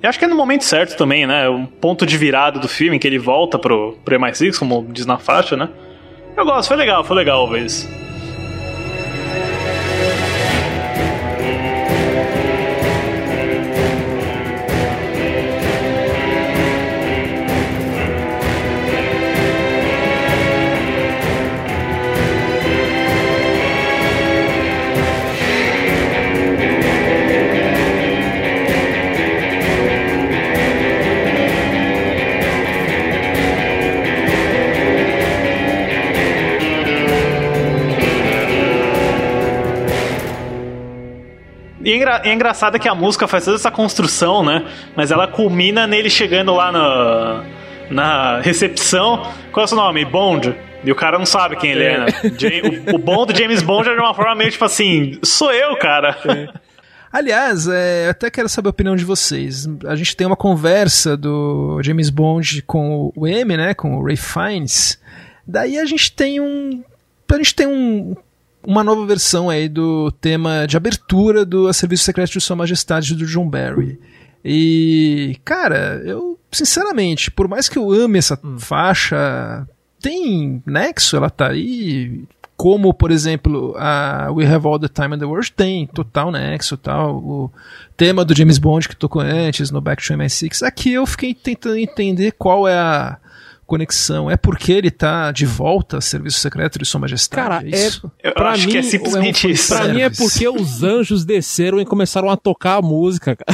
[0.00, 1.48] Eu acho que é no momento certo também, né?
[1.48, 5.18] Um ponto de virada do filme, que ele volta pro, pro MI6, como diz na
[5.18, 5.68] faixa, né?
[6.36, 7.66] Eu gosto, foi legal, foi legal ver
[41.90, 44.64] E é, engra é engraçado que a música faz toda essa construção, né?
[44.96, 47.44] Mas ela culmina nele chegando lá na,
[47.90, 49.26] na recepção.
[49.50, 50.04] Qual é o seu nome?
[50.04, 50.54] Bond.
[50.84, 52.06] E o cara não sabe quem ele é, né?
[52.92, 55.76] O, o Bond do James Bond é de uma forma meio tipo assim: sou eu,
[55.76, 56.16] cara.
[57.12, 59.68] Aliás, é, eu até quero saber a opinião de vocês.
[59.84, 63.74] A gente tem uma conversa do James Bond com o M, né?
[63.74, 64.98] Com o Ray Fiennes.
[65.46, 66.84] Daí a gente tem um.
[67.28, 68.16] A gente tem um
[68.62, 73.14] uma nova versão aí do tema de abertura do A Serviço Secreto de Sua Majestade
[73.14, 73.98] do John Barry.
[74.44, 78.58] E, cara, eu, sinceramente, por mais que eu ame essa hum.
[78.58, 79.66] faixa,
[80.00, 82.24] tem nexo, ela tá aí.
[82.56, 86.76] Como, por exemplo, a We Have All the Time in the World tem total nexo
[86.76, 87.16] tal.
[87.16, 87.50] O
[87.96, 90.66] tema do James Bond que tocou antes no Back to MI6.
[90.66, 93.16] Aqui eu fiquei tentando entender qual é a
[93.70, 94.28] conexão?
[94.28, 97.48] É porque ele tá de volta a serviço secreto de Sua Majestade?
[97.48, 98.10] Cara, é, isso?
[98.20, 99.72] é, pra acho mim, que é simplesmente é um isso.
[99.72, 103.36] Pra mim é porque os anjos desceram e começaram a tocar a música.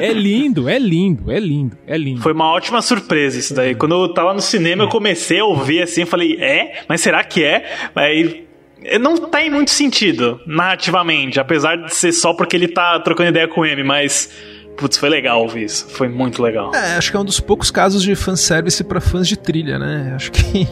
[0.00, 2.20] é lindo, é lindo, é lindo, é lindo.
[2.20, 3.76] Foi uma ótima surpresa isso daí.
[3.76, 6.82] Quando eu tava no cinema, eu comecei a ouvir assim, falei, é?
[6.88, 7.64] Mas será que é?
[7.94, 8.48] Aí
[9.00, 13.60] não tem muito sentido narrativamente, apesar de ser só porque ele tá trocando ideia com
[13.60, 14.30] o M, mas
[14.78, 15.86] Putz, foi legal ouvir isso.
[15.90, 16.72] Foi muito legal.
[16.72, 20.12] É, acho que é um dos poucos casos de fanservice para fãs de trilha, né?
[20.14, 20.66] Acho que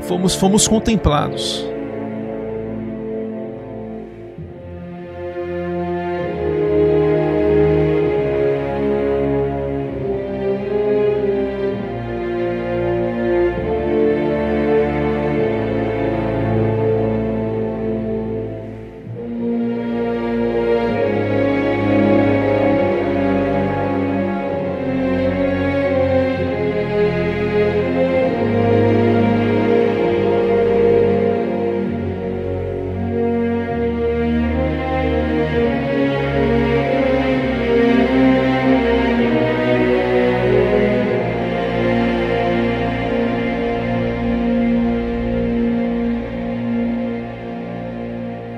[0.02, 1.64] fomos, fomos contemplados.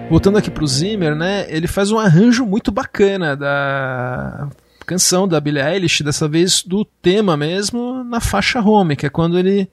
[0.09, 1.47] Voltando aqui pro Zimmer, né?
[1.49, 4.49] Ele faz um arranjo muito bacana da
[4.87, 9.39] canção da Billie Eilish, dessa vez do tema mesmo, na faixa home, que é quando
[9.39, 9.69] ele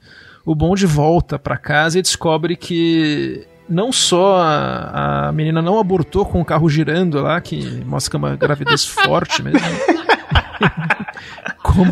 [0.46, 6.26] o bonde volta para casa e descobre que não só a, a, menina não abortou
[6.26, 9.60] com o carro girando lá, que mostra uma gravidez forte mesmo.
[11.62, 11.92] como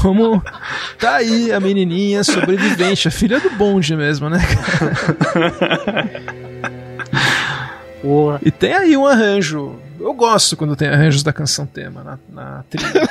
[0.00, 0.42] como
[0.98, 4.38] tá aí a menininha sobrevivente, a filha do bonde mesmo, né?
[8.02, 8.40] Porra.
[8.44, 9.76] E tem aí um arranjo.
[9.98, 13.08] Eu gosto quando tem arranjos da canção tema na, na trilha.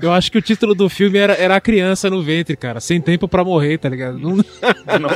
[0.00, 2.80] Eu acho que o título do filme era, era A Criança no Ventre, cara.
[2.80, 4.18] Sem tempo pra morrer, tá ligado?
[4.18, 4.44] Não- Não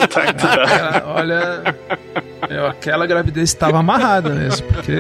[0.08, 1.74] tá Aquela- olha,
[2.50, 4.96] meu, aquela gravidez estava amarrada mesmo, porque,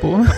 [0.00, 0.34] porra.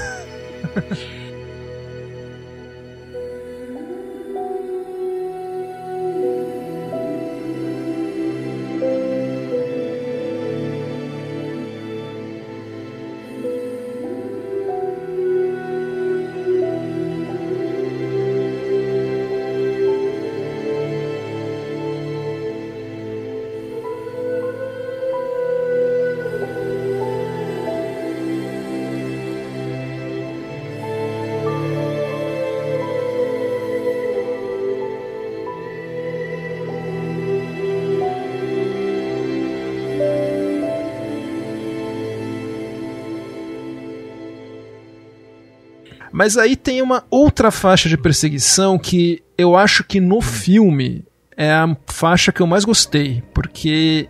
[46.24, 51.04] Mas aí tem uma outra faixa de perseguição que eu acho que no filme
[51.36, 54.08] é a faixa que eu mais gostei, porque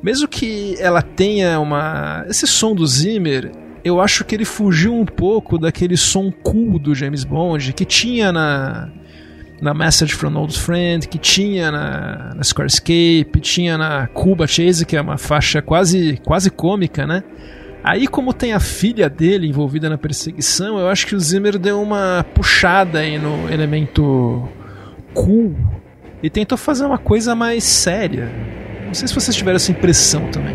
[0.00, 3.50] mesmo que ela tenha uma esse som do Zimmer,
[3.84, 8.30] eu acho que ele fugiu um pouco daquele som cool do James Bond que tinha
[8.30, 8.92] na
[9.60, 14.96] na Message from Old Friend, que tinha na, na Squarescape, tinha na Cuba Chase, que
[14.96, 17.24] é uma faixa quase quase cômica, né?
[17.88, 21.80] Aí, como tem a filha dele envolvida na perseguição, eu acho que o Zimmer deu
[21.80, 24.46] uma puxada aí no elemento
[25.14, 25.56] cool
[26.22, 28.30] e tentou fazer uma coisa mais séria.
[28.84, 30.54] Não sei se vocês tiveram essa impressão também.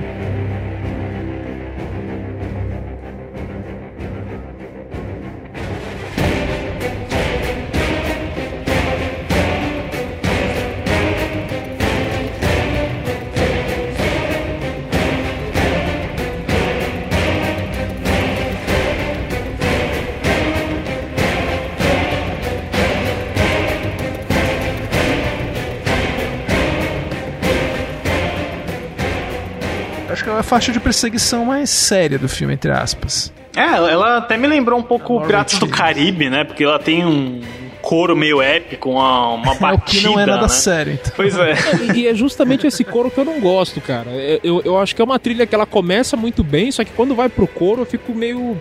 [30.53, 33.34] Faixa de perseguição mais séria do filme, entre aspas.
[33.55, 35.67] É, ela até me lembrou um pouco Laurel Piratas do.
[35.67, 36.43] Caribe, né?
[36.43, 37.41] Porque ela tem um
[37.81, 40.47] coro meio épico, uma, uma batida, É o que não é nada né?
[40.47, 41.11] sério, então.
[41.15, 41.53] Pois é.
[41.95, 44.09] E, e é justamente esse coro que eu não gosto, cara.
[44.11, 46.91] Eu, eu, eu acho que é uma trilha que ela começa muito bem, só que
[46.91, 48.57] quando vai pro coro eu fico meio.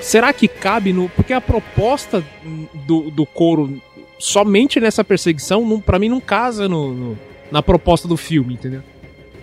[0.00, 1.08] Será que cabe no.
[1.08, 2.22] Porque a proposta
[2.86, 3.80] do, do coro
[4.18, 7.18] somente nessa perseguição, não, para mim, não casa no, no-
[7.50, 8.82] na proposta do filme, entendeu?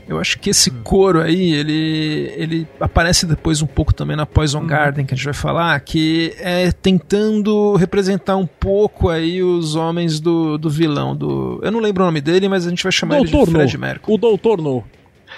[0.08, 4.66] Eu acho que esse coro aí, ele, ele aparece depois um pouco também na Poison
[4.66, 10.20] Garden, que a gente vai falar, que é tentando representar um pouco aí os homens
[10.20, 11.16] do, do vilão.
[11.16, 13.52] Do, eu não lembro o nome dele, mas a gente vai chamar ele de Doutor
[13.52, 13.80] Fred No.
[13.80, 14.14] Mercury.
[14.14, 14.84] O Doutor No.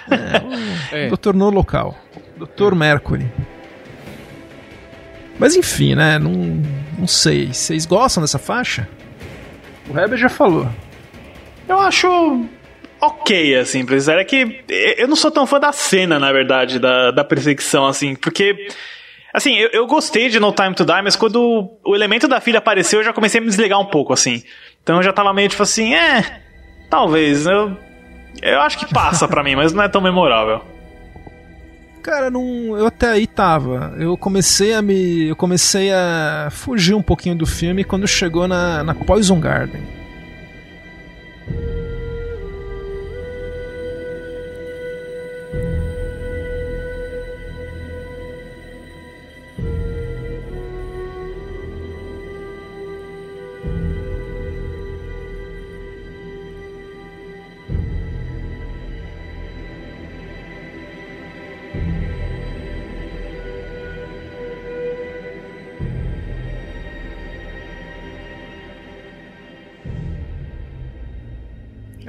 [0.92, 1.08] É.
[1.08, 1.96] Doutor No local.
[2.36, 3.30] Doutor Mercury.
[5.38, 6.18] Mas enfim, né?
[6.18, 6.62] Não,
[6.98, 7.52] não sei.
[7.52, 8.88] Vocês gostam dessa faixa?
[9.88, 10.68] O Heber já falou.
[11.68, 12.46] Eu acho
[13.06, 14.18] ok, assim, pra dizer.
[14.18, 14.64] É que
[14.98, 18.68] eu não sou tão fã da cena, na verdade, da, da perseguição, assim, porque.
[19.32, 22.58] Assim, eu, eu gostei de No Time to Die, mas quando o elemento da filha
[22.58, 24.42] apareceu, eu já comecei a me desligar um pouco, assim.
[24.82, 26.40] Então eu já tava meio tipo assim, é.
[26.88, 27.44] Talvez.
[27.44, 27.76] Eu,
[28.42, 30.62] eu acho que passa pra mim, mas não é tão memorável.
[32.02, 33.92] Cara, não, eu até aí tava.
[33.98, 38.84] Eu comecei a me, eu comecei a fugir um pouquinho do filme quando chegou na,
[38.84, 39.82] na Poison Garden.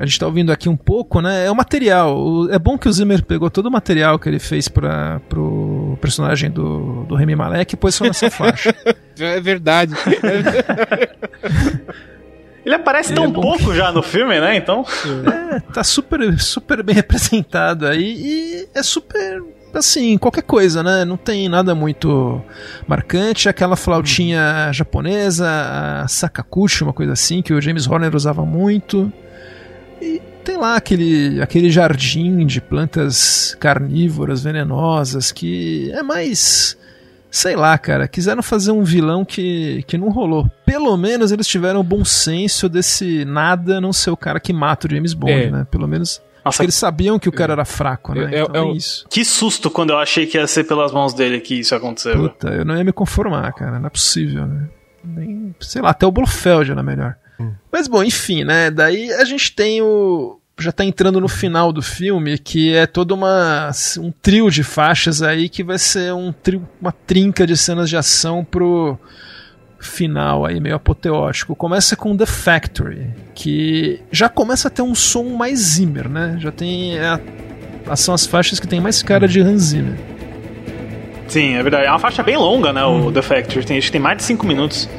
[0.07, 1.45] Gente tá ouvindo aqui um pouco, né?
[1.45, 2.47] É o material.
[2.49, 6.49] É bom que o Zimmer pegou todo o material que ele fez para pro personagem
[6.49, 8.73] do, do Remy Malek e pôs só nessa faixa.
[9.19, 9.95] É verdade.
[12.63, 14.57] Ele aparece Ele tão é bom pouco já no filme, né?
[14.57, 14.85] Então.
[15.53, 19.41] É, tá super, super bem representado aí e é super
[19.73, 21.05] assim, qualquer coisa, né?
[21.05, 22.41] Não tem nada muito
[22.85, 23.47] marcante.
[23.47, 25.47] Aquela flautinha japonesa,
[26.03, 29.11] a sakakushi, uma coisa assim, que o James Horner usava muito.
[30.01, 36.77] E tem lá aquele, aquele jardim de plantas carnívoras, venenosas, que é mais.
[37.29, 40.49] Sei lá, cara, quiseram fazer um vilão que, que não rolou.
[40.65, 44.87] Pelo menos eles tiveram o bom senso desse nada não ser o cara que mata
[44.87, 45.51] o James Bond, É.
[45.51, 45.67] né?
[45.69, 48.33] Pelo menos Nossa, Eles sabiam que o cara era fraco, né?
[48.33, 49.05] É- é- então é é isso.
[49.09, 52.15] que susto quando eu achei que ia ser pelas mãos dele que isso aconteceu.
[52.15, 53.77] Puta, eu não ia me conformar, cara.
[53.77, 54.69] Não é possível, né?
[55.03, 57.15] Nem, sei lá, até o Blofeld era melhor.
[57.71, 58.69] Mas bom, enfim, né?
[58.71, 60.39] Daí a gente tem o.
[60.59, 63.69] Já tá entrando no final do filme, que é toda uma.
[63.99, 67.95] um trio de faixas aí que vai ser um trio, uma trinca de cenas de
[67.97, 68.97] ação pro
[69.79, 71.55] final aí, meio apoteótico.
[71.55, 76.37] Começa com The Factory, que já começa a ter um som mais Zimmer, né?
[76.39, 76.97] Já tem.
[76.97, 77.07] é
[77.87, 79.93] a- são as faixas que tem mais cara de Hans Zimmer.
[81.27, 81.85] Sim, é verdade.
[81.85, 82.83] É uma faixa bem longa, né?
[82.83, 83.65] O The Factory.
[83.65, 84.89] Tem, acho que tem mais de 5 minutos.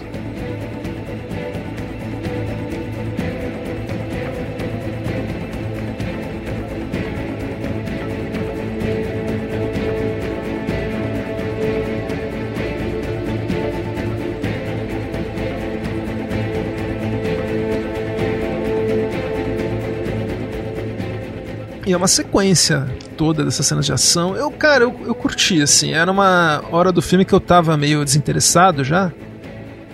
[21.98, 24.34] Uma sequência toda dessas cenas de ação.
[24.36, 25.92] Eu, cara, eu, eu curti, assim.
[25.92, 29.12] Era uma hora do filme que eu tava meio desinteressado já.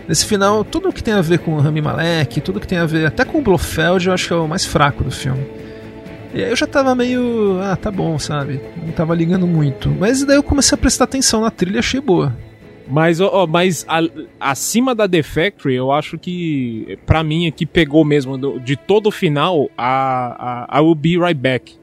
[0.06, 2.84] Nesse final, tudo que tem a ver com o Rami Malek, tudo que tem a
[2.86, 5.42] ver até com o Blofeld, eu acho que é o mais fraco do filme.
[6.34, 7.58] E aí eu já tava meio.
[7.62, 8.60] Ah, tá bom, sabe?
[8.84, 9.88] Não tava ligando muito.
[9.88, 12.36] Mas daí eu comecei a prestar atenção na trilha achei boa.
[12.86, 14.02] Mas, ó, mas a-
[14.38, 19.06] acima da The Factory, eu acho que, pra mim, aqui pegou mesmo, do- de todo
[19.06, 21.78] o final, a, a, a Will Be Right Back.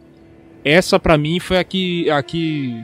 [0.64, 2.84] Essa, pra mim, foi a que, a que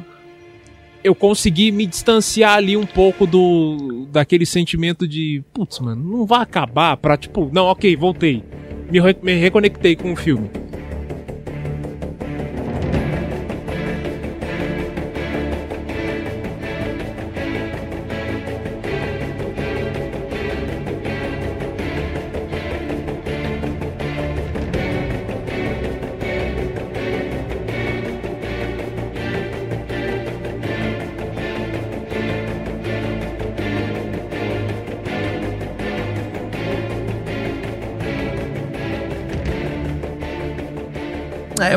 [1.04, 6.42] eu consegui me distanciar ali um pouco do daquele sentimento de, putz, mano, não vai
[6.42, 8.44] acabar pra, tipo, não, ok, voltei.
[8.92, 10.50] Me, me reconectei com o filme.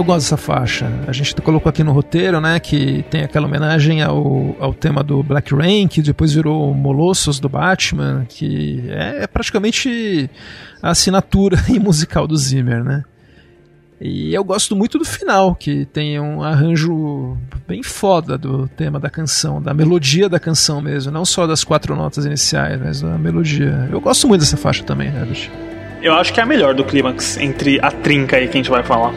[0.00, 0.90] Eu gosto dessa faixa.
[1.06, 5.22] A gente colocou aqui no roteiro, né, que tem aquela homenagem ao, ao tema do
[5.22, 10.30] Black Rain, que depois virou Molossos do Batman, que é, é praticamente
[10.82, 13.04] a assinatura musical do Zimmer, né?
[14.00, 17.36] E eu gosto muito do final, que tem um arranjo
[17.68, 21.94] bem foda do tema da canção, da melodia da canção mesmo, não só das quatro
[21.94, 23.86] notas iniciais, mas da melodia.
[23.92, 25.50] Eu gosto muito dessa faixa também, Herbert.
[26.00, 28.70] Eu acho que é a melhor do clímax entre a trinca aí que a gente
[28.70, 29.12] vai falar.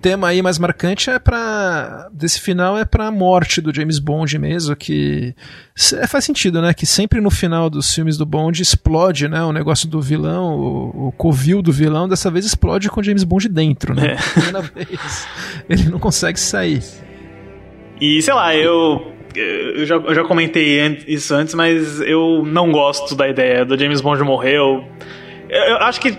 [0.00, 4.76] Tema aí mais marcante é para desse final é pra morte do James Bond mesmo,
[4.76, 5.34] que
[5.94, 6.72] é, faz sentido, né?
[6.72, 9.42] Que sempre no final dos filmes do Bond explode, né?
[9.42, 13.24] O negócio do vilão, o, o covil do vilão, dessa vez explode com o James
[13.24, 14.16] Bond dentro, né?
[14.32, 15.28] Primeira vez.
[15.68, 16.82] Ele não consegue sair.
[18.00, 19.12] E sei lá, eu.
[19.34, 23.76] Eu já, eu já comentei an- isso antes, mas eu não gosto da ideia do
[23.78, 24.56] James Bond morrer.
[24.56, 24.82] Eu,
[25.50, 26.16] eu acho que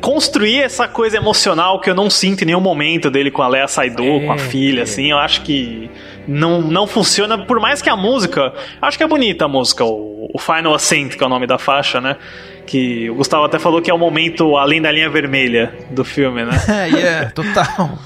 [0.00, 3.68] construir essa coisa emocional que eu não sinto em nenhum momento dele com a Leia
[3.68, 5.90] Saidu, com a filha, assim, eu acho que
[6.26, 7.38] não, não funciona.
[7.38, 8.52] Por mais que a música.
[8.80, 11.58] Acho que é bonita a música, o, o Final Ascent, que é o nome da
[11.58, 12.16] faixa, né?
[12.66, 16.44] Que o Gustavo até falou que é o momento além da linha vermelha do filme,
[16.44, 16.52] né?
[16.68, 17.98] É, e é, total.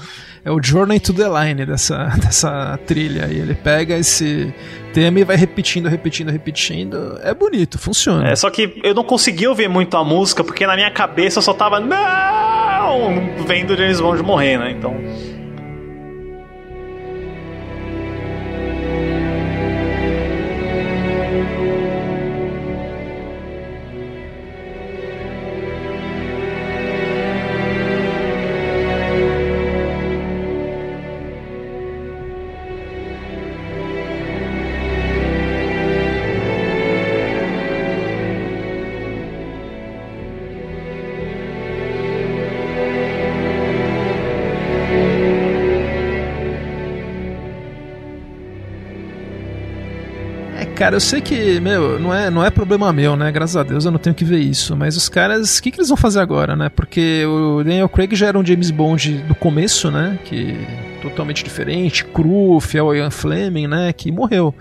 [0.45, 3.27] É o Journey to the Line dessa, dessa trilha.
[3.31, 4.53] E ele pega esse
[4.93, 7.19] tema e vai repetindo, repetindo, repetindo.
[7.23, 8.29] É bonito, funciona.
[8.29, 11.41] É, só que eu não consegui ouvir muito a música, porque na minha cabeça eu
[11.41, 13.43] só tava, não!
[13.47, 14.69] Vendo James Bond morrer, né?
[14.69, 14.95] Então.
[50.75, 53.31] Cara, eu sei que, meu, não é, não é problema meu, né?
[53.31, 54.75] Graças a Deus eu não tenho que ver isso.
[54.75, 56.67] Mas os caras, o que, que eles vão fazer agora, né?
[56.67, 60.19] Porque o Daniel Craig já era um James Bond do começo, né?
[60.25, 60.67] Que
[61.01, 63.93] totalmente diferente, cru, fiel ao Ian Fleming, né?
[63.93, 64.53] Que morreu.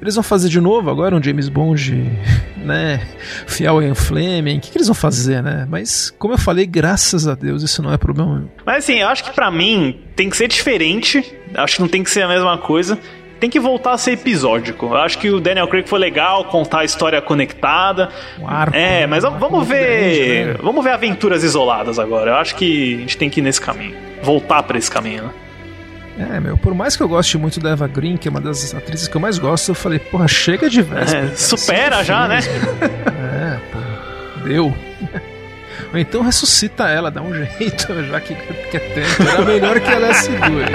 [0.00, 2.10] Eles vão fazer de novo agora um James Bond,
[2.56, 3.06] né?
[3.46, 4.56] Fiel ao Ian Fleming.
[4.56, 5.66] O que, que eles vão fazer, né?
[5.68, 8.50] Mas, como eu falei, graças a Deus, isso não é problema meu.
[8.64, 11.22] Mas assim, eu acho que pra mim tem que ser diferente.
[11.54, 12.98] Acho que não tem que ser a mesma coisa.
[13.40, 14.86] Tem que voltar a ser episódico.
[14.86, 18.10] Eu acho que o Daniel Craig foi legal contar a história conectada.
[18.38, 20.58] Um arco, é, mas Um vamos ver, grande, né?
[20.62, 22.32] vamos ver aventuras isoladas agora.
[22.32, 25.24] Eu acho que a gente tem que ir nesse caminho, voltar pra esse caminho.
[25.24, 26.36] Né?
[26.36, 28.74] É, meu, por mais que eu goste muito da Eva Green, que é uma das
[28.74, 31.18] atrizes que eu mais gosto, eu falei, porra, chega de véspera.
[31.18, 32.40] É, cara, supera já, né?
[32.82, 34.76] É, pô, deu.
[35.92, 39.22] Ou então ressuscita ela, dá um jeito, já que, que é tempo.
[39.32, 40.66] Era melhor que ela é segura.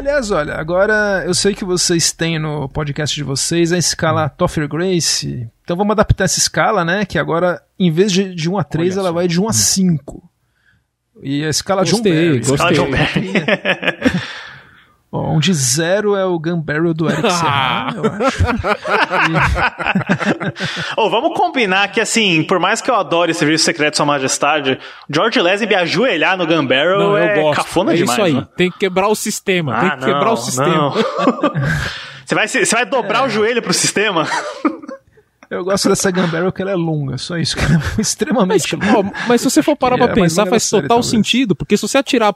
[0.00, 4.66] Aliás, olha, agora eu sei que vocês têm no podcast de vocês a escala Toffer
[4.66, 5.46] Grace.
[5.62, 7.04] Então vamos adaptar essa escala, né?
[7.04, 9.14] Que agora, em vez de, de 1 a 3, Olha ela só.
[9.14, 10.30] vai de 1 a 5.
[11.22, 12.38] E a escala John Gostei, Barry.
[12.38, 12.56] gostei.
[12.56, 13.32] Fala, John Barry.
[15.12, 18.44] Ó, onde zero é o Gun Barrel do Eric Serrano, eu acho.
[20.96, 24.78] Ô, vamos combinar que, assim, por mais que eu adore Serviço Secreto Sua Majestade,
[25.08, 27.56] George Lazenby ajoelhar no Gun Barrel Não, é eu gosto.
[27.56, 28.18] cafona é demais.
[28.18, 28.34] isso aí.
[28.34, 28.46] né?
[28.56, 29.80] Tem que quebrar o sistema.
[29.80, 30.92] tem Ah, que quebrar não, o sistema.
[32.30, 34.24] Você vai, você vai dobrar o joelho pro sistema?
[35.50, 37.98] Eu gosto dessa Gun Barrel que ela é longa, só isso, que ela é Mas,
[37.98, 39.08] extremamente longa.
[39.08, 41.10] ó, mas se você for parar É, pra mas pensar, é faz série, total talvez.
[41.10, 42.32] sentido, porque se você atirar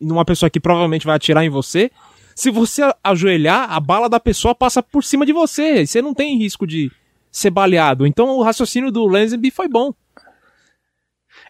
[0.00, 1.90] numa pessoa que provavelmente vai atirar em você,
[2.36, 6.14] se você ajoelhar, a bala da pessoa passa por cima de você, e você não
[6.14, 6.92] tem risco de
[7.32, 8.06] ser baleado.
[8.06, 9.92] Então o raciocínio do Lazenby foi bom.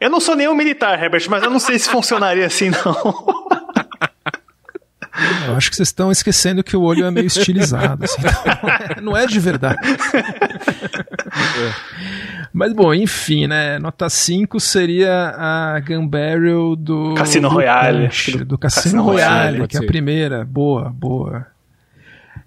[0.01, 3.49] Eu não sou nenhum militar, Herbert, mas eu não sei se funcionaria assim, não.
[5.49, 8.05] Eu acho que vocês estão esquecendo que o olho é meio estilizado.
[8.05, 9.81] assim, não, é, não é de verdade.
[12.53, 13.79] Mas bom, enfim, né?
[13.79, 17.15] Nota 5 seria a Gun Barrel do.
[17.15, 20.45] Cassino do Royale, Punch, do- do Cassino, Cassino Royale, Royale, que é a primeira.
[20.45, 21.47] Boa, boa.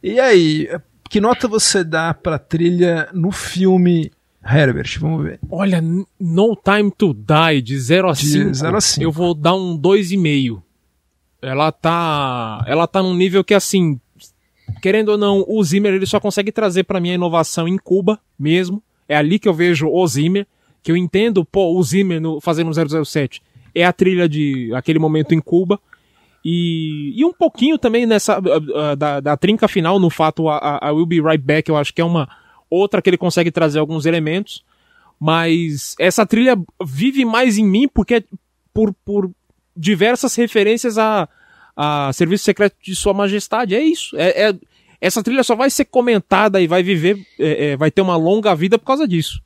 [0.03, 0.67] E aí,
[1.09, 4.11] que nota você dá pra trilha no filme
[4.43, 4.97] Herbert?
[4.99, 5.39] Vamos ver.
[5.49, 5.81] Olha,
[6.19, 8.53] No Time to Die, de 0 a De 5.
[8.55, 9.03] 0 a 5.
[9.03, 10.61] Eu vou dar um 2,5.
[11.41, 12.63] Ela tá.
[12.67, 13.99] Ela tá num nível que, assim.
[14.81, 18.19] Querendo ou não, o Zimmer ele só consegue trazer pra mim a inovação em Cuba
[18.37, 18.81] mesmo.
[19.09, 20.45] É ali que eu vejo o Zimmer.
[20.83, 22.71] Que eu entendo, pô, o Zimmer no, fazendo
[23.05, 23.41] 007.
[23.73, 25.79] É a trilha de aquele momento em Cuba.
[26.43, 28.37] E, e um pouquinho também nessa.
[28.37, 28.41] ah,
[28.91, 31.77] ah, da, da trinca final, no fato, a, a- a Will Be Right Back, eu
[31.77, 32.27] acho que é uma
[32.69, 34.63] outra que ele consegue trazer alguns elementos.
[35.19, 38.23] Mas essa trilha vive mais em mim porque é
[38.73, 39.29] por, por
[39.77, 41.29] diversas referências a,
[41.75, 43.75] a Serviço Secreto de Sua Majestade.
[43.75, 44.15] É isso.
[44.17, 44.55] É, é-
[44.99, 48.53] essa trilha só vai ser comentada e vai viver, é, é, vai ter uma longa
[48.53, 49.41] vida por causa disso.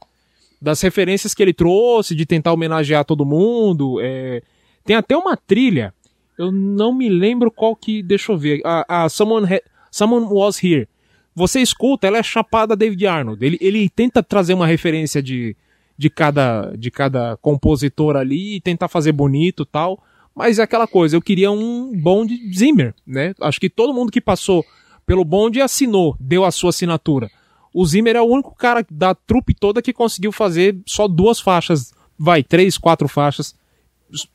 [0.62, 4.00] Das referências que ele trouxe, de tentar homenagear todo mundo.
[4.02, 4.42] é.
[4.84, 5.94] Tem até uma trilha,
[6.38, 8.04] eu não me lembro qual que.
[8.04, 8.62] Deixa eu ver.
[8.64, 9.48] A, a Someone,
[9.90, 10.88] Someone Was Here.
[11.34, 13.46] Você escuta, ela é chapada David Arnold.
[13.46, 15.56] Ele, ele tenta trazer uma referência de,
[15.98, 20.02] de, cada, de cada compositor ali e tentar fazer bonito tal.
[20.36, 23.34] Mas é aquela coisa, eu queria um Bond Zimmer, né?
[23.40, 24.66] Acho que todo mundo que passou
[25.06, 27.30] pelo Bond assinou, deu a sua assinatura.
[27.74, 31.94] O Zimmer é o único cara da trupe toda que conseguiu fazer só duas faixas,
[32.18, 33.56] vai, três, quatro faixas,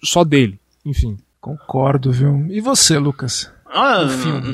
[0.02, 0.58] só dele.
[0.84, 1.18] Enfim.
[1.40, 2.46] Concordo, viu?
[2.50, 3.50] E você, Lucas?
[3.66, 4.04] Ah,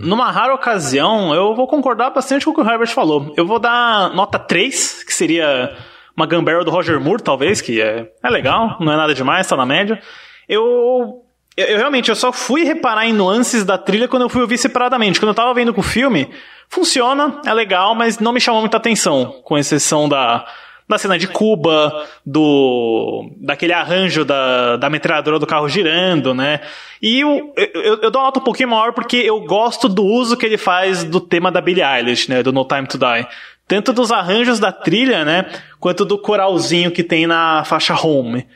[0.03, 3.33] numa rara ocasião, eu vou concordar bastante com o que o Herbert falou.
[3.37, 5.77] Eu vou dar nota 3, que seria
[6.17, 9.47] uma Gun Barrel do Roger Moore, talvez, que é, é legal, não é nada demais,
[9.47, 10.01] tá na média.
[10.49, 11.25] Eu,
[11.57, 14.59] eu, eu realmente, eu só fui reparar em nuances da trilha quando eu fui ouvir
[14.59, 15.19] separadamente.
[15.19, 16.29] Quando eu tava vendo com o filme,
[16.69, 20.47] funciona, é legal, mas não me chamou muita atenção, com exceção da,
[20.89, 26.61] da cena de Cuba, do daquele arranjo da, da metralhadora do carro girando, né?
[27.03, 30.37] E eu, eu, eu dou uma nota um pouquinho maior porque eu gosto do uso
[30.37, 32.43] que ele faz do tema da Billie Eilish, né?
[32.43, 33.27] Do No Time to Die.
[33.67, 35.47] tanto dos arranjos da trilha, né,
[35.81, 38.47] quanto do coralzinho que tem na faixa Home.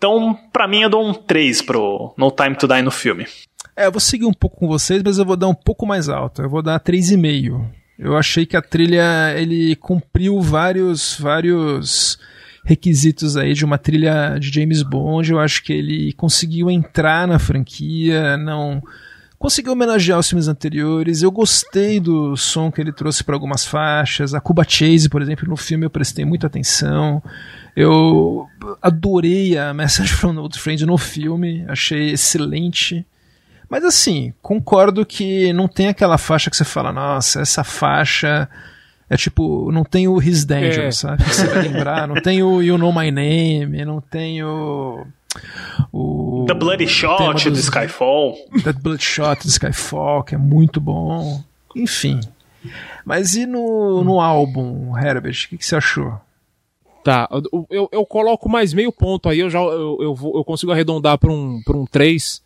[0.00, 3.26] Então, pra mim, eu dou um 3 pro No Time to Die no filme.
[3.76, 6.08] É, eu vou seguir um pouco com vocês, mas eu vou dar um pouco mais
[6.08, 6.40] alto.
[6.40, 7.66] Eu vou dar 3,5.
[7.98, 12.18] Eu achei que a trilha ele cumpriu vários vários
[12.64, 15.32] requisitos aí de uma trilha de James Bond.
[15.32, 18.82] Eu acho que ele conseguiu entrar na franquia, não
[19.38, 21.20] conseguiu homenagear os filmes anteriores.
[21.20, 24.32] Eu gostei do som que ele trouxe para algumas faixas.
[24.32, 27.22] A Cuba Chase, por exemplo, no filme eu prestei muita atenção.
[27.76, 28.46] Eu
[28.82, 33.04] adorei a Message from an Old Friend no filme, achei excelente.
[33.68, 38.48] Mas assim, concordo que não tem aquela faixa que você fala, nossa, essa faixa
[39.08, 40.90] é tipo, não tem o His Danger, É.
[40.90, 41.22] sabe?
[41.24, 45.06] Você vai lembrar, não tem o You Know My Name, não tem o.
[45.92, 48.36] o The Bloody o tema Shot do Skyfall.
[48.64, 51.42] That Bloodshot do Skyfall, que é muito bom.
[51.74, 52.20] Enfim.
[53.04, 56.20] Mas e no, no álbum, Herbert, o que, que você achou?
[57.02, 57.28] Tá,
[57.70, 61.16] eu, eu, coloco mais meio ponto aí, eu já eu, eu, vou- eu consigo arredondar
[61.18, 62.42] para um, pra um 3,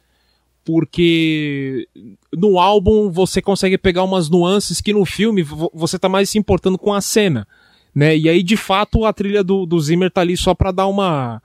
[0.65, 1.89] porque
[2.33, 6.39] no álbum você consegue pegar umas nuances que no filme vo- você tá mais se
[6.39, 7.47] importando com a cena,
[7.95, 8.17] né?
[8.17, 11.43] E aí, de fato, a trilha do, do Zimmer tá ali só pra dar uma.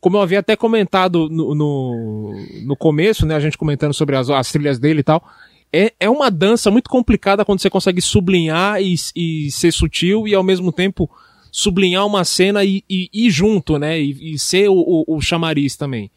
[0.00, 2.32] Como eu havia até comentado no, no,
[2.64, 3.34] no começo, né?
[3.34, 5.24] A gente comentando sobre as, as trilhas dele e tal.
[5.72, 10.34] É, é uma dança muito complicada quando você consegue sublinhar e, e ser sutil e
[10.34, 11.10] ao mesmo tempo
[11.56, 13.98] sublinhar uma cena e ir junto, né?
[13.98, 16.10] E, e ser o, o, o chamariz também.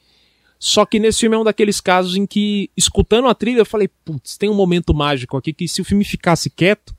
[0.60, 3.88] Só que nesse filme é um daqueles casos em que, escutando a trilha, eu falei,
[4.04, 6.94] putz, tem um momento mágico aqui que se o filme ficasse quieto,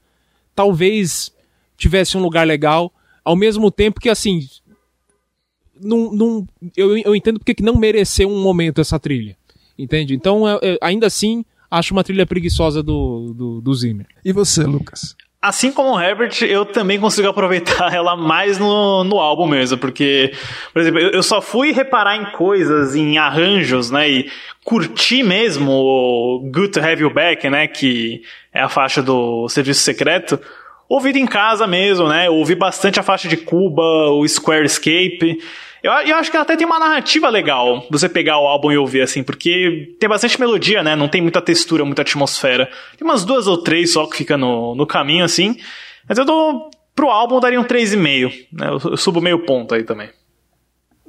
[0.55, 1.31] talvez
[1.77, 2.91] tivesse um lugar legal,
[3.23, 4.49] ao mesmo tempo que, assim,
[5.79, 9.37] não, não, eu, eu entendo porque que não mereceu um momento essa trilha,
[9.79, 10.15] entende?
[10.15, 14.07] Então, é- é- ainda assim, acho uma trilha preguiçosa do, do, do Zimmer.
[14.25, 15.15] E você, Lucas?
[15.43, 20.35] Assim como o Herbert, eu também consigo aproveitar ela mais no, no álbum mesmo, porque,
[20.71, 24.31] por exemplo, eu, só fui reparar em coisas, em arranjos, né, e
[24.62, 28.21] curtir mesmo o Good to Have You Back, né, que
[28.53, 30.39] é a faixa do Serviço Secreto,
[30.87, 35.39] ouvido em casa mesmo, né, ouvi bastante a faixa de Cuba, o Square Escape,
[35.82, 38.78] eu, eu acho que ela até tem uma narrativa legal, você pegar o álbum e
[38.78, 40.94] ouvir assim, porque tem bastante melodia, né?
[40.94, 42.70] Não tem muita textura, muita atmosfera.
[42.97, 45.57] Tem umas duas ou três só que fica no, no caminho, assim.
[46.09, 46.70] Mas eu dou.
[46.94, 48.32] Pro álbum eu daria um 3,5.
[48.52, 48.66] Né?
[48.69, 50.11] Eu, eu subo meio ponto aí também.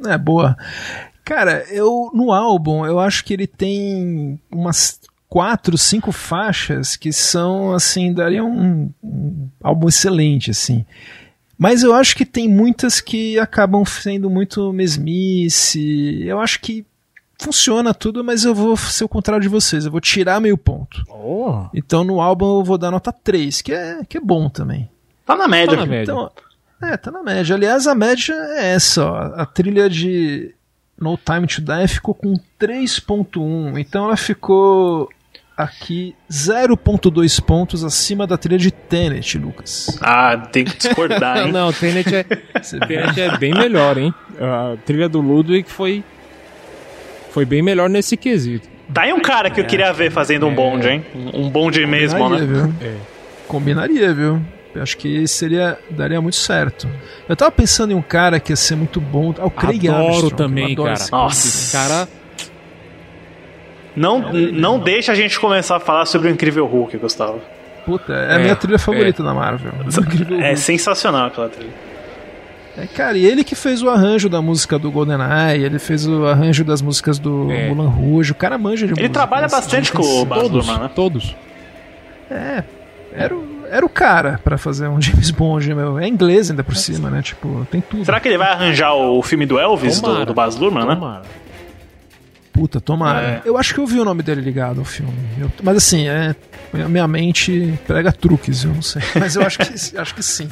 [0.06, 0.56] É, boa.
[1.26, 5.00] Cara, eu no álbum, eu acho que ele tem umas
[5.32, 10.86] quatro, cinco faixas que são, assim, dariam um, um álbum excelente, assim.
[11.62, 16.24] Mas eu acho que tem muitas que acabam sendo muito mesmice.
[16.26, 16.84] Eu acho que
[17.40, 19.86] funciona tudo, mas eu vou ser o contrário de vocês.
[19.86, 21.06] Eu vou tirar meio ponto.
[21.08, 21.68] Oh.
[21.72, 24.90] Então no álbum eu vou dar nota 3, que é, que é bom também.
[25.24, 25.76] Tá na média.
[25.76, 26.12] Tá na média.
[26.12, 26.32] Então,
[26.82, 27.56] é, tá na média.
[27.56, 29.18] Aliás, a média é essa, ó.
[29.36, 30.56] A trilha de
[31.00, 33.78] No Time to Die ficou com 3.1.
[33.78, 35.08] Então ela ficou
[35.56, 39.98] aqui 0.2 pontos acima da trilha de Tenet, Lucas.
[40.02, 41.52] Ah, tem que discordar, hein?
[41.52, 42.24] Não, Tenet é?
[42.24, 44.14] Tenet é bem melhor, hein?
[44.40, 46.04] A trilha do Ludwig foi,
[47.30, 48.68] foi bem melhor nesse quesito.
[48.94, 51.06] Tá aí um cara que eu queria ver fazendo um bonde, hein?
[51.34, 52.46] Um bonde mesmo, né?
[52.46, 52.74] viu?
[52.82, 52.96] É.
[53.48, 54.42] Combinaria, viu?
[54.74, 56.90] Eu acho que seria daria muito certo.
[57.28, 59.34] Eu tava pensando em um cara que ia ser muito bom.
[59.38, 61.10] Ah, o Craig Adoro Armstrong, também, eu adoro cara.
[61.12, 61.48] Nossa.
[61.48, 62.08] Esse cara
[63.96, 67.42] Não, não deixa a gente começar a falar sobre o Incrível Hulk, Gustavo.
[67.86, 69.72] Puta, é a É, minha trilha favorita da Marvel.
[70.40, 71.72] É sensacional aquela trilha.
[72.78, 76.26] É, cara, e ele que fez o arranjo da música do GoldenEye, ele fez o
[76.26, 77.68] arranjo das músicas do É.
[77.68, 79.02] Mulan Rouge, o cara manja de música.
[79.06, 80.92] Ele trabalha assim, bastante com o Baz todos, Luhrmann, né?
[80.96, 81.36] todos.
[82.30, 82.64] É,
[83.14, 86.00] era o, era o cara pra fazer um James Bond, meu.
[86.00, 87.22] É inglês ainda por cima, né?
[87.22, 88.06] Tipo, tem tudo.
[88.06, 90.26] Será que ele vai arranjar o filme do Elvis, do, Tomara.
[90.26, 91.22] do Baz Luhrmann, né?
[92.54, 93.22] Puta, tomara.
[93.22, 93.42] É.
[93.46, 95.14] Eu acho que eu vi o nome dele ligado ao filme.
[95.40, 96.36] Eu- mas assim, é.
[96.88, 99.02] Minha mente prega truques, eu não sei.
[99.20, 100.48] Mas eu acho que, acho que sim.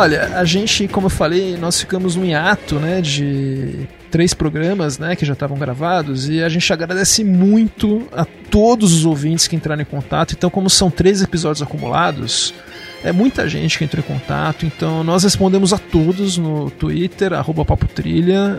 [0.00, 5.14] Olha, a gente, como eu falei, nós ficamos num hiato, né, de três programas, né,
[5.14, 9.82] que já estavam gravados, e a gente agradece muito a todos os ouvintes que entraram
[9.82, 10.34] em contato.
[10.36, 12.54] Então, como são três episódios acumulados,
[13.04, 17.66] é muita gente que entrou em contato, então nós respondemos a todos no Twitter, arroba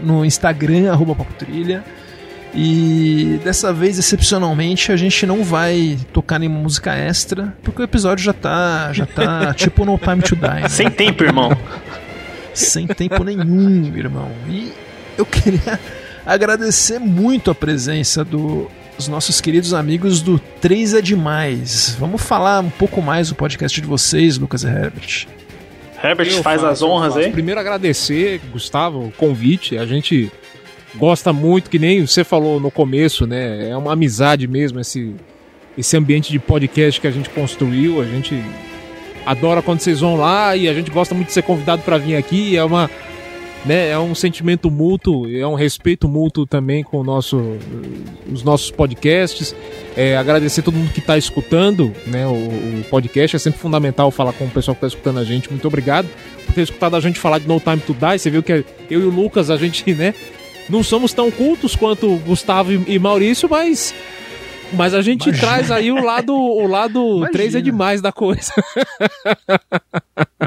[0.03, 1.83] no Instagram, arroba Papo Trilha.
[2.53, 8.23] E dessa vez, excepcionalmente, a gente não vai tocar nenhuma música extra, porque o episódio
[8.23, 10.61] já tá, já tá tipo No Time to Die.
[10.61, 10.69] Né?
[10.69, 11.57] Sem tempo, irmão.
[12.53, 14.29] Sem tempo nenhum, irmão.
[14.49, 14.73] E
[15.17, 15.79] eu queria
[16.25, 21.95] agradecer muito a presença do os nossos queridos amigos do 3 é Demais.
[21.99, 25.27] Vamos falar um pouco mais do podcast de vocês, Lucas e Herbert.
[26.03, 27.31] Herbert, eu faz faço, as honras aí.
[27.31, 29.77] Primeiro agradecer, Gustavo, o convite.
[29.77, 30.31] A gente
[30.95, 33.69] gosta muito, que nem você falou no começo, né?
[33.69, 35.15] É uma amizade mesmo esse,
[35.77, 38.01] esse ambiente de podcast que a gente construiu.
[38.01, 38.41] A gente
[39.25, 42.15] adora quando vocês vão lá e a gente gosta muito de ser convidado para vir
[42.15, 42.57] aqui.
[42.57, 42.89] É uma
[43.65, 47.57] né, é um sentimento mútuo, é um respeito mútuo também com nosso,
[48.31, 49.55] os nossos podcasts.
[49.95, 53.35] É, agradecer todo mundo que está escutando né, o, o, podcast.
[53.35, 55.49] É sempre fundamental falar com o pessoal que está escutando a gente.
[55.49, 56.09] Muito obrigado
[56.45, 58.19] por ter escutado a gente falar de No Time to Die.
[58.19, 60.15] Você viu que eu e o Lucas, a gente, né,
[60.71, 63.93] não somos tão cultos quanto Gustavo e Maurício, mas
[64.73, 65.47] mas a gente Imagina.
[65.47, 68.51] traz aí o lado o lado 3 é demais da coisa.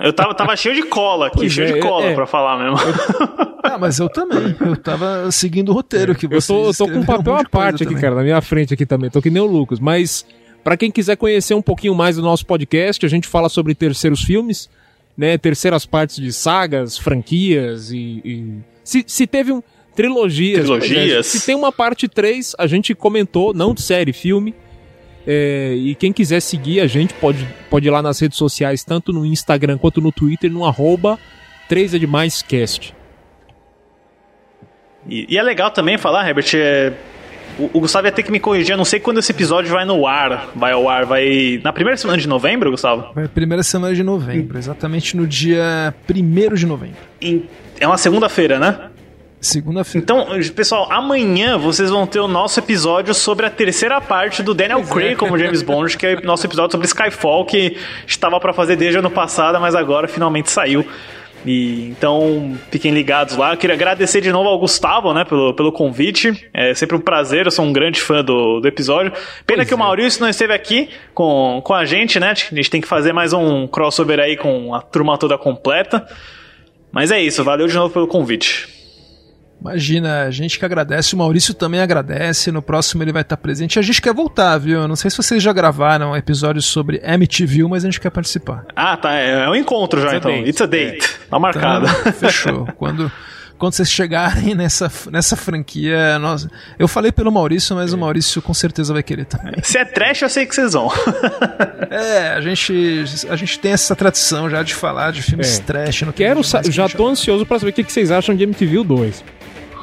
[0.03, 2.59] Eu tava, tava cheio de cola aqui, pois cheio é, de cola é, pra falar
[2.59, 2.79] mesmo.
[3.67, 4.55] Ah, mas eu também.
[4.61, 7.37] Eu tava seguindo o roteiro que você Eu tô, eu tô com um papel um
[7.37, 8.01] à parte aqui, também.
[8.01, 9.09] cara, na minha frente aqui também.
[9.09, 9.81] Tô que nem o Lucas.
[9.81, 10.25] Mas,
[10.63, 14.21] para quem quiser conhecer um pouquinho mais do nosso podcast, a gente fala sobre terceiros
[14.23, 14.69] filmes,
[15.17, 15.39] né?
[15.39, 18.21] Terceiras partes de sagas, franquias e.
[18.23, 18.55] e...
[18.85, 19.63] Se, se teve um
[19.95, 20.61] trilogias.
[20.61, 21.27] Trilogias.
[21.27, 24.55] Se tem uma parte 3, a gente comentou, não de série, filme.
[25.27, 29.13] É, e quem quiser seguir a gente pode, pode ir lá nas redes sociais, tanto
[29.13, 31.19] no Instagram quanto no Twitter, no arroba
[31.69, 32.95] 3 é demais cast.
[35.09, 36.93] E, e, é legal também falar, Herbert, é,
[37.59, 39.85] o, o, Gustavo ia ter que me corrigir, eu não sei quando esse episódio vai
[39.85, 43.13] no ar, vai ao ar, vai na primeira semana de novembro, Gustavo?
[43.15, 46.97] Vai primeira semana de novembro, exatamente no dia 1 de novembro.
[47.21, 47.45] Em,
[47.79, 48.91] é uma segunda-feira, né?
[49.45, 50.03] Segunda-feira.
[50.03, 50.27] Então,
[50.57, 54.91] pessoal, amanhã vocês vão ter o nosso episódio sobre a terceira parte do Daniel pois
[54.91, 55.15] Craig é.
[55.15, 57.77] como James Bond, que é o nosso episódio sobre Skyfall, que
[58.07, 60.87] estava para fazer desde o ano passado, mas agora finalmente saiu.
[61.45, 63.53] E, então, fiquem ligados lá.
[63.53, 66.49] Eu queria agradecer de novo ao Gustavo, né, pelo, pelo convite.
[66.55, 69.13] É sempre um prazer, eu sou um grande fã do, do episódio.
[69.47, 69.77] Pena pois que é.
[69.77, 72.31] o Maurício não esteve aqui com, com a gente, né?
[72.31, 76.09] A gente tem que fazer mais um crossover aí com a turma toda completa.
[76.91, 78.74] Mas é isso, valeu de novo pelo convite.
[79.61, 83.79] Imagina, a gente que agradece, o Maurício também agradece, no próximo ele vai estar presente.
[83.79, 84.87] A gente quer voltar, viu?
[84.87, 88.67] Não sei se vocês já gravaram episódios sobre MTV, mas a gente quer participar.
[88.77, 90.47] Ah, tá, é, é um encontro já It's então.
[90.47, 91.05] It's a date.
[91.05, 91.31] É.
[91.31, 91.87] Tá marcado.
[91.87, 92.67] Então, fechou.
[92.77, 93.11] Quando
[93.59, 96.47] quando vocês chegarem nessa, nessa franquia, nós,
[96.79, 97.97] eu falei pelo Maurício, mas é.
[97.97, 99.55] o Maurício com certeza vai querer também.
[99.63, 100.91] Se é trash, eu sei que vocês vão.
[101.91, 105.63] é, a gente, a gente tem essa tradição já de falar de filmes é.
[105.63, 106.03] trash.
[106.03, 109.25] No Quero, já tô ansioso para saber o que, que vocês acham de MTV 2.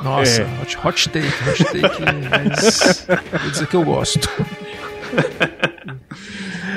[0.04, 0.46] Nossa, é.
[0.62, 3.06] hot, hot take, hot take, mas
[3.42, 4.30] vou dizer que eu gosto.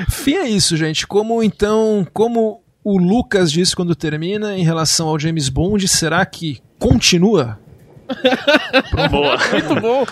[0.09, 1.05] Fim é isso, gente.
[1.07, 6.59] Como então, como o Lucas disse quando termina em relação ao James Bond, será que
[6.77, 7.59] continua?
[9.09, 9.35] Boa.
[9.51, 10.05] Muito bom.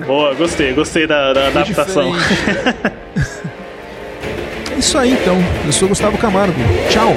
[0.06, 2.14] Boa, gostei, gostei da, da adaptação.
[4.72, 5.36] é isso aí então.
[5.66, 6.58] Eu sou Gustavo Camargo.
[6.88, 7.14] Tchau.